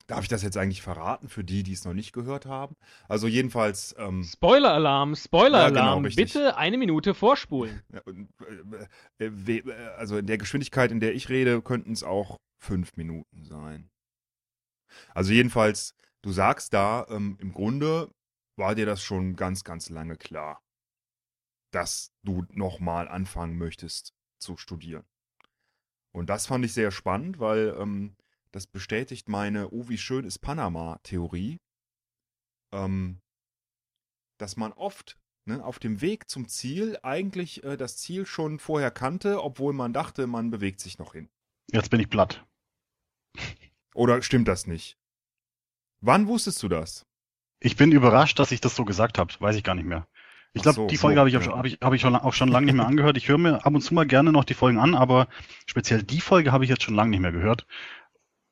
Darf 0.08 0.24
ich 0.24 0.28
das 0.28 0.44
jetzt 0.44 0.58
eigentlich 0.58 0.82
verraten 0.82 1.30
für 1.30 1.44
die, 1.44 1.64
die 1.64 1.72
es 1.72 1.86
noch 1.86 1.94
nicht 1.94 2.12
gehört 2.12 2.46
haben? 2.46 2.76
Also 3.08 3.28
jedenfalls. 3.28 3.96
Ähm, 3.98 4.24
Spoiler-Alarm, 4.24 5.16
Spoiler-Alarm. 5.16 6.04
Ja, 6.04 6.10
genau, 6.10 6.16
Bitte 6.16 6.58
eine 6.58 6.78
Minute 6.78 7.14
vorspulen. 7.14 7.82
Äh, 9.20 9.26
äh, 9.26 9.58
äh, 9.58 9.72
also 9.98 10.18
in 10.18 10.28
der 10.28 10.38
Geschwindigkeit, 10.38 10.92
in 10.92 11.00
der 11.00 11.14
ich 11.14 11.30
rede, 11.30 11.62
könnten 11.62 11.94
es 11.94 12.04
auch 12.04 12.40
fünf 12.60 12.98
Minuten 12.98 13.46
sein. 13.46 13.90
Also 15.14 15.32
jedenfalls 15.32 15.96
Du 16.24 16.32
sagst 16.32 16.74
da, 16.74 17.06
ähm, 17.10 17.38
im 17.42 17.52
Grunde 17.52 18.10
war 18.56 18.76
dir 18.76 18.86
das 18.86 19.04
schon 19.04 19.36
ganz, 19.36 19.66
ganz 19.66 19.90
lange 19.90 20.16
klar, 20.16 20.64
dass 21.72 22.14
du 22.24 22.46
nochmal 22.50 23.10
anfangen 23.10 23.58
möchtest 23.58 24.14
zu 24.40 24.56
studieren. 24.56 25.06
Und 26.14 26.30
das 26.30 26.48
fand 26.48 26.64
ich 26.64 26.74
sehr 26.74 26.92
spannend, 26.92 27.40
weil 27.40 27.76
ähm, 27.78 28.16
das 28.54 28.68
bestätigt 28.68 29.28
meine 29.28 29.70
Oh, 29.72 29.90
wie 29.90 29.98
schön 29.98 30.26
ist 30.26 30.40
Panama-Theorie, 30.40 31.60
ähm, 32.72 33.20
dass 34.40 34.56
man 34.56 34.72
oft 34.74 35.18
ne, 35.46 35.64
auf 35.64 35.80
dem 35.80 36.02
Weg 36.02 36.30
zum 36.30 36.48
Ziel 36.48 36.98
eigentlich 37.02 37.64
äh, 37.64 37.78
das 37.78 37.98
Ziel 37.98 38.26
schon 38.26 38.60
vorher 38.60 38.92
kannte, 38.92 39.44
obwohl 39.44 39.74
man 39.74 39.92
dachte, 39.92 40.28
man 40.28 40.52
bewegt 40.52 40.80
sich 40.80 41.00
noch 41.00 41.14
hin. 41.14 41.30
Jetzt 41.72 41.90
bin 41.90 42.00
ich 42.00 42.10
platt. 42.10 42.46
Oder 43.96 44.22
stimmt 44.22 44.48
das 44.48 44.68
nicht? 44.68 44.98
Wann 46.02 46.28
wusstest 46.28 46.62
du 46.62 46.68
das? 46.68 47.06
Ich 47.60 47.76
bin 47.76 47.92
überrascht, 47.92 48.38
dass 48.38 48.52
ich 48.52 48.62
das 48.62 48.76
so 48.76 48.86
gesagt 48.86 49.18
habe. 49.18 49.34
Weiß 49.40 49.56
ich 49.56 49.64
gar 49.64 49.76
nicht 49.76 49.86
mehr. 49.86 50.08
Ich 50.54 50.62
glaube, 50.62 50.76
so, 50.76 50.88
die 50.88 50.98
Folge 50.98 51.16
so, 51.16 51.20
habe 51.20 51.30
ich, 51.30 51.36
ja. 51.36 51.58
hab 51.58 51.66
ich, 51.66 51.80
hab 51.82 51.94
ich 51.94 52.02
schon, 52.02 52.16
auch 52.16 52.34
schon 52.34 52.50
lange 52.50 52.68
nicht 52.68 52.76
mehr 52.76 52.86
angehört. 52.86 53.18
Ich 53.18 53.28
höre 53.28 53.38
mir 53.40 53.66
ab 53.66 53.74
und 53.74 53.82
zu 53.82 53.94
mal 53.94 54.06
gerne 54.06 54.32
noch 54.32 54.44
die 54.44 54.54
Folgen 54.54 54.78
an, 54.78 54.94
aber 54.94 55.28
speziell 55.66 56.04
die 56.04 56.22
Folge 56.22 56.52
habe 56.52 56.64
ich 56.64 56.70
jetzt 56.70 56.84
schon 56.84 56.94
lange 56.94 57.10
nicht 57.12 57.22
mehr 57.22 57.32
gehört. 57.32 57.66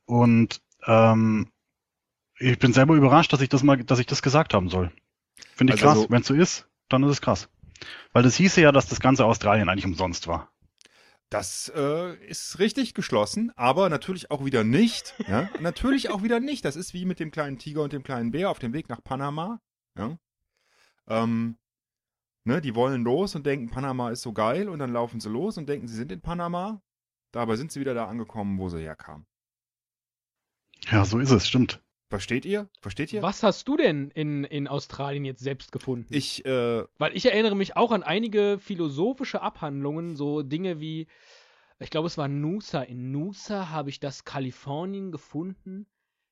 Und 0.06 0.62
ähm, 0.86 1.52
ich 2.38 2.58
bin 2.60 2.74
selber 2.74 2.96
überrascht, 2.96 3.32
dass 3.34 3.42
ich 3.42 3.50
das 3.50 3.64
mal, 3.64 3.78
dass 3.84 4.00
ich 4.00 4.08
das 4.08 4.22
gesagt 4.22 4.54
haben 4.54 4.70
soll. 4.70 4.92
Finde 5.56 5.74
ich 5.74 5.84
also, 5.84 6.02
krass. 6.02 6.12
Wenn 6.12 6.22
es 6.22 6.28
so 6.28 6.34
ist, 6.34 6.68
dann 6.90 7.04
ist 7.04 7.12
es 7.12 7.22
krass. 7.22 7.50
Weil 8.14 8.24
das 8.24 8.36
hieße 8.36 8.62
ja, 8.62 8.72
dass 8.72 8.88
das 8.88 9.00
ganze 9.00 9.26
Australien 9.26 9.70
eigentlich 9.70 9.86
umsonst 9.86 10.28
war. 10.28 10.52
Das 11.30 11.72
äh, 11.74 12.16
ist 12.26 12.60
richtig 12.60 12.94
geschlossen, 12.94 13.54
aber 13.56 13.90
natürlich 13.90 14.32
auch 14.32 14.44
wieder 14.44 14.66
nicht. 14.66 15.16
Ja? 15.28 15.50
natürlich 15.62 16.10
auch 16.10 16.24
wieder 16.24 16.42
nicht. 16.42 16.66
Das 16.66 16.76
ist 16.76 16.94
wie 16.94 17.06
mit 17.06 17.20
dem 17.20 17.32
kleinen 17.32 17.58
Tiger 17.58 17.84
und 17.84 17.94
dem 17.94 18.04
kleinen 18.04 18.32
Bär 18.32 18.50
auf 18.50 18.60
dem 18.60 18.74
Weg 18.74 18.90
nach 18.90 19.02
Panama. 19.02 19.62
Ja? 19.98 20.18
Ähm, 21.08 21.58
ne, 22.44 22.60
die 22.60 22.76
wollen 22.76 23.04
los 23.04 23.34
und 23.36 23.46
denken, 23.46 23.70
Panama 23.70 24.10
ist 24.10 24.24
so 24.24 24.34
geil 24.34 24.68
und 24.68 24.80
dann 24.80 24.92
laufen 24.92 25.22
sie 25.22 25.30
los 25.30 25.58
und 25.58 25.70
denken, 25.70 25.88
sie 25.88 25.96
sind 25.96 26.12
in 26.12 26.22
Panama. 26.22 26.82
Dabei 27.32 27.56
sind 27.56 27.72
sie 27.72 27.80
wieder 27.80 27.94
da 27.94 28.08
angekommen, 28.08 28.60
wo 28.60 28.68
sie 28.68 28.82
herkamen. 28.82 29.26
Ja, 30.90 31.06
so 31.06 31.20
ist 31.20 31.32
es, 31.32 31.48
stimmt. 31.48 31.82
Versteht 32.10 32.44
ihr? 32.44 32.70
Versteht 32.82 33.14
ihr? 33.14 33.22
Was 33.22 33.42
hast 33.42 33.70
du 33.70 33.78
denn 33.78 34.12
in, 34.12 34.44
in 34.44 34.68
Australien 34.68 35.24
jetzt 35.24 35.42
selbst 35.42 35.72
gefunden? 35.72 36.14
Ich, 36.14 36.44
äh, 36.46 36.84
Weil 36.98 37.16
ich 37.16 37.26
erinnere 37.26 37.56
mich 37.56 37.78
auch 37.78 37.92
an 37.92 38.04
einige 38.04 38.60
philosophische 38.60 39.42
Abhandlungen, 39.42 40.18
so 40.18 40.42
Dinge 40.42 40.82
wie, 40.82 41.08
ich 41.80 41.90
glaube, 41.90 42.08
es 42.08 42.18
war 42.18 42.28
Noosa. 42.28 42.82
In 42.82 43.12
Noosa 43.12 43.70
habe 43.70 43.90
ich 43.90 44.02
das 44.02 44.26
Kalifornien 44.26 45.14
gefunden, 45.14 45.88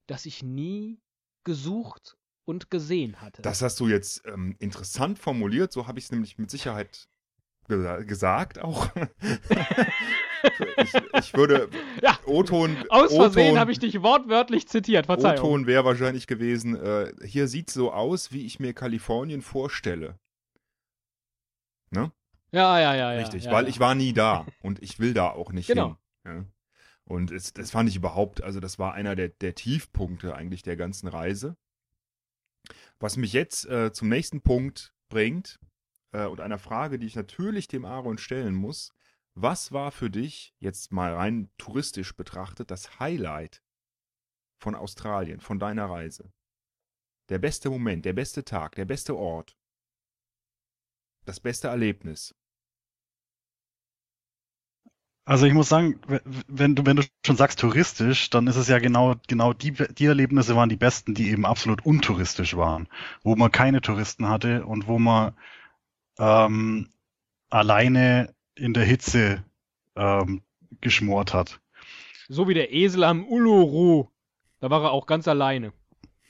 das 0.05 0.25
ich 0.25 0.43
nie 0.43 0.99
gesucht 1.45 2.17
und 2.43 2.69
gesehen 2.69 3.21
hatte. 3.21 3.41
Das 3.41 3.61
hast 3.61 3.79
du 3.79 3.87
jetzt 3.87 4.23
ähm, 4.25 4.57
interessant 4.59 5.17
formuliert, 5.17 5.71
so 5.71 5.87
habe 5.87 5.97
ich 5.97 6.05
es 6.05 6.11
nämlich 6.11 6.37
mit 6.37 6.51
Sicherheit 6.51 7.07
gesagt 7.69 8.59
auch. 8.59 8.89
ich, 10.77 10.93
ich 11.19 11.33
würde. 11.33 11.69
Ja. 12.01 12.17
O-Ton. 12.25 12.77
Aus 12.89 13.13
Versehen 13.13 13.59
habe 13.59 13.71
ich 13.71 13.79
dich 13.79 14.01
wortwörtlich 14.01 14.67
zitiert. 14.67 15.05
Verzeihung. 15.07 15.39
O-Ton 15.39 15.67
wäre 15.67 15.83
wahrscheinlich 15.83 16.27
gewesen, 16.27 16.75
äh, 16.75 17.11
hier 17.25 17.47
sieht 17.47 17.69
so 17.69 17.91
aus, 17.91 18.31
wie 18.31 18.45
ich 18.45 18.59
mir 18.59 18.73
Kalifornien 18.73 19.41
vorstelle. 19.41 20.17
Ne? 21.91 22.11
Ja, 22.51 22.79
ja, 22.79 22.95
ja, 22.95 23.13
ja. 23.13 23.19
Richtig, 23.19 23.45
ja, 23.45 23.51
weil 23.51 23.63
ja. 23.65 23.69
ich 23.69 23.79
war 23.79 23.95
nie 23.95 24.13
da 24.13 24.45
und 24.61 24.81
ich 24.81 24.99
will 24.99 25.13
da 25.13 25.29
auch 25.29 25.51
nicht 25.51 25.67
Genau. 25.67 25.97
hin. 26.25 26.33
Ja. 26.33 26.45
Und 27.03 27.31
es, 27.31 27.53
das 27.53 27.71
fand 27.71 27.89
ich 27.89 27.95
überhaupt, 27.95 28.43
also 28.43 28.59
das 28.59 28.77
war 28.77 28.93
einer 28.93 29.15
der, 29.15 29.29
der 29.29 29.55
Tiefpunkte 29.55 30.35
eigentlich 30.35 30.61
der 30.61 30.77
ganzen 30.77 31.07
Reise. 31.07 31.57
Was 32.99 33.17
mich 33.17 33.33
jetzt 33.33 33.65
äh, 33.65 33.91
zum 33.91 34.09
nächsten 34.09 34.41
Punkt 34.41 34.93
bringt 35.09 35.59
äh, 36.11 36.25
und 36.25 36.39
einer 36.39 36.59
Frage, 36.59 36.99
die 36.99 37.07
ich 37.07 37.15
natürlich 37.15 37.67
dem 37.67 37.83
Aaron 37.85 38.17
stellen 38.17 38.53
muss. 38.53 38.93
Was 39.35 39.71
war 39.71 39.91
für 39.91 40.09
dich, 40.09 40.53
jetzt 40.59 40.91
mal 40.91 41.13
rein 41.13 41.49
touristisch 41.57 42.15
betrachtet, 42.15 42.71
das 42.71 42.99
Highlight 42.99 43.63
von 44.59 44.75
Australien, 44.75 45.39
von 45.39 45.59
deiner 45.59 45.89
Reise? 45.89 46.31
Der 47.29 47.39
beste 47.39 47.69
Moment, 47.69 48.05
der 48.05 48.13
beste 48.13 48.43
Tag, 48.43 48.75
der 48.75 48.85
beste 48.85 49.15
Ort, 49.15 49.55
das 51.25 51.39
beste 51.39 51.67
Erlebnis. 51.67 52.35
Also 55.25 55.45
ich 55.45 55.53
muss 55.53 55.69
sagen, 55.69 56.01
wenn 56.47 56.75
du, 56.75 56.87
wenn 56.87 56.95
du 56.95 57.03
schon 57.23 57.37
sagst 57.37 57.59
touristisch, 57.59 58.31
dann 58.31 58.47
ist 58.47 58.55
es 58.55 58.67
ja 58.67 58.79
genau, 58.79 59.13
genau 59.27 59.53
die, 59.53 59.73
die 59.73 60.05
Erlebnisse 60.05 60.55
waren 60.55 60.69
die 60.69 60.75
besten, 60.75 61.13
die 61.13 61.29
eben 61.29 61.45
absolut 61.45 61.85
untouristisch 61.85 62.57
waren, 62.57 62.87
wo 63.21 63.35
man 63.35 63.51
keine 63.51 63.81
Touristen 63.81 64.27
hatte 64.27 64.65
und 64.65 64.87
wo 64.87 64.97
man 64.97 65.35
ähm, 66.17 66.89
alleine 67.51 68.33
in 68.59 68.73
der 68.73 68.83
Hitze 68.83 69.43
ähm, 69.95 70.41
geschmort 70.81 71.33
hat. 71.33 71.59
So 72.27 72.47
wie 72.47 72.53
der 72.53 72.73
Esel 72.73 73.03
am 73.03 73.25
Uluru. 73.25 74.07
Da 74.59 74.69
war 74.69 74.83
er 74.83 74.91
auch 74.91 75.07
ganz 75.07 75.27
alleine. 75.27 75.73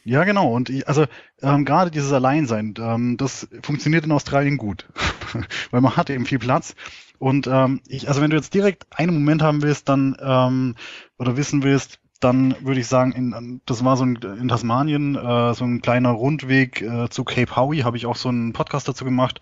Ja, 0.05 0.23
genau. 0.23 0.51
Und 0.53 0.69
ich, 0.69 0.87
also 0.87 1.05
ähm, 1.41 1.65
gerade 1.65 1.91
dieses 1.91 2.13
Alleinsein, 2.13 2.73
ähm, 2.79 3.17
das 3.17 3.47
funktioniert 3.61 4.05
in 4.05 4.11
Australien 4.11 4.57
gut, 4.57 4.87
weil 5.71 5.81
man 5.81 5.97
hat 5.97 6.09
eben 6.09 6.25
viel 6.25 6.39
Platz. 6.39 6.75
Und 7.17 7.47
ähm, 7.47 7.81
ich, 7.87 8.07
also 8.07 8.21
wenn 8.21 8.29
du 8.29 8.37
jetzt 8.37 8.53
direkt 8.53 8.87
einen 8.91 9.13
Moment 9.13 9.41
haben 9.41 9.61
willst, 9.61 9.89
dann 9.89 10.15
ähm, 10.21 10.75
oder 11.17 11.35
wissen 11.35 11.63
willst, 11.63 11.99
dann 12.19 12.55
würde 12.61 12.81
ich 12.81 12.87
sagen, 12.87 13.13
in, 13.13 13.61
das 13.65 13.85
war 13.85 13.95
so 13.95 14.05
ein, 14.05 14.15
in 14.17 14.49
Tasmanien 14.49 15.15
äh, 15.15 15.53
so 15.53 15.63
ein 15.63 15.81
kleiner 15.81 16.09
Rundweg 16.09 16.81
äh, 16.81 17.09
zu 17.09 17.23
Cape 17.23 17.55
Howie, 17.55 17.83
habe 17.83 17.97
ich 17.97 18.05
auch 18.05 18.17
so 18.17 18.29
einen 18.29 18.51
Podcast 18.51 18.87
dazu 18.87 19.05
gemacht, 19.05 19.39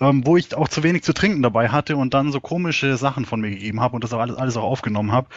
ähm, 0.00 0.26
wo 0.26 0.36
ich 0.36 0.54
auch 0.54 0.68
zu 0.68 0.82
wenig 0.82 1.04
zu 1.04 1.14
trinken 1.14 1.42
dabei 1.42 1.70
hatte 1.70 1.96
und 1.96 2.12
dann 2.12 2.30
so 2.30 2.40
komische 2.40 2.96
Sachen 2.96 3.24
von 3.24 3.40
mir 3.40 3.50
gegeben 3.50 3.80
habe 3.80 3.94
und 3.94 4.04
das 4.04 4.12
auch 4.12 4.20
alles, 4.20 4.36
alles 4.36 4.56
auch 4.56 4.64
aufgenommen 4.64 5.12
habe. 5.12 5.28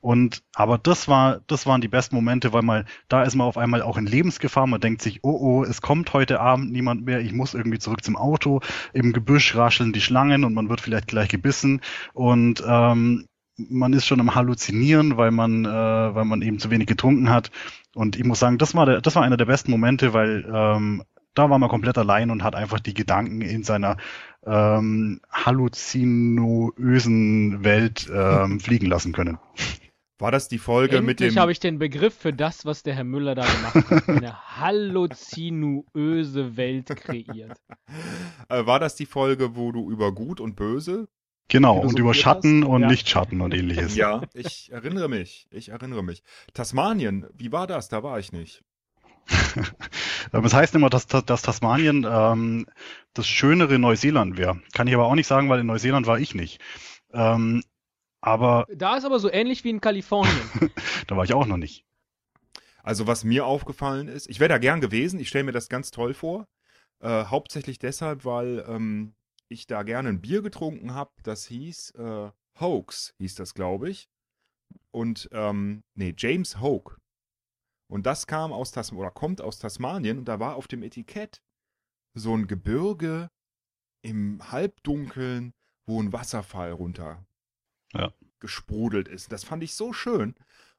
Und 0.00 0.42
aber 0.54 0.76
das 0.76 1.08
war, 1.08 1.40
das 1.46 1.66
waren 1.66 1.80
die 1.80 1.88
besten 1.88 2.16
Momente, 2.16 2.52
weil 2.52 2.62
mal 2.62 2.84
da 3.08 3.22
ist 3.22 3.36
man 3.36 3.46
auf 3.46 3.56
einmal 3.56 3.82
auch 3.82 3.96
in 3.96 4.06
Lebensgefahr. 4.06 4.66
Man 4.66 4.80
denkt 4.80 5.02
sich, 5.02 5.20
oh 5.22 5.38
oh, 5.40 5.64
es 5.64 5.82
kommt 5.82 6.12
heute 6.12 6.40
Abend 6.40 6.72
niemand 6.72 7.04
mehr, 7.06 7.20
ich 7.20 7.32
muss 7.32 7.54
irgendwie 7.54 7.78
zurück 7.78 8.04
zum 8.04 8.16
Auto. 8.16 8.60
Im 8.92 9.12
Gebüsch 9.12 9.54
rascheln 9.54 9.92
die 9.92 10.00
Schlangen 10.00 10.44
und 10.44 10.52
man 10.52 10.68
wird 10.68 10.80
vielleicht 10.80 11.06
gleich 11.06 11.28
gebissen 11.28 11.80
und 12.12 12.62
ähm, 12.66 13.26
man 13.56 13.92
ist 13.92 14.06
schon 14.06 14.20
am 14.20 14.34
Halluzinieren, 14.34 15.16
weil 15.16 15.30
man, 15.30 15.64
äh, 15.64 15.68
weil 15.68 16.24
man 16.24 16.42
eben 16.42 16.58
zu 16.58 16.70
wenig 16.70 16.86
getrunken 16.86 17.30
hat. 17.30 17.50
Und 17.94 18.16
ich 18.16 18.24
muss 18.24 18.40
sagen, 18.40 18.58
das 18.58 18.74
war 18.74 18.86
der, 18.86 19.00
das 19.00 19.14
war 19.14 19.22
einer 19.22 19.36
der 19.36 19.44
besten 19.44 19.70
Momente, 19.70 20.12
weil 20.12 20.44
ähm, 20.52 21.04
da 21.34 21.50
war 21.50 21.58
man 21.58 21.68
komplett 21.68 21.98
allein 21.98 22.30
und 22.30 22.44
hat 22.44 22.54
einfach 22.54 22.78
die 22.80 22.94
Gedanken 22.94 23.42
in 23.42 23.64
seiner 23.64 23.96
ähm, 24.46 25.20
halluzinoösen 25.30 27.64
Welt 27.64 28.08
ähm, 28.12 28.60
fliegen 28.60 28.86
lassen 28.86 29.12
können. 29.12 29.38
War 30.18 30.30
das 30.30 30.46
die 30.48 30.58
Folge 30.58 31.02
mit 31.02 31.20
Endlich 31.20 31.34
dem. 31.34 31.40
habe 31.40 31.50
ich 31.50 31.58
den 31.58 31.80
Begriff 31.80 32.14
für 32.14 32.32
das, 32.32 32.64
was 32.64 32.84
der 32.84 32.94
Herr 32.94 33.02
Müller 33.02 33.34
da 33.34 33.44
gemacht 33.44 33.90
hat. 33.90 34.08
Eine 34.16 34.58
halluzinuöse 34.58 36.56
Welt 36.56 36.94
kreiert. 36.94 37.58
Äh, 38.48 38.64
war 38.64 38.78
das 38.78 38.94
die 38.94 39.06
Folge, 39.06 39.56
wo 39.56 39.72
du 39.72 39.90
über 39.90 40.12
Gut 40.12 40.38
und 40.40 40.54
Böse? 40.54 41.08
Genau, 41.48 41.78
und 41.78 41.98
über 41.98 42.14
Schatten 42.14 42.62
hast? 42.62 42.68
und 42.70 42.82
Ja. 42.82 42.88
Lichtschatten 42.88 43.40
und 43.40 43.54
ähnliches. 43.54 43.94
Ja, 43.96 44.22
ich 44.32 44.70
erinnere 44.72 45.08
mich. 45.08 45.46
Ich 45.50 45.68
erinnere 45.68 46.02
mich. 46.02 46.22
Tasmanien, 46.54 47.26
wie 47.34 47.52
war 47.52 47.66
das? 47.66 47.88
Da 47.88 48.02
war 48.02 48.18
ich 48.18 48.32
nicht. 48.32 48.62
Es 50.32 50.54
heißt 50.54 50.74
immer, 50.74 50.90
dass, 50.90 51.06
dass, 51.06 51.24
dass 51.24 51.42
Tasmanien 51.42 52.06
ähm, 52.08 52.66
das 53.12 53.28
schönere 53.28 53.78
Neuseeland 53.78 54.36
wäre. 54.36 54.60
Kann 54.72 54.86
ich 54.88 54.94
aber 54.94 55.06
auch 55.06 55.14
nicht 55.14 55.26
sagen, 55.26 55.48
weil 55.48 55.60
in 55.60 55.66
Neuseeland 55.66 56.06
war 56.06 56.18
ich 56.18 56.34
nicht. 56.34 56.60
Ähm, 57.12 57.62
aber 58.20 58.66
Da 58.74 58.96
ist 58.96 59.04
aber 59.04 59.18
so 59.18 59.30
ähnlich 59.30 59.64
wie 59.64 59.70
in 59.70 59.80
Kalifornien. 59.80 60.34
da 61.06 61.16
war 61.16 61.24
ich 61.24 61.34
auch 61.34 61.46
noch 61.46 61.58
nicht. 61.58 61.84
Also, 62.82 63.06
was 63.06 63.22
mir 63.24 63.46
aufgefallen 63.46 64.08
ist, 64.08 64.28
ich 64.28 64.40
wäre 64.40 64.48
da 64.48 64.58
gern 64.58 64.80
gewesen. 64.80 65.20
Ich 65.20 65.28
stelle 65.28 65.44
mir 65.44 65.52
das 65.52 65.68
ganz 65.68 65.90
toll 65.90 66.14
vor. 66.14 66.46
Äh, 67.00 67.24
hauptsächlich 67.24 67.78
deshalb, 67.78 68.24
weil 68.24 68.64
ähm, 68.68 69.14
ich 69.54 69.66
da 69.66 69.82
gerne 69.82 70.10
ein 70.10 70.20
Bier 70.20 70.42
getrunken 70.42 70.94
habe. 70.94 71.12
Das 71.22 71.46
hieß 71.46 71.92
äh, 71.92 72.30
Hoax, 72.60 73.14
hieß 73.18 73.34
das, 73.36 73.54
glaube 73.54 73.90
ich. 73.90 74.08
Und, 74.90 75.28
ähm, 75.32 75.82
nee, 75.94 76.14
James 76.16 76.60
Hoke. 76.60 76.98
Und 77.90 78.06
das 78.06 78.26
kam 78.26 78.52
aus 78.52 78.70
Tasmanien, 78.70 79.00
oder 79.06 79.10
kommt 79.10 79.40
aus 79.40 79.58
Tasmanien. 79.58 80.18
Und 80.18 80.24
da 80.26 80.40
war 80.40 80.56
auf 80.56 80.68
dem 80.68 80.82
Etikett 80.82 81.42
so 82.14 82.36
ein 82.36 82.46
Gebirge 82.46 83.30
im 84.02 84.52
Halbdunkeln, 84.52 85.52
wo 85.86 86.00
ein 86.02 86.12
Wasserfall 86.12 86.72
runter 86.72 87.26
Ja. 87.92 88.12
gesprudelt 88.40 89.08
ist. 89.08 89.32
Das 89.32 89.44
fand 89.44 89.62
ich 89.62 89.74
so 89.74 89.92
schön. 89.92 90.34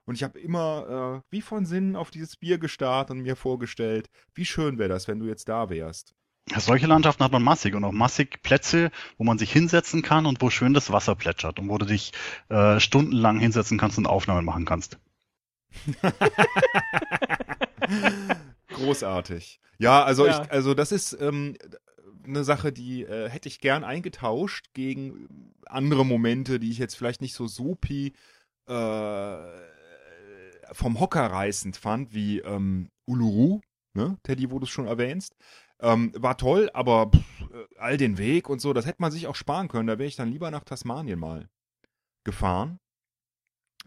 Und 0.07 0.15
ich 0.15 0.23
habe 0.23 0.39
immer 0.39 1.21
äh, 1.23 1.31
wie 1.31 1.41
von 1.41 1.65
Sinnen 1.65 1.95
auf 1.95 2.11
dieses 2.11 2.37
Bier 2.37 2.57
gestarrt 2.59 3.09
und 3.11 3.21
mir 3.21 3.35
vorgestellt, 3.35 4.09
wie 4.33 4.45
schön 4.45 4.77
wäre 4.77 4.89
das, 4.89 5.07
wenn 5.07 5.19
du 5.19 5.25
jetzt 5.25 5.49
da 5.49 5.69
wärst. 5.69 6.13
Solche 6.57 6.85
Landschaften 6.85 7.23
hat 7.23 7.31
man 7.31 7.41
massig 7.43 7.73
und 7.73 7.83
auch 7.83 7.91
massig 7.91 8.43
Plätze, 8.43 8.91
wo 9.17 9.23
man 9.23 9.39
sich 9.39 9.51
hinsetzen 9.51 10.03
kann 10.03 10.25
und 10.27 10.41
wo 10.41 10.49
schön 10.51 10.73
das 10.75 10.91
Wasser 10.91 11.15
plätschert 11.15 11.59
und 11.59 11.69
wo 11.69 11.77
du 11.79 11.85
dich 11.85 12.11
äh, 12.49 12.79
stundenlang 12.79 13.39
hinsetzen 13.39 13.79
kannst 13.79 13.97
und 13.97 14.05
Aufnahmen 14.05 14.45
machen 14.45 14.65
kannst. 14.65 14.99
Großartig. 18.69 19.59
Ja, 19.79 20.03
also 20.03 20.27
Ja. 20.27 20.43
ich, 20.43 20.51
also 20.51 20.73
das 20.73 20.91
ist 20.91 21.17
ähm, 21.19 21.57
eine 22.25 22.43
Sache, 22.43 22.71
die 22.71 23.03
äh, 23.03 23.29
hätte 23.29 23.49
ich 23.49 23.59
gern 23.59 23.83
eingetauscht 23.83 24.67
gegen 24.73 25.53
andere 25.65 26.05
Momente, 26.05 26.59
die 26.59 26.69
ich 26.71 26.77
jetzt 26.77 26.95
vielleicht 26.95 27.21
nicht 27.21 27.33
so 27.33 27.47
supi 27.47 28.13
äh, 28.67 29.37
vom 30.71 30.99
Hocker 30.99 31.25
reißend 31.25 31.77
fand, 31.77 32.13
wie 32.13 32.39
ähm, 32.39 32.89
Uluru, 33.05 33.61
ne, 33.93 34.17
Teddy, 34.23 34.49
wo 34.51 34.59
du 34.59 34.65
es 34.65 34.69
schon 34.71 34.87
erwähnst. 34.87 35.35
Ähm, 35.81 36.13
war 36.15 36.37
toll, 36.37 36.69
aber 36.73 37.11
pff, 37.11 37.45
all 37.77 37.97
den 37.97 38.17
Weg 38.17 38.49
und 38.49 38.61
so, 38.61 38.73
das 38.73 38.85
hätte 38.85 39.01
man 39.01 39.11
sich 39.11 39.27
auch 39.27 39.35
sparen 39.35 39.67
können. 39.67 39.87
Da 39.87 39.97
wäre 39.97 40.07
ich 40.07 40.15
dann 40.15 40.31
lieber 40.31 40.51
nach 40.51 40.63
Tasmanien 40.63 41.19
mal 41.19 41.49
gefahren. 42.23 42.79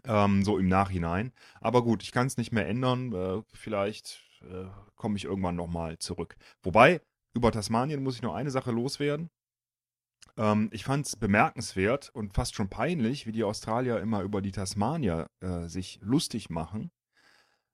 Ähm, 0.05 0.43
so 0.43 0.57
im 0.57 0.67
Nachhinein. 0.67 1.33
Aber 1.59 1.83
gut, 1.83 2.03
ich 2.03 2.11
kann 2.11 2.27
es 2.27 2.37
nicht 2.37 2.51
mehr 2.51 2.67
ändern. 2.67 3.11
Äh, 3.13 3.41
vielleicht 3.53 4.21
äh, 4.41 4.65
komme 4.95 5.17
ich 5.17 5.25
irgendwann 5.25 5.55
nochmal 5.55 5.97
zurück. 5.99 6.37
Wobei, 6.63 7.01
über 7.33 7.51
Tasmanien 7.51 8.01
muss 8.03 8.15
ich 8.15 8.21
noch 8.21 8.33
eine 8.33 8.51
Sache 8.51 8.71
loswerden. 8.71 9.29
Ähm, 10.37 10.69
ich 10.71 10.85
fand 10.85 11.05
es 11.05 11.15
bemerkenswert 11.15 12.11
und 12.13 12.33
fast 12.33 12.55
schon 12.55 12.69
peinlich, 12.69 13.27
wie 13.27 13.33
die 13.33 13.43
Australier 13.43 13.99
immer 13.99 14.21
über 14.21 14.41
die 14.41 14.51
Tasmanier 14.51 15.29
äh, 15.41 15.67
sich 15.67 15.99
lustig 16.01 16.49
machen. 16.49 16.91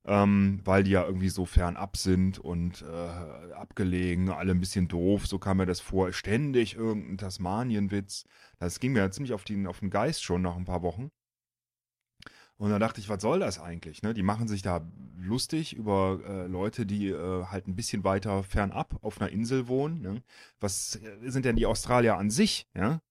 Ähm, 0.08 0.62
weil 0.64 0.84
die 0.84 0.92
ja 0.92 1.04
irgendwie 1.04 1.30
so 1.30 1.46
fernab 1.46 1.98
sind 1.98 2.38
und 2.38 2.84
äh, 2.84 3.54
abgelegen, 3.54 4.30
alle 4.30 4.52
ein 4.52 4.60
bisschen 4.60 4.88
doof, 4.88 5.26
so 5.26 5.40
kam 5.40 5.58
mir 5.58 5.66
das 5.66 5.80
vor. 5.80 6.14
Ständig 6.14 6.76
irgendein 6.76 7.18
Tasmanienwitz. 7.18 8.26
Das 8.60 8.80
ging 8.80 8.94
mir 8.94 9.00
ja 9.00 9.12
ziemlich 9.12 9.34
auf 9.34 9.44
den, 9.44 9.66
auf 9.66 9.80
den 9.80 9.90
Geist 9.90 10.24
schon 10.24 10.44
nach 10.44 10.56
ein 10.58 10.66
paar 10.66 10.84
Wochen. 10.84 11.10
Und 12.58 12.70
da 12.70 12.80
dachte 12.80 13.02
ich, 13.02 13.10
was 13.10 13.22
soll 13.22 13.40
das 13.40 13.60
eigentlich? 13.60 14.02
Ne? 14.02 14.14
Die 14.14 14.24
machen 14.24 14.48
sich 14.48 14.62
da 14.62 14.88
lustig 15.18 15.76
über 15.76 16.22
äh, 16.26 16.48
Leute, 16.48 16.86
die 16.86 17.10
äh, 17.10 17.46
halt 17.46 17.68
ein 17.68 17.76
bisschen 17.76 18.04
weiter 18.04 18.44
fernab 18.44 18.98
auf 19.02 19.20
einer 19.20 19.30
Insel 19.30 19.68
wohnen. 19.68 20.02
Ne? 20.02 20.24
Was 20.62 20.96
äh, 20.96 21.30
sind 21.30 21.44
denn 21.46 21.58
die 21.58 21.66
Australier 21.66 22.18
an 22.18 22.30
sich? 22.30 22.68
Ja? 22.74 23.02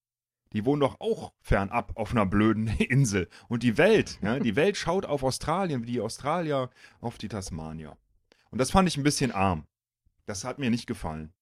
Die 0.54 0.64
wohnen 0.64 0.80
doch 0.80 1.00
auch 1.00 1.32
fernab 1.40 1.92
auf 1.96 2.12
einer 2.12 2.24
blöden 2.26 2.68
Insel. 2.78 3.28
Und 3.48 3.62
die 3.62 3.76
Welt, 3.76 4.18
ja? 4.22 4.38
die 4.38 4.56
Welt 4.56 4.76
schaut 4.76 5.04
auf 5.04 5.22
Australien, 5.22 5.82
wie 5.82 5.92
die 5.92 6.00
Australier 6.00 6.70
auf 7.00 7.18
die 7.18 7.28
Tasmanier. 7.28 7.96
Und 8.50 8.58
das 8.58 8.70
fand 8.70 8.88
ich 8.88 8.96
ein 8.96 9.02
bisschen 9.02 9.32
arm. 9.32 9.66
Das 10.26 10.44
hat 10.44 10.58
mir 10.58 10.70
nicht 10.70 10.86
gefallen. 10.86 11.32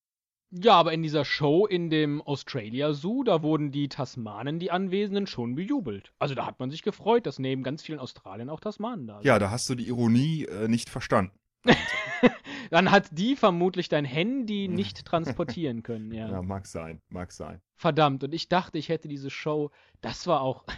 ja, 0.50 0.74
aber 0.74 0.92
in 0.92 1.02
dieser 1.02 1.24
Show 1.24 1.66
in 1.66 1.88
dem 1.88 2.20
Australia 2.22 2.92
Zoo, 2.94 3.22
da 3.22 3.42
wurden 3.42 3.70
die 3.70 3.88
Tasmanen, 3.88 4.58
die 4.58 4.70
Anwesenden, 4.70 5.26
schon 5.26 5.54
bejubelt. 5.54 6.12
Also 6.18 6.34
da 6.34 6.46
hat 6.46 6.58
man 6.58 6.70
sich 6.70 6.82
gefreut, 6.82 7.26
dass 7.26 7.38
neben 7.38 7.62
ganz 7.62 7.82
vielen 7.82 7.98
Australiern 7.98 8.50
auch 8.50 8.60
Tasmanen 8.60 9.06
da 9.06 9.14
sind. 9.18 9.26
Ja, 9.26 9.38
da 9.38 9.50
hast 9.50 9.68
du 9.70 9.74
die 9.74 9.88
Ironie 9.88 10.44
äh, 10.46 10.68
nicht 10.68 10.88
verstanden. 10.90 11.38
Dann 12.70 12.90
hat 12.90 13.08
die 13.12 13.36
vermutlich 13.36 13.88
dein 13.88 14.04
Handy 14.04 14.68
nicht 14.68 15.04
transportieren 15.04 15.82
können, 15.82 16.12
ja. 16.12 16.28
Ja, 16.28 16.42
mag 16.42 16.66
sein, 16.66 17.02
mag 17.08 17.32
sein. 17.32 17.60
Verdammt, 17.76 18.24
und 18.24 18.32
ich 18.32 18.48
dachte, 18.48 18.78
ich 18.78 18.88
hätte 18.88 19.08
diese 19.08 19.30
Show. 19.30 19.70
Das 20.00 20.26
war 20.26 20.40
auch. 20.40 20.64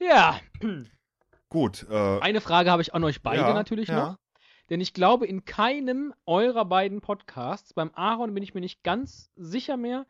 Ja, 0.00 0.38
Gut. 1.54 1.86
Äh, 1.88 2.18
eine 2.20 2.40
Frage 2.40 2.70
habe 2.72 2.82
ich 2.82 2.94
an 2.94 3.04
euch 3.04 3.22
beide 3.22 3.42
ja, 3.42 3.54
natürlich 3.54 3.88
ja. 3.88 4.08
noch. 4.08 4.18
Denn 4.70 4.80
ich 4.80 4.92
glaube, 4.92 5.24
in 5.24 5.44
keinem 5.44 6.12
eurer 6.26 6.64
beiden 6.64 7.00
Podcasts, 7.00 7.72
beim 7.74 7.90
Aaron 7.94 8.34
bin 8.34 8.42
ich 8.42 8.54
mir 8.54 8.60
nicht 8.60 8.82
ganz 8.82 9.30
sicher 9.36 9.76
mehr, 9.76 10.04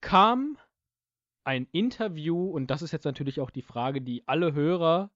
kam 0.00 0.56
ein 1.44 1.66
Interview, 1.72 2.50
und 2.50 2.68
das 2.68 2.80
ist 2.80 2.92
jetzt 2.92 3.04
natürlich 3.04 3.40
auch 3.40 3.50
die 3.50 3.62
Frage, 3.62 4.00
die 4.00 4.26
alle 4.26 4.54
Hörer 4.54 5.10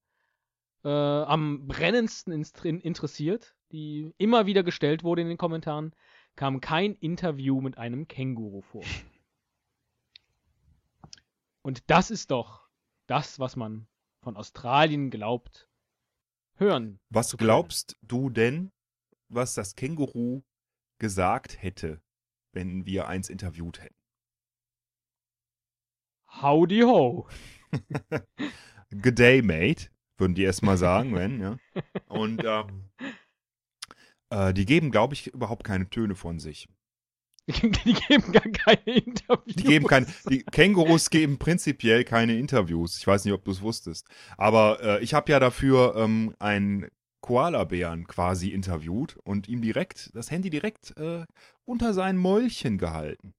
äh, 0.85 0.89
am 0.89 1.67
brennendsten 1.67 2.33
in- 2.33 2.81
interessiert, 2.81 3.55
die 3.71 4.13
immer 4.19 4.47
wieder 4.47 4.63
gestellt 4.63 5.05
wurde 5.05 5.23
in 5.23 5.29
den 5.29 5.39
Kommentaren, 5.39 5.95
kam 6.37 6.61
kein 6.61 6.95
Interview 6.95 7.61
mit 7.61 7.79
einem 7.79 8.09
Känguru 8.09 8.63
vor. 8.63 8.83
Und 11.63 11.89
das 11.91 12.11
ist 12.11 12.31
doch 12.31 12.69
das, 13.07 13.39
was 13.39 13.57
man 13.57 13.87
von 14.21 14.37
Australien 14.37 15.11
glaubt 15.11 15.69
hören. 16.57 17.01
was 17.11 17.37
glaubst 17.37 17.97
du 18.03 18.31
denn, 18.31 18.73
was 19.29 19.55
das 19.55 19.75
Känguru 19.75 20.43
gesagt 20.99 21.63
hätte, 21.63 22.01
wenn 22.53 22.87
wir 22.87 23.09
eins 23.09 23.29
interviewt 23.29 23.81
hätten? 23.81 23.97
Howdy 26.41 26.81
ho. 26.81 27.29
Good 28.91 29.19
day, 29.19 29.43
mate, 29.43 29.91
würden 30.23 30.35
die 30.37 30.45
erstmal 30.45 30.77
sagen, 30.77 31.15
wenn, 31.15 31.41
ja. 31.41 31.57
Und 32.07 32.43
ähm, 32.45 32.91
äh, 34.31 34.55
die 34.55 34.65
geben, 34.65 34.93
glaube 34.93 35.15
ich, 35.15 35.27
überhaupt 35.27 35.65
keine 35.65 35.91
Töne 35.91 36.15
von 36.15 36.39
sich. 36.39 36.69
Die 37.49 37.95
geben 37.95 38.31
gar 38.31 38.49
keine 38.53 38.85
Interviews. 38.85 39.57
Die 39.57 39.65
geben 39.65 39.89
kein, 39.89 40.07
die 40.31 40.45
Kängurus 40.45 41.11
geben 41.11 41.41
prinzipiell 41.41 42.05
keine 42.05 42.39
Interviews. 42.39 42.99
Ich 42.99 43.07
weiß 43.07 43.25
nicht, 43.25 43.35
ob 43.35 43.45
du 43.45 43.51
es 43.51 43.61
wusstest. 43.61 44.07
Aber 44.39 44.79
äh, 44.81 45.03
ich 45.03 45.13
habe 45.13 45.33
ja 45.33 45.41
dafür 45.41 45.97
ähm, 45.97 46.37
einen 46.39 46.87
Koalabären 47.21 48.07
quasi 48.07 48.51
interviewt 48.51 49.17
und 49.25 49.49
ihm 49.49 49.61
direkt, 49.61 50.15
das 50.15 50.31
Handy 50.31 50.51
direkt 50.51 50.97
äh, 50.97 51.25
unter 51.65 51.95
sein 51.95 52.17
Mäulchen 52.17 52.79
gehalten. 52.79 53.35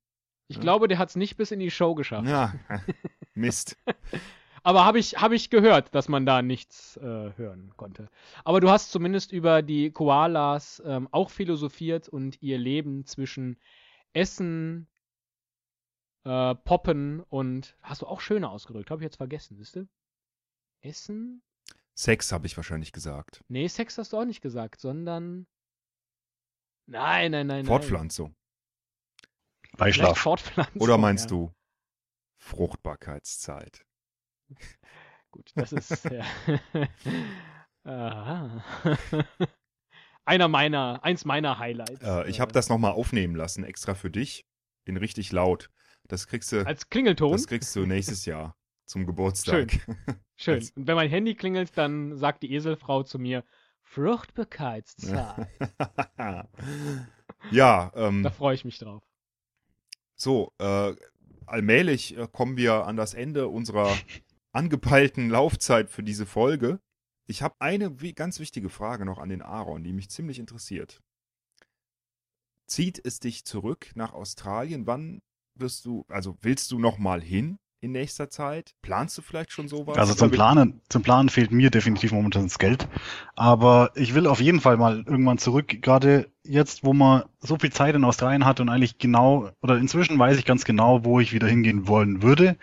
Ich 0.50 0.60
glaube, 0.60 0.90
der 0.90 0.98
hat 0.98 1.10
es 1.10 1.16
nicht 1.16 1.38
bis 1.38 1.52
in 1.52 1.62
die 1.62 1.72
Show 1.72 1.96
geschafft. 1.96 2.28
Ja, 2.28 2.54
Mist. 3.34 3.78
Aber 4.64 4.86
habe 4.86 4.98
ich, 4.98 5.22
hab 5.22 5.34
ich 5.34 5.50
gehört, 5.50 5.94
dass 5.94 6.08
man 6.08 6.26
da 6.26 6.42
nichts 6.42 6.96
äh, 6.98 7.02
hören 7.36 7.74
konnte. 7.76 8.10
Aber 8.46 8.62
du 8.62 8.70
hast 8.70 8.92
zumindest 8.92 9.34
über 9.34 9.62
die 9.62 9.92
Koalas 9.92 10.82
ähm, 10.86 11.10
auch 11.12 11.30
philosophiert 11.30 12.08
und 12.08 12.42
ihr 12.42 12.58
Leben 12.58 13.06
zwischen 13.06 13.60
Essen, 14.14 14.88
äh, 16.24 16.56
Poppen 16.56 17.20
und 17.20 17.76
hast 17.82 18.02
du 18.02 18.08
auch 18.08 18.22
schöner 18.22 18.52
ausgedrückt, 18.52 18.90
habe 18.90 19.02
ich 19.02 19.06
jetzt 19.06 19.18
vergessen, 19.18 19.58
siehst 19.58 19.76
du? 19.76 19.88
Essen? 20.82 21.42
Sex 21.94 22.32
habe 22.32 22.48
ich 22.48 22.56
wahrscheinlich 22.56 22.94
gesagt. 22.94 23.44
Nee, 23.50 23.68
Sex 23.68 23.98
hast 23.98 24.14
du 24.14 24.18
auch 24.18 24.26
nicht 24.26 24.42
gesagt, 24.42 24.80
sondern. 24.80 25.46
Nein, 26.86 27.32
nein, 27.32 27.48
nein. 27.48 27.58
nein. 27.58 27.66
Fortpflanzung. 27.66 28.36
Beischlaf. 29.78 30.18
Fortpflanzung. 30.18 30.82
Oder 30.82 30.98
meinst 30.98 31.26
ja. 31.26 31.30
du 31.30 31.54
Fruchtbarkeitszeit? 32.38 33.86
Gut, 35.32 35.52
das 35.56 35.72
ist. 35.74 36.06
ja. 36.06 36.26
Einer 40.26 40.48
meiner, 40.48 41.04
eins 41.04 41.26
meiner 41.26 41.60
Highlights. 41.60 42.02
Äh, 42.02 42.30
ich 42.30 42.38
äh, 42.38 42.42
habe 42.42 42.54
das 42.54 42.70
nochmal 42.70 42.94
aufnehmen 42.94 43.36
lassen, 43.36 43.64
extra 43.66 43.94
für 43.94 44.10
dich. 44.10 44.46
In 44.86 44.96
richtig 44.98 45.32
laut. 45.32 45.70
Das 46.08 46.28
kriegst 46.28 46.52
du, 46.52 46.66
Als 46.66 46.90
Klingelton. 46.90 47.32
das 47.32 47.48
kriegst 47.48 47.76
du 47.76 47.86
nächstes 47.86 48.26
Jahr 48.26 48.56
zum 48.86 49.06
Geburtstag. 49.06 49.72
Schön. 50.36 50.56
als- 50.56 50.72
Und 50.72 50.88
wenn 50.88 50.96
mein 50.96 51.10
Handy 51.10 51.36
klingelt, 51.36 51.78
dann 51.78 52.16
sagt 52.18 52.44
die 52.44 52.54
Eselfrau 52.54 53.04
zu 53.04 53.20
mir: 53.20 53.44
Fruchtbarkeitszeit. 53.84 55.48
ja, 57.52 57.92
ähm, 57.96 58.24
Da 58.24 58.30
freue 58.32 58.56
ich 58.56 58.66
mich 58.66 58.78
drauf. 58.80 59.04
so, 60.16 60.54
äh, 60.60 60.94
allmählich 61.46 62.18
äh, 62.18 62.28
kommen 62.32 62.56
wir 62.58 62.86
an 62.86 62.96
das 62.98 63.14
Ende 63.14 63.48
unserer 63.48 63.94
angepeilten 64.54 65.30
Laufzeit 65.30 65.90
für 65.90 66.04
diese 66.04 66.26
Folge. 66.26 66.80
Ich 67.26 67.42
habe 67.42 67.56
eine 67.60 67.94
ganz 68.16 68.40
wichtige 68.40 68.70
Frage 68.70 69.06
noch 69.06 69.18
an 69.18 69.30
den 69.30 69.42
Aaron, 69.42 69.84
die 69.84 69.94
mich 69.94 70.10
ziemlich 70.10 70.40
interessiert. 70.40 71.02
Zieht 72.68 73.02
es 73.04 73.20
dich 73.20 73.46
zurück 73.46 73.92
nach 73.96 74.14
Australien? 74.14 74.88
Wann 74.88 75.22
wirst 75.56 75.86
du, 75.86 76.06
also 76.08 76.38
willst 76.42 76.72
du 76.72 76.80
noch 76.80 76.98
mal 76.98 77.22
hin 77.22 77.58
in 77.82 77.92
nächster 77.92 78.30
Zeit? 78.30 78.76
Planst 78.82 79.18
du 79.18 79.22
vielleicht 79.22 79.52
schon 79.52 79.68
sowas? 79.68 79.98
Also 79.98 80.14
zum 80.14 80.32
Planen, 80.32 80.82
zum 80.90 81.04
Planen 81.04 81.30
fehlt 81.30 81.52
mir 81.52 81.70
definitiv 81.70 82.12
momentan 82.12 82.44
das 82.44 82.60
Geld. 82.60 82.88
Aber 83.36 83.92
ich 83.96 84.14
will 84.16 84.28
auf 84.28 84.40
jeden 84.40 84.62
Fall 84.62 84.78
mal 84.78 85.04
irgendwann 85.06 85.38
zurück. 85.38 85.82
Gerade 85.82 86.32
jetzt, 86.44 86.84
wo 86.84 86.94
man 86.94 87.24
so 87.40 87.58
viel 87.58 87.72
Zeit 87.72 87.96
in 87.96 88.04
Australien 88.04 88.46
hat 88.46 88.60
und 88.60 88.70
eigentlich 88.70 88.98
genau, 88.98 89.52
oder 89.62 89.78
inzwischen 89.78 90.18
weiß 90.18 90.38
ich 90.38 90.46
ganz 90.46 90.66
genau, 90.66 91.04
wo 91.04 91.20
ich 91.20 91.34
wieder 91.34 91.48
hingehen 91.48 91.88
wollen 91.88 92.22
würde. 92.22 92.58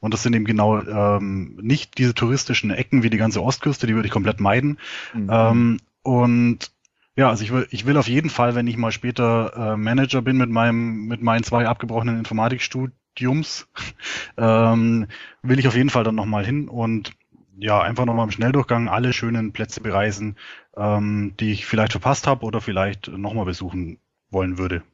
Und 0.00 0.14
das 0.14 0.22
sind 0.22 0.34
eben 0.34 0.44
genau 0.44 0.80
ähm, 0.80 1.58
nicht 1.60 1.98
diese 1.98 2.14
touristischen 2.14 2.70
Ecken 2.70 3.02
wie 3.02 3.10
die 3.10 3.16
ganze 3.16 3.42
Ostküste, 3.42 3.86
die 3.86 3.94
würde 3.94 4.06
ich 4.06 4.12
komplett 4.12 4.40
meiden. 4.40 4.78
Mhm. 5.12 5.28
Ähm, 5.30 5.80
und 6.02 6.70
ja, 7.16 7.28
also 7.28 7.42
ich 7.42 7.52
will, 7.52 7.66
ich 7.70 7.84
will 7.84 7.96
auf 7.96 8.06
jeden 8.06 8.30
Fall, 8.30 8.54
wenn 8.54 8.68
ich 8.68 8.76
mal 8.76 8.92
später 8.92 9.72
äh, 9.72 9.76
Manager 9.76 10.22
bin 10.22 10.36
mit 10.36 10.50
meinem, 10.50 11.06
mit 11.06 11.20
meinen 11.20 11.42
zwei 11.42 11.66
abgebrochenen 11.66 12.16
Informatikstudiums, 12.16 13.66
ähm, 14.36 15.08
will 15.42 15.58
ich 15.58 15.66
auf 15.66 15.74
jeden 15.74 15.90
Fall 15.90 16.04
dann 16.04 16.14
nochmal 16.14 16.46
hin 16.46 16.68
und 16.68 17.12
ja, 17.60 17.80
einfach 17.82 18.04
nochmal 18.04 18.26
im 18.26 18.30
Schnelldurchgang 18.30 18.88
alle 18.88 19.12
schönen 19.12 19.52
Plätze 19.52 19.80
bereisen, 19.80 20.36
ähm, 20.76 21.34
die 21.40 21.50
ich 21.50 21.66
vielleicht 21.66 21.90
verpasst 21.90 22.28
habe 22.28 22.46
oder 22.46 22.60
vielleicht 22.60 23.08
nochmal 23.08 23.46
besuchen 23.46 23.98
wollen 24.30 24.58
würde. 24.58 24.84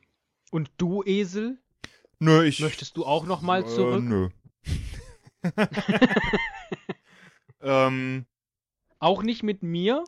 Und 0.50 0.70
du, 0.78 1.02
Esel, 1.04 1.58
Nö, 2.20 2.42
ich. 2.42 2.60
möchtest 2.60 2.96
du 2.96 3.04
auch 3.04 3.26
noch 3.26 3.42
mal 3.42 3.66
zurück? 3.66 4.02
Äh, 4.02 4.08
nö. 4.08 4.28
ähm, 7.60 8.26
Auch 8.98 9.22
nicht 9.22 9.42
mit 9.42 9.62
mir? 9.62 10.04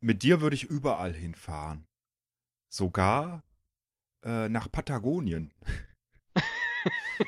mit 0.00 0.24
dir 0.24 0.40
würde 0.40 0.56
ich 0.56 0.64
überall 0.64 1.14
hinfahren. 1.14 1.86
Sogar 2.68 3.44
äh, 4.24 4.48
nach 4.48 4.70
Patagonien. 4.70 5.52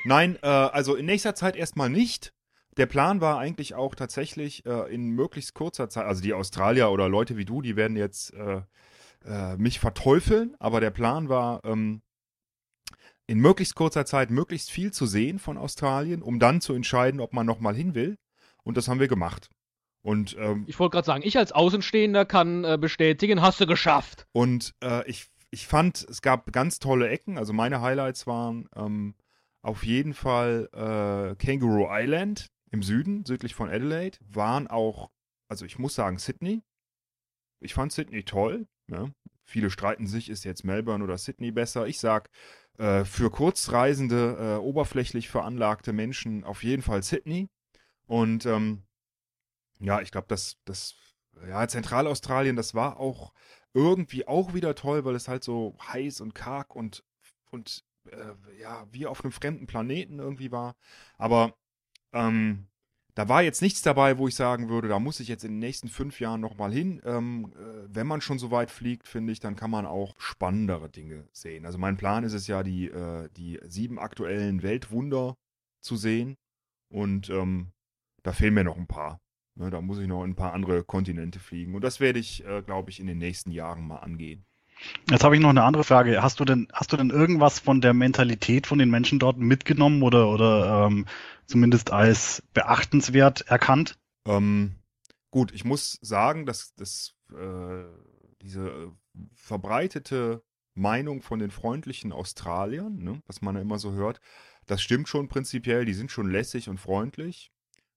Nein, 0.03 0.37
äh, 0.41 0.47
also 0.47 0.95
in 0.95 1.05
nächster 1.05 1.35
Zeit 1.35 1.55
erstmal 1.55 1.89
nicht. 1.89 2.33
Der 2.75 2.85
Plan 2.85 3.21
war 3.21 3.39
eigentlich 3.39 3.75
auch 3.75 3.95
tatsächlich 3.95 4.65
äh, 4.65 4.93
in 4.93 5.11
möglichst 5.11 5.53
kurzer 5.53 5.89
Zeit, 5.89 6.05
also 6.05 6.21
die 6.21 6.33
Australier 6.33 6.91
oder 6.91 7.07
Leute 7.07 7.37
wie 7.37 7.45
du, 7.45 7.61
die 7.61 7.77
werden 7.77 7.95
jetzt 7.95 8.33
äh, 8.33 8.63
äh, 9.23 9.55
mich 9.55 9.79
verteufeln, 9.79 10.55
aber 10.59 10.81
der 10.81 10.91
Plan 10.91 11.29
war, 11.29 11.63
ähm, 11.63 12.01
in 13.27 13.39
möglichst 13.39 13.75
kurzer 13.75 14.05
Zeit 14.05 14.29
möglichst 14.29 14.69
viel 14.69 14.91
zu 14.91 15.05
sehen 15.05 15.39
von 15.39 15.57
Australien, 15.57 16.21
um 16.21 16.39
dann 16.39 16.61
zu 16.61 16.73
entscheiden, 16.73 17.19
ob 17.19 17.33
man 17.33 17.45
nochmal 17.45 17.75
hin 17.75 17.95
will. 17.95 18.17
Und 18.63 18.77
das 18.77 18.87
haben 18.87 18.99
wir 18.99 19.07
gemacht. 19.07 19.49
Und, 20.01 20.35
ähm, 20.39 20.65
Ich 20.67 20.79
wollte 20.79 20.93
gerade 20.93 21.05
sagen, 21.05 21.23
ich 21.25 21.37
als 21.37 21.51
Außenstehender 21.51 22.25
kann 22.25 22.63
äh, 22.63 22.77
bestätigen, 22.79 23.41
hast 23.41 23.59
du 23.59 23.65
geschafft. 23.65 24.27
und 24.33 24.75
äh, 24.83 25.07
ich, 25.09 25.27
ich 25.49 25.65
fand, 25.67 26.05
es 26.09 26.21
gab 26.21 26.51
ganz 26.51 26.79
tolle 26.79 27.09
Ecken. 27.09 27.37
Also 27.37 27.53
meine 27.53 27.81
Highlights 27.81 28.27
waren 28.27 28.67
ähm, 28.75 29.15
auf 29.63 29.83
jeden 29.83 30.13
Fall 30.13 30.69
äh, 30.73 31.35
Kangaroo 31.43 31.87
Island 31.89 32.47
im 32.71 32.83
Süden, 32.83 33.25
südlich 33.25 33.55
von 33.55 33.69
Adelaide. 33.69 34.19
Waren 34.29 34.67
auch, 34.67 35.09
also 35.47 35.65
ich 35.65 35.79
muss 35.79 35.95
sagen, 35.95 36.19
Sydney. 36.19 36.61
Ich 37.61 37.73
fand 37.73 37.91
Sydney 37.91 38.23
toll. 38.23 38.67
Ja. 38.87 39.09
Viele 39.43 39.69
streiten 39.71 40.05
sich, 40.07 40.29
ist 40.29 40.43
jetzt 40.43 40.63
Melbourne 40.65 41.03
oder 41.03 41.17
Sydney 41.17 41.51
besser. 41.51 41.87
Ich 41.87 41.99
sag, 41.99 42.29
äh, 42.77 43.05
für 43.05 43.29
kurzreisende, 43.29 44.57
äh, 44.57 44.59
oberflächlich 44.59 45.29
veranlagte 45.29 45.93
Menschen 45.93 46.43
auf 46.43 46.63
jeden 46.63 46.81
Fall 46.81 47.03
Sydney. 47.03 47.49
Und 48.07 48.45
ähm, 48.45 48.83
ja, 49.79 50.01
ich 50.01 50.11
glaube, 50.11 50.27
das, 50.27 50.57
das, 50.65 50.95
ja, 51.47 51.67
Zentralaustralien, 51.67 52.55
das 52.55 52.75
war 52.75 52.99
auch 52.99 53.33
irgendwie 53.73 54.27
auch 54.27 54.53
wieder 54.53 54.75
toll, 54.75 55.03
weil 55.05 55.15
es 55.15 55.27
halt 55.27 55.43
so 55.43 55.77
heiß 55.81 56.21
und 56.21 56.33
karg 56.33 56.75
und, 56.75 57.03
und 57.51 57.83
äh, 58.09 58.61
ja, 58.61 58.87
wie 58.91 59.05
auf 59.07 59.23
einem 59.23 59.31
fremden 59.31 59.67
Planeten 59.67 60.19
irgendwie 60.19 60.51
war. 60.51 60.75
Aber 61.17 61.55
ähm, 62.13 62.67
da 63.15 63.29
war 63.29 63.41
jetzt 63.41 63.61
nichts 63.61 63.81
dabei, 63.81 64.17
wo 64.17 64.27
ich 64.27 64.35
sagen 64.35 64.67
würde, 64.67 64.89
da 64.89 64.99
muss 64.99 65.21
ich 65.21 65.29
jetzt 65.29 65.45
in 65.45 65.53
den 65.53 65.59
nächsten 65.59 65.87
fünf 65.87 66.19
Jahren 66.19 66.41
nochmal 66.41 66.71
hin. 66.71 67.01
Ähm, 67.05 67.53
äh, 67.55 67.87
wenn 67.87 68.07
man 68.07 68.19
schon 68.19 68.39
so 68.39 68.51
weit 68.51 68.69
fliegt, 68.69 69.07
finde 69.07 69.31
ich, 69.31 69.39
dann 69.39 69.55
kann 69.55 69.71
man 69.71 69.85
auch 69.85 70.15
spannendere 70.17 70.89
Dinge 70.89 71.27
sehen. 71.31 71.65
Also 71.65 71.77
mein 71.77 71.95
Plan 71.95 72.25
ist 72.25 72.33
es 72.33 72.47
ja, 72.47 72.61
die, 72.61 72.87
äh, 72.87 73.29
die 73.37 73.59
sieben 73.63 73.99
aktuellen 73.99 74.63
Weltwunder 74.63 75.37
zu 75.81 75.95
sehen. 75.95 76.35
Und 76.89 77.29
ähm, 77.29 77.71
da 78.23 78.33
fehlen 78.33 78.53
mir 78.53 78.65
noch 78.65 78.77
ein 78.77 78.87
paar. 78.87 79.21
Ne, 79.57 79.69
da 79.69 79.79
muss 79.79 79.99
ich 79.99 80.07
noch 80.07 80.23
in 80.25 80.31
ein 80.31 80.35
paar 80.35 80.53
andere 80.53 80.83
Kontinente 80.83 81.39
fliegen. 81.39 81.73
Und 81.73 81.83
das 81.83 82.01
werde 82.01 82.19
ich, 82.19 82.45
äh, 82.45 82.61
glaube 82.63 82.89
ich, 82.89 82.99
in 82.99 83.07
den 83.07 83.17
nächsten 83.17 83.51
Jahren 83.51 83.87
mal 83.87 83.99
angehen. 83.99 84.45
Jetzt 85.09 85.23
habe 85.23 85.35
ich 85.35 85.41
noch 85.41 85.49
eine 85.49 85.63
andere 85.63 85.83
Frage. 85.83 86.21
Hast 86.21 86.39
du 86.39 86.45
denn, 86.45 86.67
hast 86.73 86.91
du 86.91 86.97
denn 86.97 87.09
irgendwas 87.09 87.59
von 87.59 87.81
der 87.81 87.93
Mentalität 87.93 88.67
von 88.67 88.79
den 88.79 88.89
Menschen 88.89 89.19
dort 89.19 89.37
mitgenommen 89.37 90.03
oder, 90.03 90.29
oder 90.29 90.87
ähm, 90.87 91.05
zumindest 91.45 91.91
als 91.91 92.43
beachtenswert 92.53 93.41
erkannt? 93.41 93.97
Ähm, 94.27 94.75
gut, 95.31 95.53
ich 95.53 95.65
muss 95.65 95.99
sagen, 96.01 96.45
dass, 96.45 96.73
dass 96.75 97.13
äh, 97.31 97.83
diese 98.41 98.67
äh, 98.67 98.91
verbreitete 99.33 100.43
Meinung 100.73 101.21
von 101.21 101.39
den 101.39 101.51
freundlichen 101.51 102.11
Australiern, 102.11 102.97
ne, 102.97 103.21
was 103.27 103.41
man 103.41 103.55
ja 103.55 103.61
immer 103.61 103.79
so 103.79 103.93
hört, 103.93 104.19
das 104.65 104.81
stimmt 104.81 105.07
schon 105.07 105.27
prinzipiell, 105.27 105.85
die 105.85 105.93
sind 105.93 106.11
schon 106.11 106.29
lässig 106.29 106.69
und 106.69 106.79
freundlich. 106.79 107.51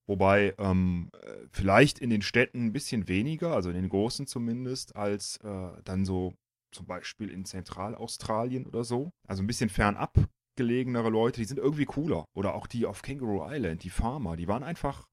Wobei 0.06 0.54
ähm, 0.58 1.10
äh, 1.20 1.46
vielleicht 1.52 1.98
in 1.98 2.08
den 2.08 2.22
Städten 2.22 2.66
ein 2.66 2.72
bisschen 2.72 3.08
weniger, 3.08 3.54
also 3.54 3.68
in 3.68 3.76
den 3.76 3.90
großen 3.90 4.26
zumindest, 4.26 4.96
als 4.96 5.38
äh, 5.44 5.82
dann 5.84 6.06
so 6.06 6.34
zum 6.72 6.86
Beispiel 6.86 7.30
in 7.30 7.44
Zentralaustralien 7.44 8.66
oder 8.66 8.84
so. 8.84 9.12
Also 9.26 9.42
ein 9.42 9.46
bisschen 9.46 9.70
fernab 9.70 10.14
gelegenere 10.56 11.08
Leute, 11.08 11.40
die 11.40 11.44
sind 11.46 11.58
irgendwie 11.58 11.84
cooler. 11.84 12.24
Oder 12.34 12.54
auch 12.54 12.66
die 12.66 12.84
auf 12.84 13.00
Kangaroo 13.02 13.46
Island, 13.48 13.84
die 13.84 13.90
Farmer, 13.90 14.36
die 14.36 14.48
waren 14.48 14.64
einfach 14.64 15.06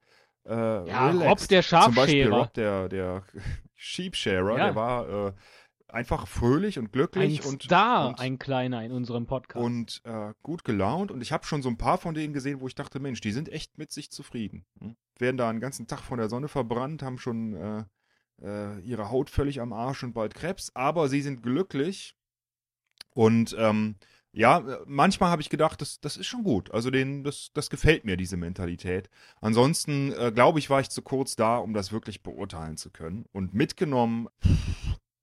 äh, 0.47 0.51
Ja, 0.53 1.07
relaxed. 1.09 1.29
Rob 1.29 1.47
der 1.49 1.63
Zum 1.63 1.93
Beispiel. 1.93 2.33
Rob 2.33 2.53
der, 2.55 2.89
der 2.89 3.23
Sheepsharer, 3.75 4.57
Ja. 4.57 4.65
der 4.65 4.75
war 4.75 5.27
äh, 5.27 5.33
einfach 5.87 6.27
fröhlich 6.27 6.79
und 6.79 6.91
glücklich 6.91 7.43
Ein 7.43 7.47
und, 7.47 7.63
Star, 7.63 8.07
und, 8.09 8.19
ein 8.19 8.39
kleiner 8.39 8.83
in 8.83 8.91
unserem 8.91 9.27
Podcast. 9.27 9.63
und 9.63 10.01
äh, 10.03 10.33
gut 10.41 10.63
gelaunt. 10.63 11.11
Und 11.11 11.21
ich 11.21 11.31
habe 11.31 11.45
schon 11.45 11.61
so 11.61 11.69
ein 11.69 11.77
paar 11.77 11.99
von 11.99 12.15
denen 12.15 12.33
gesehen, 12.33 12.59
wo 12.59 12.67
ich 12.67 12.75
dachte, 12.75 12.99
Mensch, 12.99 13.21
die 13.21 13.31
sind 13.31 13.47
echt 13.49 13.77
mit 13.77 13.91
sich 13.91 14.09
zufrieden. 14.11 14.65
Hm? 14.79 14.95
Werden 15.19 15.37
da 15.37 15.47
einen 15.47 15.59
ganzen 15.61 15.85
Tag 15.87 15.99
von 15.99 16.17
der 16.17 16.27
Sonne 16.27 16.47
verbrannt, 16.47 17.03
haben 17.03 17.19
schon 17.19 17.53
äh, 18.41 18.79
ihre 18.81 19.09
Haut 19.09 19.29
völlig 19.29 19.61
am 19.61 19.73
Arsch 19.73 20.03
und 20.03 20.13
bald 20.13 20.35
Krebs, 20.35 20.71
aber 20.75 21.07
sie 21.09 21.21
sind 21.21 21.41
glücklich. 21.43 22.15
Und 23.11 23.55
ähm, 23.57 23.95
ja, 24.35 24.59
äh, 24.59 24.79
manchmal 24.85 25.29
habe 25.29 25.41
ich 25.41 25.49
gedacht, 25.49 25.79
das, 25.81 26.01
das 26.01 26.17
ist 26.17 26.27
schon 26.27 26.43
gut. 26.43 26.69
Also 26.71 26.91
den, 26.91 27.23
das, 27.23 27.51
das 27.53 27.69
gefällt 27.69 28.03
mir, 28.03 28.17
diese 28.17 28.35
Mentalität. 28.35 29.09
Ansonsten, 29.39 30.11
äh, 30.11 30.31
glaube 30.33 30.59
ich, 30.59 30.69
war 30.69 30.81
ich 30.81 30.89
zu 30.89 31.01
kurz 31.01 31.37
da, 31.37 31.57
um 31.57 31.73
das 31.73 31.93
wirklich 31.93 32.21
beurteilen 32.21 32.75
zu 32.75 32.89
können. 32.89 33.25
Und 33.31 33.53
mitgenommen, 33.53 34.27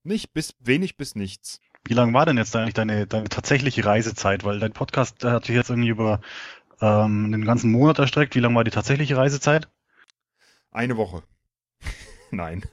nicht 0.03 0.33
bis 0.33 0.57
wenig 0.61 0.97
bis 0.97 1.15
nichts. 1.15 1.61
Wie 1.85 1.95
lang 1.95 2.15
war 2.15 2.25
denn 2.25 2.39
jetzt 2.39 2.57
eigentlich 2.57 2.75
deine, 2.75 3.07
deine 3.07 3.29
tatsächliche 3.29 3.85
Reisezeit? 3.85 4.45
Weil 4.45 4.61
dein 4.61 4.73
Podcast 4.73 5.23
hat 5.25 5.45
sich 5.45 5.57
jetzt 5.57 5.69
irgendwie 5.69 5.91
über 5.91 6.21
ähm, 6.81 7.33
den 7.33 7.45
ganzen 7.45 7.71
Monat 7.71 7.99
erstreckt. 7.99 8.35
Wie 8.35 8.41
lang 8.41 8.55
war 8.55 8.65
die 8.65 8.71
tatsächliche 8.71 9.17
Reisezeit? 9.17 9.69
Eine 10.71 10.97
Woche. 10.97 11.23
Nein. 12.33 12.65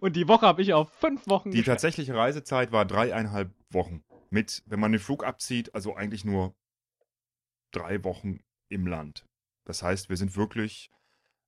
Und 0.00 0.14
die 0.16 0.28
Woche 0.28 0.46
habe 0.46 0.62
ich 0.62 0.72
auf 0.72 0.92
fünf 0.92 1.26
Wochen 1.26 1.50
Die 1.50 1.58
geschätzt. 1.58 1.74
tatsächliche 1.82 2.14
Reisezeit 2.14 2.70
war 2.72 2.84
dreieinhalb 2.84 3.50
Wochen. 3.70 4.04
Mit, 4.30 4.62
wenn 4.66 4.78
man 4.80 4.92
den 4.92 5.00
Flug 5.00 5.24
abzieht, 5.24 5.74
also 5.74 5.96
eigentlich 5.96 6.24
nur 6.24 6.54
drei 7.72 8.04
Wochen 8.04 8.40
im 8.68 8.86
Land. 8.86 9.26
Das 9.64 9.82
heißt, 9.82 10.08
wir 10.10 10.16
sind 10.16 10.36
wirklich 10.36 10.90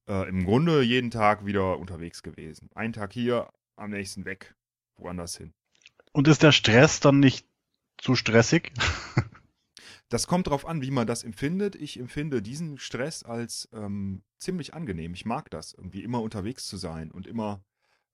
äh, 0.08 0.28
im 0.28 0.44
Grunde 0.44 0.82
jeden 0.82 1.10
Tag 1.10 1.46
wieder 1.46 1.78
unterwegs 1.78 2.22
gewesen. 2.22 2.68
Einen 2.74 2.92
Tag 2.92 3.12
hier, 3.12 3.48
am 3.76 3.90
nächsten 3.90 4.24
weg, 4.24 4.54
woanders 4.96 5.36
hin. 5.36 5.52
Und 6.12 6.26
ist 6.26 6.42
der 6.42 6.52
Stress 6.52 7.00
dann 7.00 7.20
nicht 7.20 7.46
zu 7.98 8.16
stressig? 8.16 8.72
Das 10.10 10.26
kommt 10.26 10.48
darauf 10.48 10.66
an, 10.66 10.82
wie 10.82 10.90
man 10.90 11.06
das 11.06 11.22
empfindet. 11.22 11.76
Ich 11.76 11.98
empfinde 11.98 12.42
diesen 12.42 12.78
Stress 12.78 13.22
als 13.22 13.68
ähm, 13.72 14.22
ziemlich 14.38 14.74
angenehm. 14.74 15.14
Ich 15.14 15.24
mag 15.24 15.50
das, 15.50 15.72
irgendwie 15.72 16.02
immer 16.02 16.20
unterwegs 16.20 16.66
zu 16.66 16.76
sein 16.76 17.12
und 17.12 17.28
immer 17.28 17.62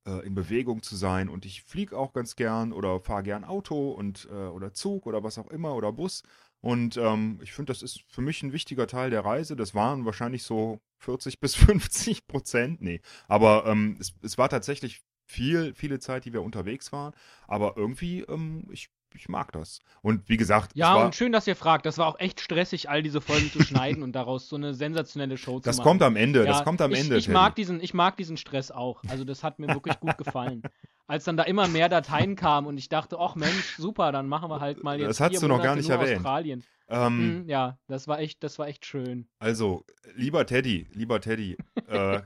äh, 0.07 0.26
in 0.26 0.34
Bewegung 0.34 0.82
zu 0.82 0.94
sein. 0.94 1.30
Und 1.30 1.47
ich 1.47 1.62
fliege 1.62 1.97
auch 1.97 2.12
ganz 2.12 2.36
gern 2.36 2.74
oder 2.74 3.01
fahre 3.01 3.22
gern 3.22 3.44
Auto 3.44 3.92
und 3.92 4.28
äh, 4.30 4.34
oder 4.34 4.74
Zug 4.74 5.07
oder 5.07 5.24
was 5.24 5.38
auch 5.38 5.49
immer 5.49 5.74
oder 5.74 5.90
Bus. 5.90 6.22
Und 6.61 6.99
ähm, 6.99 7.40
ich 7.42 7.55
finde, 7.55 7.72
das 7.72 7.82
ist 7.82 8.03
für 8.09 8.20
mich 8.20 8.42
ein 8.42 8.53
wichtiger 8.53 8.86
Teil 8.86 9.09
der 9.09 9.24
Reise. 9.24 9.57
Das 9.57 9.74
waren 9.74 10.05
wahrscheinlich 10.05 10.42
so 10.42 10.80
40 10.99 11.40
bis 11.40 11.55
50 11.55 12.26
Prozent. 12.26 12.82
Nee, 12.82 13.01
aber 13.26 13.64
ähm, 13.64 13.97
es, 13.99 14.14
es 14.20 14.36
war 14.36 14.51
tatsächlich 14.51 15.03
viel, 15.24 15.74
viele 15.74 15.99
Zeit, 15.99 16.26
die 16.26 16.34
wir 16.34 16.42
unterwegs 16.42 16.92
waren. 16.92 17.14
Aber 17.49 17.76
irgendwie, 17.76 18.20
ähm, 18.20 18.68
ich, 18.70 18.90
ich 19.16 19.28
mag 19.28 19.52
das. 19.52 19.80
Und 20.02 20.28
wie 20.28 20.36
gesagt, 20.36 20.72
Ja, 20.74 20.94
und 20.94 21.14
schön, 21.14 21.32
dass 21.32 21.46
ihr 21.46 21.56
fragt. 21.56 21.86
Das 21.86 21.98
war 21.98 22.06
auch 22.06 22.18
echt 22.18 22.40
stressig, 22.40 22.88
all 22.90 23.02
diese 23.02 23.20
Folgen 23.20 23.50
zu 23.50 23.62
schneiden 23.62 24.02
und 24.02 24.12
daraus 24.12 24.48
so 24.48 24.56
eine 24.56 24.74
sensationelle 24.74 25.36
Show 25.36 25.60
zu 25.60 25.64
Das 25.68 25.78
machen. 25.78 25.86
kommt 25.86 26.02
am 26.02 26.16
Ende, 26.16 26.40
Ja, 26.40 26.46
das 26.46 26.64
kommt 26.64 26.80
am 26.82 26.92
ich, 26.92 27.00
Ende. 27.00 27.16
Ich 27.16 27.28
mag, 27.28 27.54
diesen, 27.56 27.80
ich 27.82 27.94
mag 27.94 28.16
diesen 28.16 28.36
Stress 28.36 28.70
auch. 28.70 29.02
Also 29.08 29.24
das 29.24 29.42
hat 29.42 29.58
mir 29.58 29.68
wirklich 29.68 29.98
gut 30.00 30.16
gefallen. 30.18 30.62
Als 31.08 31.22
dann 31.24 31.36
da 31.36 31.44
immer 31.44 31.68
mehr 31.68 31.88
Dateien 31.88 32.34
kamen 32.34 32.66
und 32.66 32.78
ich 32.78 32.88
dachte, 32.88 33.18
ach 33.20 33.36
Mensch, 33.36 33.76
super, 33.76 34.10
dann 34.10 34.26
machen 34.26 34.50
wir 34.50 34.58
halt 34.60 34.82
mal 34.82 34.98
jetzt 34.98 35.08
Das 35.08 35.20
hast 35.20 35.40
du 35.40 35.46
noch 35.46 35.58
gar 35.58 35.76
Monate 35.76 35.78
nicht 35.78 35.88
nur 35.88 35.98
erwähnt. 35.98 36.16
Australien. 36.18 36.64
ähm, 36.88 37.18
Hm, 37.42 37.48
ja, 37.48 37.78
das 37.86 38.08
war 38.08 38.18
echt, 38.18 38.42
das 38.42 38.58
war 38.58 38.66
echt 38.66 38.84
schön. 38.86 39.28
Also, 39.38 39.84
lieber 40.16 40.44
Teddy, 40.46 40.88
lieber 40.92 41.20
Teddy, 41.20 41.56
äh, 41.88 42.20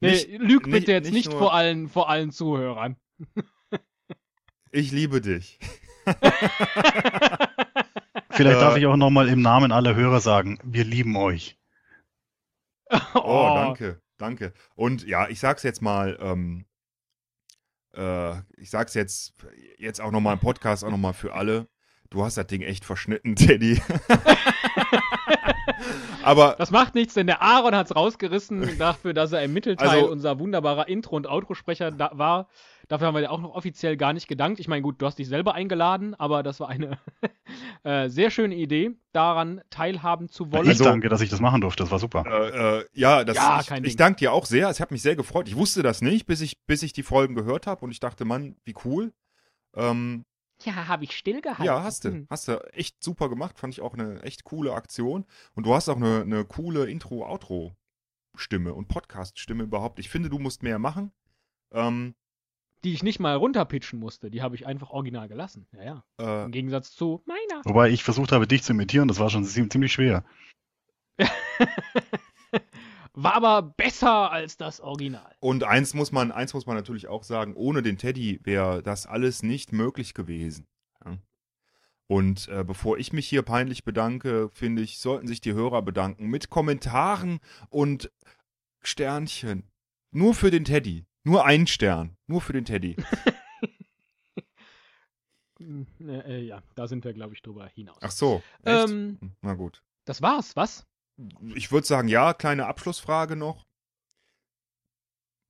Nee, 0.00 0.10
Nicht- 0.10 0.28
lüg 0.28 0.66
nicht- 0.66 0.72
bitte 0.72 0.92
jetzt 0.92 1.04
nicht 1.12 1.28
nicht, 1.28 1.32
vor 1.32 1.54
allen, 1.54 1.88
vor 1.88 2.10
allen 2.10 2.30
Zuhörern. 2.32 2.96
Ich 4.74 4.90
liebe 4.92 5.20
dich. 5.20 5.58
Vielleicht 8.30 8.60
darf 8.60 8.76
ich 8.76 8.86
auch 8.86 8.96
nochmal 8.96 9.28
im 9.28 9.40
Namen 9.42 9.70
aller 9.72 9.94
Hörer 9.94 10.20
sagen, 10.20 10.58
wir 10.64 10.84
lieben 10.84 11.16
euch. 11.16 11.56
Oh, 13.14 13.52
danke, 13.54 14.00
danke. 14.18 14.52
Und 14.74 15.06
ja, 15.06 15.28
ich 15.28 15.38
sag's 15.40 15.62
jetzt 15.62 15.80
mal, 15.82 16.18
ähm, 16.20 16.66
äh, 17.96 18.32
ich 18.56 18.70
sag's 18.70 18.94
jetzt, 18.94 19.34
jetzt 19.78 20.00
auch 20.00 20.10
nochmal 20.10 20.34
im 20.34 20.40
Podcast, 20.40 20.84
auch 20.84 20.90
nochmal 20.90 21.14
für 21.14 21.32
alle. 21.34 21.68
Du 22.10 22.24
hast 22.24 22.36
das 22.36 22.46
Ding 22.48 22.62
echt 22.62 22.84
verschnitten, 22.84 23.36
Teddy. 23.36 23.80
Aber 26.22 26.54
Das 26.58 26.70
macht 26.70 26.94
nichts, 26.94 27.14
denn 27.14 27.26
der 27.26 27.42
Aaron 27.42 27.74
hat's 27.74 27.94
rausgerissen 27.94 28.78
dafür, 28.78 29.12
dass 29.14 29.32
er 29.32 29.42
im 29.42 29.52
Mittelteil 29.52 29.88
Also- 29.88 30.10
unser 30.10 30.38
wunderbarer 30.38 30.88
Intro- 30.88 31.16
und 31.16 31.26
Outro-Sprecher 31.26 31.90
da 31.90 32.10
war. 32.14 32.48
Dafür 32.88 33.06
haben 33.06 33.14
wir 33.14 33.20
dir 33.22 33.30
auch 33.30 33.40
noch 33.40 33.54
offiziell 33.54 33.96
gar 33.96 34.12
nicht 34.12 34.28
gedankt. 34.28 34.60
Ich 34.60 34.68
meine, 34.68 34.82
gut, 34.82 35.00
du 35.00 35.06
hast 35.06 35.18
dich 35.18 35.28
selber 35.28 35.54
eingeladen, 35.54 36.14
aber 36.14 36.42
das 36.42 36.60
war 36.60 36.68
eine 36.68 36.98
äh, 37.84 38.08
sehr 38.08 38.30
schöne 38.30 38.54
Idee, 38.54 38.92
daran 39.12 39.60
teilhaben 39.70 40.28
zu 40.28 40.52
wollen. 40.52 40.64
ich 40.64 40.70
Also- 40.70 40.84
danke, 40.84 41.08
dass 41.08 41.20
ich 41.20 41.30
das 41.30 41.40
machen 41.40 41.60
durfte. 41.60 41.82
Das 41.82 41.90
war 41.90 41.98
super. 41.98 42.24
äh, 42.26 42.78
äh, 42.80 42.84
ja, 42.92 43.24
das, 43.24 43.36
Ja, 43.36 43.60
ich, 43.60 43.66
kein 43.66 43.84
ich 43.84 43.96
danke 43.96 44.18
dir 44.18 44.32
auch 44.32 44.46
sehr. 44.46 44.68
Es 44.68 44.80
hat 44.80 44.90
mich 44.90 45.02
sehr 45.02 45.16
gefreut. 45.16 45.48
Ich 45.48 45.56
wusste 45.56 45.82
das 45.82 46.02
nicht, 46.02 46.26
bis 46.26 46.40
ich, 46.40 46.62
bis 46.66 46.82
ich 46.82 46.92
die 46.92 47.02
Folgen 47.02 47.34
gehört 47.34 47.66
habe 47.66 47.84
und 47.84 47.90
ich 47.90 48.00
dachte, 48.00 48.24
Mann, 48.24 48.56
wie 48.64 48.74
cool. 48.84 49.12
Ähm, 49.74 50.24
ja, 50.62 50.86
habe 50.88 51.04
ich 51.04 51.16
stillgehalten. 51.16 51.64
Ja, 51.64 51.82
hast 51.82 52.04
du. 52.04 52.10
Hm. 52.10 52.26
Hast 52.30 52.46
du 52.48 52.58
echt 52.72 53.02
super 53.02 53.28
gemacht. 53.28 53.58
Fand 53.58 53.74
ich 53.74 53.80
auch 53.80 53.94
eine 53.94 54.22
echt 54.22 54.44
coole 54.44 54.72
Aktion. 54.72 55.24
Und 55.54 55.66
du 55.66 55.74
hast 55.74 55.88
auch 55.88 55.96
eine, 55.96 56.20
eine 56.20 56.44
coole 56.44 56.86
Intro-Outro-Stimme 56.88 58.72
und 58.72 58.88
Podcast-Stimme 58.88 59.64
überhaupt. 59.64 59.98
Ich 59.98 60.08
finde, 60.08 60.28
du 60.30 60.38
musst 60.38 60.62
mehr 60.62 60.78
machen. 60.78 61.12
Ähm, 61.72 62.14
Die 62.84 62.92
ich 62.92 63.02
nicht 63.02 63.18
mal 63.18 63.34
runterpitchen 63.36 63.98
musste. 63.98 64.30
Die 64.30 64.42
habe 64.42 64.54
ich 64.56 64.66
einfach 64.66 64.90
original 64.90 65.26
gelassen. 65.28 65.66
Ja, 65.72 65.82
ja. 65.82 66.04
äh, 66.20 66.44
Im 66.44 66.52
Gegensatz 66.52 66.92
zu 66.92 67.22
meiner. 67.24 67.64
Wobei 67.64 67.88
ich 67.90 68.04
versucht 68.04 68.30
habe, 68.30 68.46
dich 68.46 68.62
zu 68.62 68.72
imitieren, 68.74 69.08
das 69.08 69.18
war 69.18 69.30
schon 69.30 69.44
zie- 69.44 69.68
ziemlich 69.70 69.92
schwer. 69.92 70.24
War 73.16 73.34
aber 73.36 73.62
besser 73.62 74.32
als 74.32 74.56
das 74.56 74.80
Original. 74.80 75.36
und 75.38 75.62
eins 75.62 75.94
muss 75.94 76.10
man, 76.10 76.32
eins 76.32 76.52
muss 76.52 76.66
man 76.66 76.74
natürlich 76.74 77.06
auch 77.06 77.22
sagen, 77.22 77.54
ohne 77.54 77.80
den 77.80 77.96
Teddy 77.96 78.40
wäre 78.42 78.82
das 78.82 79.06
alles 79.06 79.44
nicht 79.44 79.72
möglich 79.72 80.14
gewesen. 80.14 80.66
Ja. 81.04 81.18
Und 82.08 82.48
äh, 82.48 82.64
bevor 82.64 82.98
ich 82.98 83.12
mich 83.12 83.28
hier 83.28 83.42
peinlich 83.42 83.84
bedanke, 83.84 84.50
finde 84.52 84.82
ich, 84.82 84.98
sollten 84.98 85.28
sich 85.28 85.40
die 85.40 85.52
Hörer 85.54 85.82
bedanken 85.82 86.26
mit 86.26 86.50
Kommentaren 86.50 87.38
und 87.70 88.10
Sternchen. 88.82 89.70
Nur 90.10 90.34
für 90.34 90.50
den 90.50 90.64
Teddy. 90.64 91.04
Nur 91.24 91.44
ein 91.44 91.66
Stern. 91.66 92.16
Nur 92.26 92.40
für 92.40 92.52
den 92.52 92.64
Teddy. 92.64 92.96
Hm, 95.58 95.86
äh, 96.00 96.18
äh, 96.18 96.40
ja, 96.46 96.62
da 96.74 96.88
sind 96.88 97.04
wir, 97.04 97.12
glaube 97.12 97.32
ich, 97.34 97.40
drüber 97.40 97.66
hinaus. 97.68 97.98
Ach 98.00 98.10
so. 98.10 98.42
Echt? 98.64 98.90
ähm, 98.90 99.18
Na 99.40 99.54
gut. 99.54 99.82
das 100.04 100.20
war's, 100.20 100.56
was? 100.56 100.84
Ich 101.54 101.70
würde 101.70 101.86
sagen, 101.86 102.08
ja, 102.08 102.34
kleine 102.34 102.66
Abschlussfrage 102.66 103.36
noch. 103.36 103.64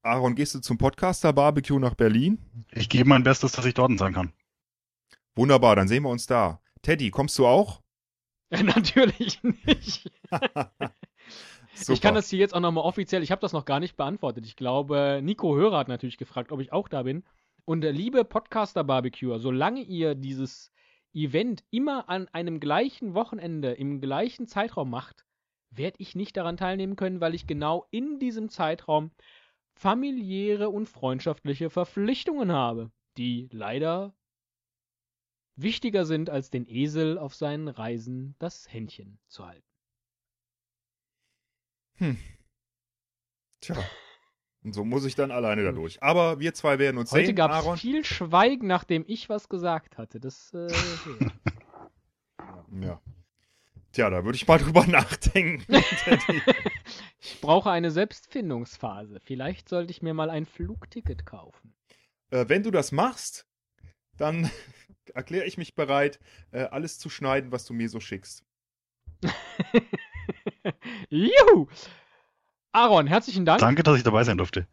Aaron, 0.03 0.35
gehst 0.35 0.55
du 0.55 0.61
zum 0.61 0.77
Podcaster 0.77 1.33
Barbecue 1.33 1.79
nach 1.79 1.95
Berlin? 1.95 2.39
Ich 2.73 2.91
gebe 2.91 3.09
mein 3.09 3.23
Bestes, 3.23 3.53
dass 3.53 3.65
ich 3.65 3.73
dort 3.73 3.99
sein 3.99 4.13
kann. 4.13 4.35
Wunderbar, 5.35 5.75
dann 5.75 5.89
sehen 5.89 6.03
wir 6.03 6.11
uns 6.11 6.27
da. 6.27 6.61
Teddy, 6.83 7.11
kommst 7.11 7.39
du 7.39 7.47
auch? 7.47 7.81
Natürlich 8.51 9.43
nicht. 9.43 10.11
Super. 11.75 11.93
Ich 11.93 12.01
kann 12.01 12.15
das 12.15 12.31
hier 12.31 12.39
jetzt 12.39 12.55
auch 12.55 12.61
nochmal 12.61 12.85
offiziell, 12.85 13.23
ich 13.23 13.31
habe 13.31 13.41
das 13.41 13.53
noch 13.53 13.65
gar 13.65 13.81
nicht 13.81 13.97
beantwortet. 13.97 14.47
Ich 14.47 14.57
glaube, 14.57 15.21
Nico 15.23 15.57
Hörer 15.57 15.79
hat 15.79 15.89
natürlich 15.89 16.19
gefragt, 16.19 16.53
ob 16.53 16.61
ich 16.61 16.73
auch 16.73 16.89
da 16.89 17.03
bin. 17.03 17.25
Und 17.65 17.85
äh, 17.85 17.91
liebe 17.91 18.25
Podcaster-Barbecuer, 18.25 19.39
solange 19.39 19.81
ihr 19.83 20.15
dieses 20.15 20.71
Event 21.13 21.65
immer 21.71 22.09
an 22.09 22.29
einem 22.29 22.61
gleichen 22.61 23.15
Wochenende, 23.15 23.73
im 23.73 24.01
gleichen 24.01 24.47
Zeitraum 24.47 24.91
macht, 24.91 25.25
werde 25.71 25.97
ich 25.99 26.15
nicht 26.15 26.37
daran 26.37 26.57
teilnehmen 26.57 26.97
können, 26.97 27.21
weil 27.21 27.35
ich 27.35 27.47
genau 27.47 27.87
in 27.91 28.19
diesem 28.19 28.49
Zeitraum 28.49 29.11
familiäre 29.75 30.69
und 30.69 30.89
freundschaftliche 30.89 31.71
Verpflichtungen 31.71 32.53
habe, 32.53 32.91
die 33.17 33.49
leider 33.51 34.15
wichtiger 35.57 36.05
sind, 36.05 36.31
als 36.31 36.51
den 36.51 36.69
Esel 36.69 37.19
auf 37.19 37.35
seinen 37.35 37.69
Reisen 37.69 38.35
das 38.39 38.73
Händchen 38.73 39.19
zu 39.29 39.47
halten. 39.47 39.74
Hm. 41.97 42.19
Tja. 43.61 43.77
Und 44.63 44.73
so 44.75 44.85
muss 44.85 45.05
ich 45.05 45.15
dann 45.15 45.31
alleine 45.31 45.63
da 45.63 45.73
durch. 45.73 46.03
Aber 46.03 46.41
wir 46.41 46.55
zwei 46.55 46.79
werden 46.79 46.97
uns 46.99 47.13
Heute 47.13 47.27
sehen, 47.27 47.37
gab 47.37 47.51
Aaron. 47.51 47.75
es 47.75 47.81
viel 47.81 48.05
Schweigen, 48.05 48.67
nachdem 48.67 49.05
ich 49.07 49.29
was 49.29 49.49
gesagt 49.49 49.99
hatte. 49.99 50.21
Das, 50.21 50.53
äh. 50.55 50.69
Ja. 52.81 53.01
Tja, 53.93 54.11
da 54.11 54.25
würde 54.25 54.37
ich 54.37 54.47
mal 54.49 54.59
drüber 54.59 54.87
nachdenken. 54.87 55.65
Ich 57.27 57.41
brauche 57.41 57.71
eine 57.71 57.91
Selbstfindungsphase. 57.91 59.19
Vielleicht 59.21 59.69
sollte 59.71 59.91
ich 59.91 60.03
mir 60.03 60.13
mal 60.13 60.29
ein 60.29 60.45
Flugticket 60.45 61.25
kaufen. 61.25 61.75
äh, 62.31 62.45
wenn 62.49 62.63
du 62.63 62.71
das 62.71 62.93
machst, 62.93 63.47
dann 64.19 64.51
erkläre 65.15 65.47
ich 65.47 65.57
mich 65.57 65.75
bereit, 65.75 66.19
äh, 66.51 66.65
alles 66.65 66.99
zu 66.99 67.09
schneiden, 67.09 67.51
was 67.51 67.65
du 67.65 67.73
mir 67.73 67.89
so 67.89 68.01
schickst. 68.01 68.45
Juhu! 71.11 71.67
Aaron, 72.73 73.07
herzlichen 73.07 73.45
Dank. 73.45 73.61
Danke, 73.61 73.83
dass 73.83 73.97
ich 73.97 74.03
dabei 74.03 74.25
sein 74.25 74.39
durfte. 74.39 74.67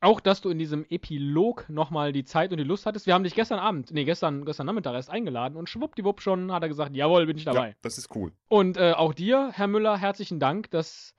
Auch, 0.00 0.20
dass 0.20 0.42
du 0.42 0.50
in 0.50 0.58
diesem 0.58 0.84
Epilog 0.90 1.68
nochmal 1.68 2.12
die 2.12 2.24
Zeit 2.24 2.52
und 2.52 2.58
die 2.58 2.64
Lust 2.64 2.84
hattest. 2.84 3.06
Wir 3.06 3.14
haben 3.14 3.24
dich 3.24 3.34
gestern 3.34 3.58
Abend, 3.58 3.90
nee, 3.90 4.04
gestern, 4.04 4.44
gestern 4.44 4.66
Nachmittag 4.66 4.92
erst 4.94 5.08
eingeladen 5.08 5.56
und 5.56 5.68
schwuppdiwupp 5.70 6.20
schon 6.20 6.52
hat 6.52 6.62
er 6.62 6.68
gesagt, 6.68 6.94
jawohl, 6.94 7.26
bin 7.26 7.38
ich 7.38 7.44
dabei. 7.44 7.70
Ja, 7.70 7.74
das 7.80 7.96
ist 7.96 8.14
cool. 8.14 8.32
Und 8.48 8.76
äh, 8.76 8.92
auch 8.92 9.14
dir, 9.14 9.50
Herr 9.52 9.66
Müller, 9.66 9.96
herzlichen 9.96 10.40
Dank, 10.40 10.70
dass 10.70 11.14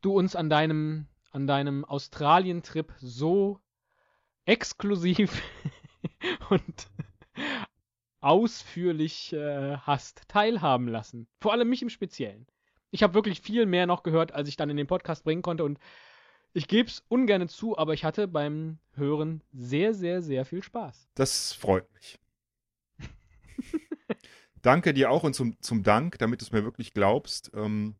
du 0.00 0.12
uns 0.12 0.36
an 0.36 0.48
deinem, 0.48 1.08
an 1.32 1.48
deinem 1.48 1.84
Australien-Trip 1.84 2.92
so 2.98 3.58
exklusiv 4.44 5.42
und 6.50 6.88
ausführlich 8.20 9.32
äh, 9.32 9.76
hast 9.78 10.28
teilhaben 10.28 10.88
lassen. 10.88 11.26
Vor 11.40 11.52
allem 11.52 11.68
mich 11.68 11.82
im 11.82 11.90
Speziellen. 11.90 12.46
Ich 12.90 13.02
habe 13.02 13.14
wirklich 13.14 13.40
viel 13.40 13.66
mehr 13.66 13.86
noch 13.86 14.02
gehört, 14.02 14.32
als 14.32 14.48
ich 14.48 14.56
dann 14.56 14.70
in 14.70 14.76
den 14.76 14.86
Podcast 14.86 15.24
bringen 15.24 15.42
konnte 15.42 15.64
und 15.64 15.78
ich 16.52 16.66
gebe 16.66 16.88
es 16.88 17.04
ungern 17.08 17.48
zu, 17.48 17.78
aber 17.78 17.94
ich 17.94 18.04
hatte 18.04 18.26
beim 18.26 18.78
Hören 18.94 19.42
sehr, 19.52 19.94
sehr, 19.94 20.20
sehr 20.20 20.44
viel 20.44 20.62
Spaß. 20.62 21.08
Das 21.14 21.52
freut 21.52 21.86
mich. 21.94 22.18
Danke 24.62 24.92
dir 24.92 25.10
auch 25.10 25.22
und 25.22 25.34
zum, 25.34 25.56
zum 25.60 25.84
Dank, 25.84 26.18
damit 26.18 26.40
du 26.40 26.44
es 26.44 26.50
mir 26.50 26.64
wirklich 26.64 26.92
glaubst, 26.92 27.52
ähm, 27.54 27.94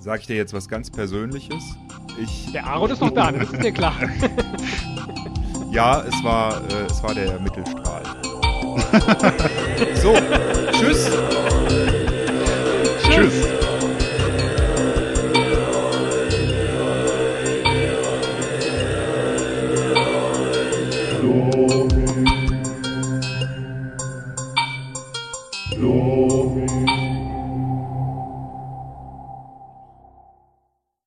sage 0.00 0.22
ich 0.22 0.26
dir 0.26 0.36
jetzt 0.36 0.52
was 0.52 0.68
ganz 0.68 0.90
Persönliches. 0.90 1.76
Ich, 2.18 2.50
Der 2.52 2.66
Aaron 2.66 2.90
ist 2.90 3.00
noch 3.00 3.10
da, 3.10 3.30
das 3.30 3.52
ist 3.52 3.62
dir 3.62 3.72
klar. 3.72 3.94
ja, 5.70 6.02
es 6.02 6.24
war, 6.24 6.60
äh, 6.70 6.86
es 6.86 7.02
war 7.04 7.14
der 7.14 7.38
Mittelstrahl. 7.38 8.02
so, 9.94 10.14
tschüss. 10.72 11.10
Tschüss. 13.02 13.59